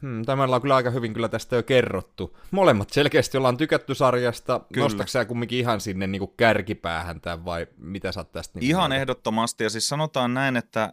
[0.02, 2.38] hmm, tämä on kyllä aika hyvin kyllä tästä jo kerrottu.
[2.50, 4.60] Molemmat selkeästi ollaan tykätty sarjasta.
[4.76, 8.58] Nostatko sä kumminkin ihan sinne niin kuin kärkipäähän tämän vai mitä sä tästä?
[8.58, 9.00] Niin ihan mieltä?
[9.00, 10.92] ehdottomasti, ja siis sanotaan näin, että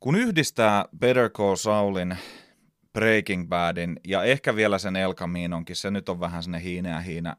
[0.00, 2.16] kun yhdistää Better Call Saulin
[2.92, 4.00] Breaking Badin.
[4.04, 7.36] Ja ehkä vielä sen El Caminonkin, se nyt on vähän sinne hiineä hiinä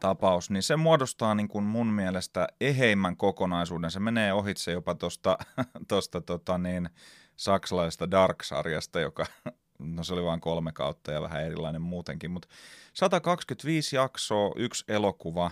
[0.00, 3.90] tapaus, niin se muodostaa niin kuin mun mielestä eheimmän kokonaisuuden.
[3.90, 5.38] Se menee ohitse jopa tuosta
[5.88, 6.90] tosta, tota niin,
[7.36, 9.26] saksalaisesta Dark-sarjasta, joka
[9.78, 12.48] no se oli vain kolme kautta ja vähän erilainen muutenkin, mutta
[12.92, 15.50] 125 jaksoa, yksi elokuva.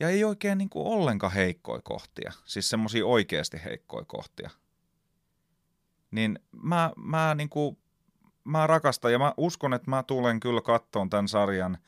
[0.00, 4.50] Ja ei oikein niin kuin ollenkaan heikkoja kohtia, siis semmoisia oikeasti heikkoja kohtia.
[6.10, 7.78] Niin mä, mä niin kuin
[8.44, 11.78] mä rakastan ja mä uskon, että mä tulen kyllä kattoon tämän sarjan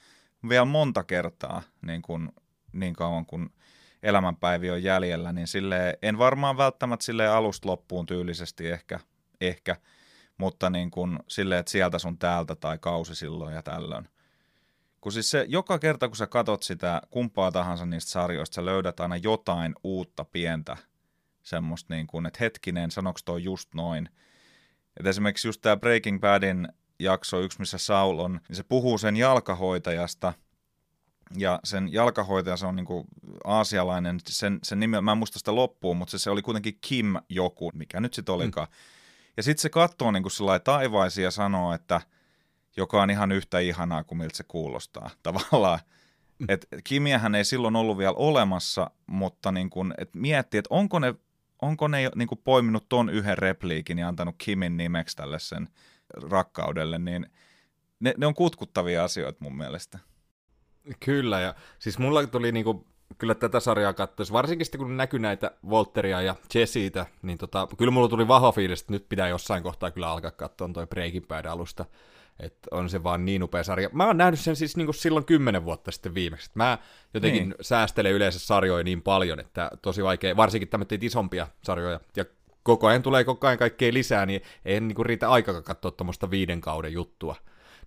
[0.49, 2.33] vielä monta kertaa niin, kun,
[2.73, 3.53] niin kauan kuin
[4.03, 9.01] elämänpäivi on jäljellä, niin sille en varmaan välttämättä sille alusta loppuun tyylisesti ehkä,
[9.41, 9.77] ehkä
[10.39, 14.09] mutta niin kuin silleen, että sieltä sun täältä tai kausi silloin ja tällöin.
[15.01, 19.01] Kun siis se, joka kerta kun sä katot sitä kumpaa tahansa niistä sarjoista, sä löydät
[19.01, 20.77] aina jotain uutta pientä
[21.43, 24.09] semmoista niin kuin, että hetkinen, sanoks toi just noin–
[25.01, 26.69] et esimerkiksi just tämä Breaking Badin
[26.99, 30.33] jakso yksi, missä Saul on, niin se puhuu sen jalkahoitajasta,
[31.37, 33.05] ja sen jalkahoitaja, se on niinku
[33.45, 37.15] aasialainen, sen, sen nimi, mä en muista sitä loppuun, mutta se, se oli kuitenkin Kim
[37.29, 38.69] joku, mikä nyt sitten olikaan.
[38.69, 38.75] Mm.
[39.37, 42.01] Ja sitten se katsoo niin kuin taivaisia ja sanoo, että
[42.77, 45.79] joka on ihan yhtä ihanaa kuin miltä se kuulostaa tavallaan.
[46.39, 46.47] Mm.
[46.49, 51.15] Et Kimiähän ei silloin ollut vielä olemassa, mutta niin kun, et miettii, että onko ne,
[51.63, 55.69] onko ne niin kuin poiminut ton yhden repliikin ja antanut Kimin nimeksi tälle sen
[56.31, 57.27] rakkaudelle, niin
[58.01, 59.99] ne, ne on kutkuttavia asioita mun mielestä.
[61.01, 62.87] Kyllä, ja siis mulla tuli niinku,
[63.19, 67.91] kyllä tätä sarjaa katsoessa, varsinkin sitten kun näkyy näitä Volteria ja Jessiitä, niin tota, kyllä
[67.91, 71.45] mulla tuli vahva fiilis, että nyt pitää jossain kohtaa kyllä alkaa katsoa toi Breaking Bad
[71.45, 71.85] alusta.
[72.41, 73.89] Että on se vaan niin upea sarja.
[73.93, 76.51] Mä oon nähnyt sen siis niinku silloin kymmenen vuotta sitten viimeksi.
[76.55, 76.79] Mä
[77.15, 77.55] jotenkin niin.
[77.61, 82.01] säästelen yleensä sarjoja niin paljon, että tosi vaikea, varsinkin tämmöitä isompia sarjoja.
[82.17, 82.25] Ja
[82.63, 86.61] koko ajan tulee koko ajan kaikkea lisää, niin ei niinku riitä aikaa katsoa tuommoista viiden
[86.61, 87.37] kauden juttua.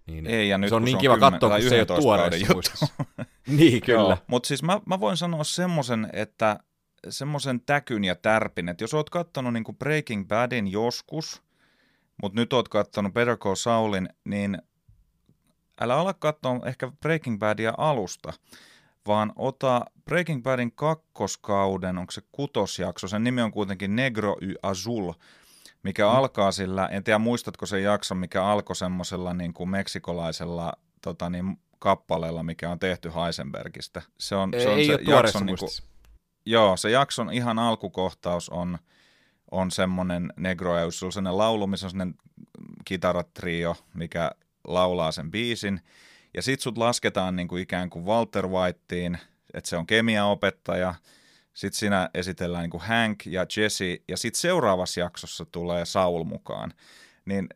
[0.07, 2.87] Niin, ei, ja nyt se on niin kiva katsoa, kun se ei ole tuoreessa
[3.47, 4.17] Niin, kyllä.
[4.27, 6.59] Mutta siis mä, mä voin sanoa semmoisen, että
[7.09, 11.41] semmoisen täkyn ja tärpin, että jos oot kattonut niinku Breaking Badin joskus,
[12.21, 14.61] mutta nyt oot kattonut Better Call Saulin, niin
[15.81, 18.33] älä ala katsoa ehkä Breaking Badia alusta,
[19.07, 25.13] vaan ota Breaking Badin kakkoskauden, onko se kutosjakso, sen nimi on kuitenkin Negro y Azul,
[25.83, 26.11] mikä mm.
[26.11, 31.59] alkaa sillä, en tiedä muistatko sen jakson, mikä alkoi semmoisella niin kuin meksikolaisella tota niin,
[31.79, 34.01] kappaleella, mikä on tehty Heisenbergistä.
[34.17, 35.69] Se on, ei, se, on ei se jakson, niin kuin,
[36.45, 38.77] Joo, se jakson ihan alkukohtaus on,
[39.51, 42.15] on semmoinen Negro ja se on sellainen laulu, missä on sellainen
[42.85, 44.31] kitaratrio, mikä
[44.67, 45.81] laulaa sen biisin.
[46.33, 49.19] Ja sit sut lasketaan niin kuin ikään kuin Walter Whiteen,
[49.53, 50.95] että se on kemiaopettaja,
[51.53, 56.73] sitten siinä esitellään niin kuin Hank ja Jesse, ja sitten seuraavassa jaksossa tulee Saul mukaan.
[57.25, 57.49] Niin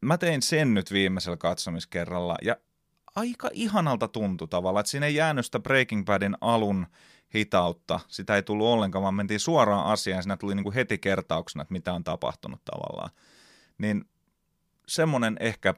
[0.00, 2.56] mä tein sen nyt viimeisellä katsomiskerralla, ja
[3.14, 6.86] aika ihanalta tuntui tavallaan, että siinä ei jäänyt sitä Breaking Badin alun
[7.34, 11.62] hitautta, sitä ei tullut ollenkaan, vaan mentiin suoraan asiaan, siinä tuli niin kuin heti kertauksena,
[11.62, 13.10] että mitä on tapahtunut tavallaan.
[13.78, 14.04] Niin
[14.88, 15.74] semmoinen ehkä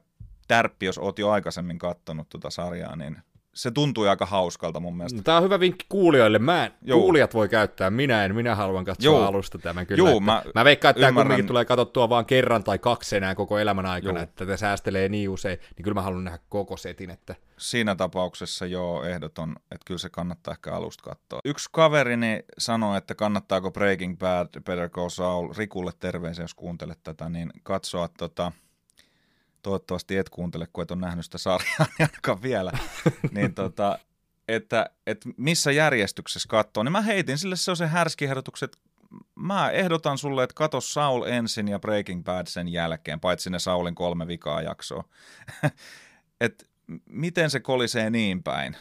[0.49, 3.19] tärppi, jos oot jo aikaisemmin katsonut tuota sarjaa, niin
[3.57, 5.23] se tuntui aika hauskalta mun mielestä.
[5.23, 6.39] Tämä on hyvä vinkki kuulijoille.
[6.39, 9.27] Mä, kuulijat voi käyttää, minä en, minä haluan katsoa Joo.
[9.27, 10.11] alusta tämän kyllä.
[10.11, 13.59] Joo, mä, mä veikkaan, että tämä kumminkin tulee katsottua vain kerran tai kaksi enää koko
[13.59, 14.23] elämän aikana, Joo.
[14.23, 17.11] että tätä säästelee niin usein, niin kyllä mä haluan nähdä koko setin.
[17.11, 17.35] Että...
[17.57, 21.41] Siinä tapauksessa joo, ehdoton, että kyllä se kannattaa ehkä alusta katsoa.
[21.45, 27.29] Yksi kaverini sanoi, että kannattaako Breaking Bad, Better Call Saul, Rikulle terveisiä, jos kuuntelet tätä,
[27.29, 28.53] niin katsoa tota,
[29.67, 32.73] toivottavasti et kuuntele, kun et ole nähnyt sitä sarjaa, niin vielä,
[33.31, 33.99] niin tota,
[34.49, 38.79] että, että missä järjestyksessä katsoo, niin mä heitin sille se on se härski ehdotuksen, että
[39.35, 43.95] mä ehdotan sulle, että kato Saul ensin ja Breaking Bad sen jälkeen, paitsi ne Saulin
[43.95, 45.05] kolme vikaa jaksoa.
[46.41, 46.65] että
[47.09, 48.77] miten se kolisee niin päin?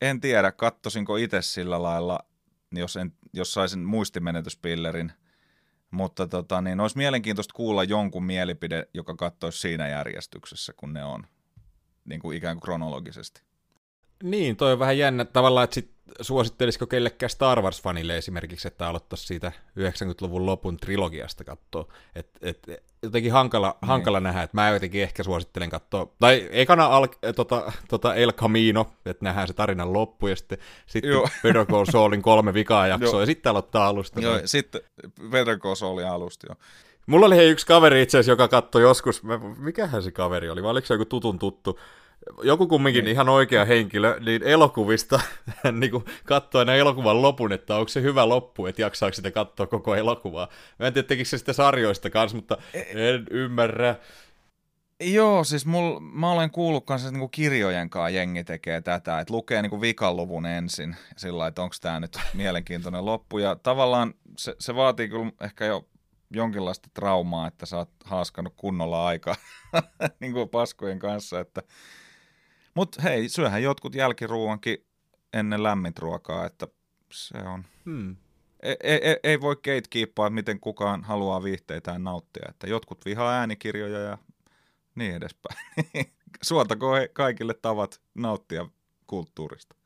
[0.00, 2.20] En tiedä, kattosinko itse sillä lailla,
[2.72, 5.12] jos, en, jos saisin muistimenetyspillerin–
[5.90, 11.26] mutta tota, niin olisi mielenkiintoista kuulla jonkun mielipide, joka katsoisi siinä järjestyksessä, kun ne on
[12.04, 13.42] niin kuin ikään kuin kronologisesti.
[14.22, 19.26] Niin, toi on vähän jännä tavallaan, että sit suosittelisiko kellekään Star Wars-fanille esimerkiksi, että aloittaisi
[19.26, 21.92] siitä 90-luvun lopun trilogiasta katsoa.
[22.14, 22.68] Et, et,
[23.02, 23.88] jotenkin hankala, niin.
[23.88, 27.06] hankala nähdä, että mä jotenkin ehkä suosittelen katsoa, tai ekana al,
[27.36, 31.12] tota, tota El Camino, että nähdään se tarinan loppu, ja sitten, sitten
[31.42, 34.20] Better Call Saulin kolme vikaa jaksoa, ja sitten aloittaa alusta.
[34.20, 34.80] Joo, sitten
[35.30, 36.56] Better Call Saulin alusta, joo.
[37.06, 39.22] Mulla oli hei yksi kaveri itse asiassa, joka katsoi joskus,
[39.58, 41.78] mikähän se kaveri oli, vai oliko se joku tutun tuttu,
[42.42, 43.12] joku kumminkin niin.
[43.12, 45.20] ihan oikea henkilö, niin elokuvista
[45.64, 49.66] hän niin katsoo aina elokuvan lopun, että onko se hyvä loppu, että jaksaako sitä katsoa
[49.66, 50.48] koko elokuvaa.
[50.78, 53.96] Mä en tiedä, tekikö se sitä sarjoista kanssa, mutta e- en ymmärrä.
[55.00, 59.34] Joo, siis mul, mä olen kuullut kanssa, että niinku kirjojen kanssa jengi tekee tätä, että
[59.34, 63.38] lukee niinku vikan luvun ensin, sillä että onko tämä nyt mielenkiintoinen loppu.
[63.38, 65.86] Ja tavallaan se, se vaatii kyllä ehkä jo
[66.30, 69.34] jonkinlaista traumaa, että sä oot haaskannut kunnolla aikaa
[70.20, 71.62] niin kuin paskojen kanssa, että
[72.74, 74.86] mutta hei, syöhän jotkut jälkiruuankin
[75.32, 76.68] ennen lämmintä ruokaa, että
[77.12, 77.64] se on...
[77.84, 78.16] Hmm.
[78.62, 82.46] Ei, ei, ei voi gatekeepaa, miten kukaan haluaa viihteitään nauttia.
[82.48, 84.18] Että jotkut vihaa äänikirjoja ja
[84.94, 85.58] niin edespäin.
[86.42, 88.66] Suotako kaikille tavat nauttia
[89.06, 89.76] kulttuurista.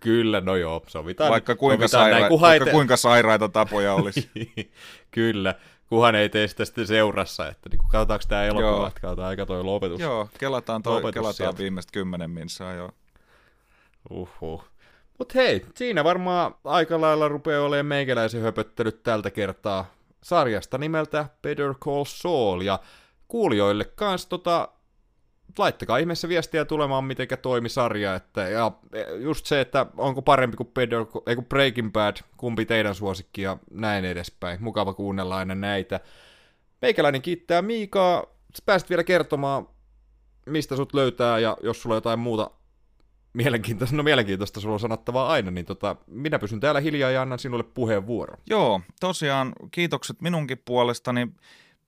[0.00, 1.30] Kyllä, no joo, sovitaan.
[1.30, 4.30] Vaikka kuinka, sovitaan saira- näin, vaikka kuinka sairaita tapoja olisi.
[5.10, 5.54] Kyllä,
[5.92, 9.64] kuhan ei tee sitä sitten seurassa, että niin katsotaanko tämä elokuva, että katsotaan aika toi
[9.64, 10.00] lopetus.
[10.00, 11.58] Joo, kelataan, toi, lopetus kelataan sieltä.
[11.58, 12.90] viimeistä kymmenen minsaa, joo.
[14.10, 14.64] Uhuh.
[15.18, 19.86] Mut hei, siinä varmaan aika lailla rupeaa olemaan meikäläisen höpöttelyt tältä kertaa
[20.22, 22.78] sarjasta nimeltä Better Call Saul, ja
[23.28, 24.68] kuulijoille kanssa tota,
[25.58, 28.72] laittakaa ihmeessä viestiä tulemaan, miten toimi sarja, että, ja
[29.20, 33.56] just se, että onko parempi kuin, Better, ei kuin Breaking Bad, kumpi teidän suosikki ja
[33.70, 34.62] näin edespäin.
[34.62, 36.00] Mukava kuunnella aina näitä.
[36.82, 38.22] Meikäläinen kiittää Miikaa.
[38.56, 39.68] Sä pääsit vielä kertomaan,
[40.46, 42.50] mistä sut löytää, ja jos sulla on jotain muuta
[43.32, 47.38] mielenkiintoista, no mielenkiintoista sulla on sanottavaa aina, niin tota, minä pysyn täällä hiljaa ja annan
[47.38, 48.38] sinulle puheenvuoron.
[48.46, 51.28] Joo, tosiaan kiitokset minunkin puolestani.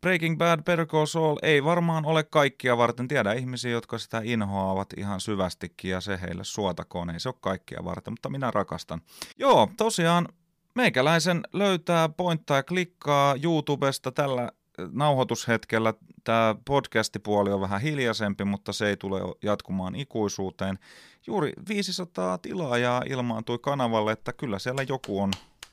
[0.05, 3.09] Breaking Bad, Better Call Saul ei varmaan ole kaikkia varten.
[3.09, 7.10] Tiedä ihmisiä, jotka sitä inhoavat ihan syvästikin ja se heille suotakoon.
[7.10, 9.01] Ei se ole kaikkia varten, mutta minä rakastan.
[9.39, 10.28] Joo, tosiaan
[10.74, 14.52] meikäläisen löytää pointtaa ja klikkaa YouTubesta tällä
[14.93, 15.94] nauhoitushetkellä.
[16.24, 20.78] Tämä podcastipuoli on vähän hiljaisempi, mutta se ei tule jatkumaan ikuisuuteen.
[21.26, 25.31] Juuri 500 tilaajaa ilmaantui kanavalle, että kyllä siellä joku on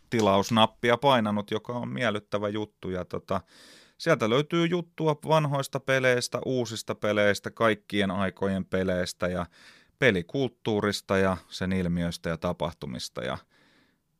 [0.09, 2.89] tilausnappia painanut, joka on miellyttävä juttu.
[2.89, 3.41] Ja tota,
[4.01, 9.45] Sieltä löytyy juttua vanhoista peleistä, uusista peleistä, kaikkien aikojen peleistä ja
[9.99, 13.37] pelikulttuurista ja sen ilmiöistä ja tapahtumista ja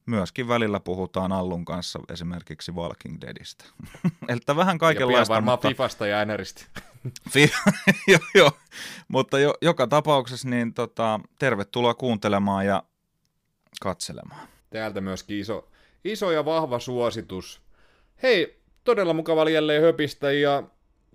[0.06, 3.66] myöskin välillä puhutaan Allun kanssa esimerkiksi Walking Deadistä.
[4.30, 5.34] Eli vähän kaikenlaista.
[5.34, 5.68] Ja varmaan mutta...
[5.68, 6.66] Fifasta ja NRistä.
[8.08, 8.52] joo, joo.
[9.08, 12.84] Mutta jo, joka tapauksessa niin tota, tervetuloa kuuntelemaan ja
[13.82, 14.48] katselemaan.
[14.70, 15.72] Täältä myöskin iso,
[16.04, 17.62] iso ja vahva suositus.
[18.24, 20.64] Hei, todella mukava jälleen höpistä ja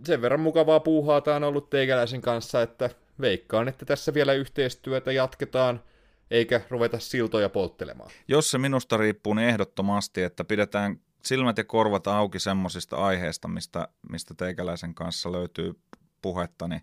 [0.04, 2.90] sen verran mukavaa puuhaa on ollut teikäläisen kanssa, että
[3.20, 5.82] veikkaan, että tässä vielä yhteistyötä jatketaan
[6.30, 8.10] eikä ruveta siltoja polttelemaan.
[8.28, 13.88] Jos se minusta riippuu, niin ehdottomasti, että pidetään silmät ja korvat auki semmoisista aiheista, mistä,
[14.10, 15.74] mistä teikäläisen kanssa löytyy
[16.22, 16.82] puhetta, niin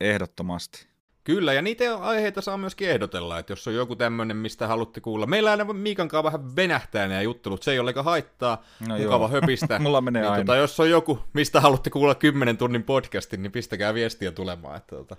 [0.00, 0.89] ehdottomasti.
[1.30, 5.26] Kyllä, ja niitä aiheita saa myöskin ehdotella, että jos on joku tämmöinen, mistä haluatte kuulla.
[5.26, 9.28] Meillä aina Miikan kanssa vähän venähtää nämä juttelut, se ei ole haittaa, no mukava joo.
[9.28, 9.78] höpistä.
[9.82, 10.44] Mulla menee niin, aina.
[10.44, 14.96] Tota, jos on joku, mistä haluatte kuulla 10 tunnin podcastin, niin pistäkää viestiä tulemaan, että
[14.96, 15.16] tota,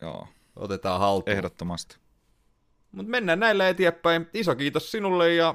[0.00, 0.28] joo.
[0.56, 1.36] otetaan haltuun.
[1.36, 1.96] Ehdottomasti.
[2.92, 4.28] Mutta mennään näillä eteenpäin.
[4.34, 5.54] Iso kiitos sinulle ja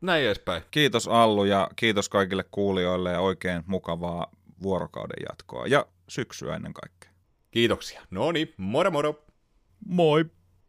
[0.00, 0.62] näin edespäin.
[0.70, 4.30] Kiitos Allu ja kiitos kaikille kuulijoille ja oikein mukavaa
[4.62, 7.09] vuorokauden jatkoa ja syksyä ennen kaikkea.
[7.50, 8.02] Kiitoksia.
[8.10, 9.24] No niin, moro moro.
[9.86, 10.24] Moi.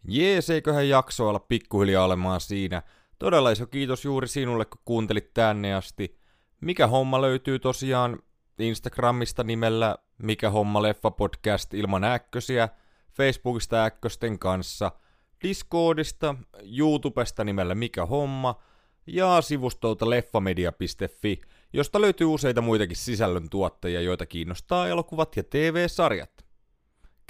[0.07, 2.81] Jees, eiköhän jakso olla pikkuhiljaa olemaan siinä.
[3.19, 6.17] Todella iso kiitos juuri sinulle, kun kuuntelit tänne asti.
[6.61, 8.19] Mikä homma löytyy tosiaan
[8.59, 12.69] Instagramista nimellä Mikä homma leffa podcast ilman äkkösiä,
[13.13, 14.91] Facebookista äkkösten kanssa,
[15.43, 16.35] Discordista,
[16.77, 18.61] YouTubesta nimellä Mikä homma
[19.07, 21.41] ja sivustolta leffamedia.fi,
[21.73, 26.50] josta löytyy useita muitakin sisällön tuottajia, joita kiinnostaa elokuvat ja TV-sarjat.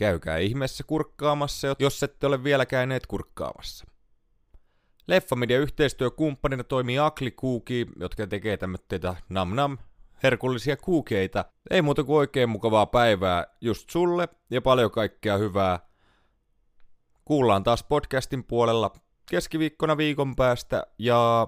[0.01, 3.85] Käykää ihmeessä kurkkaamassa, jos ette ole vielä käyneet kurkkaamassa.
[5.07, 9.77] Leffamedia yhteistyökumppanina toimii Akli Kuuki, jotka tekee tämmöitä nam nam
[10.23, 11.45] herkullisia kuukeita.
[11.69, 15.79] Ei muuta kuin oikein mukavaa päivää just sulle ja paljon kaikkea hyvää.
[17.25, 18.93] Kuullaan taas podcastin puolella
[19.31, 21.47] keskiviikkona viikon päästä ja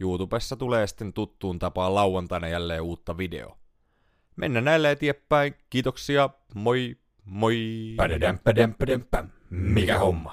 [0.00, 3.58] YouTubessa tulee sitten tuttuun tapaan lauantaina jälleen uutta video.
[4.36, 5.54] Mennään näille eteenpäin.
[5.70, 7.01] Kiitoksia, moi!
[7.24, 7.96] Muy...
[9.50, 10.30] Mega Home.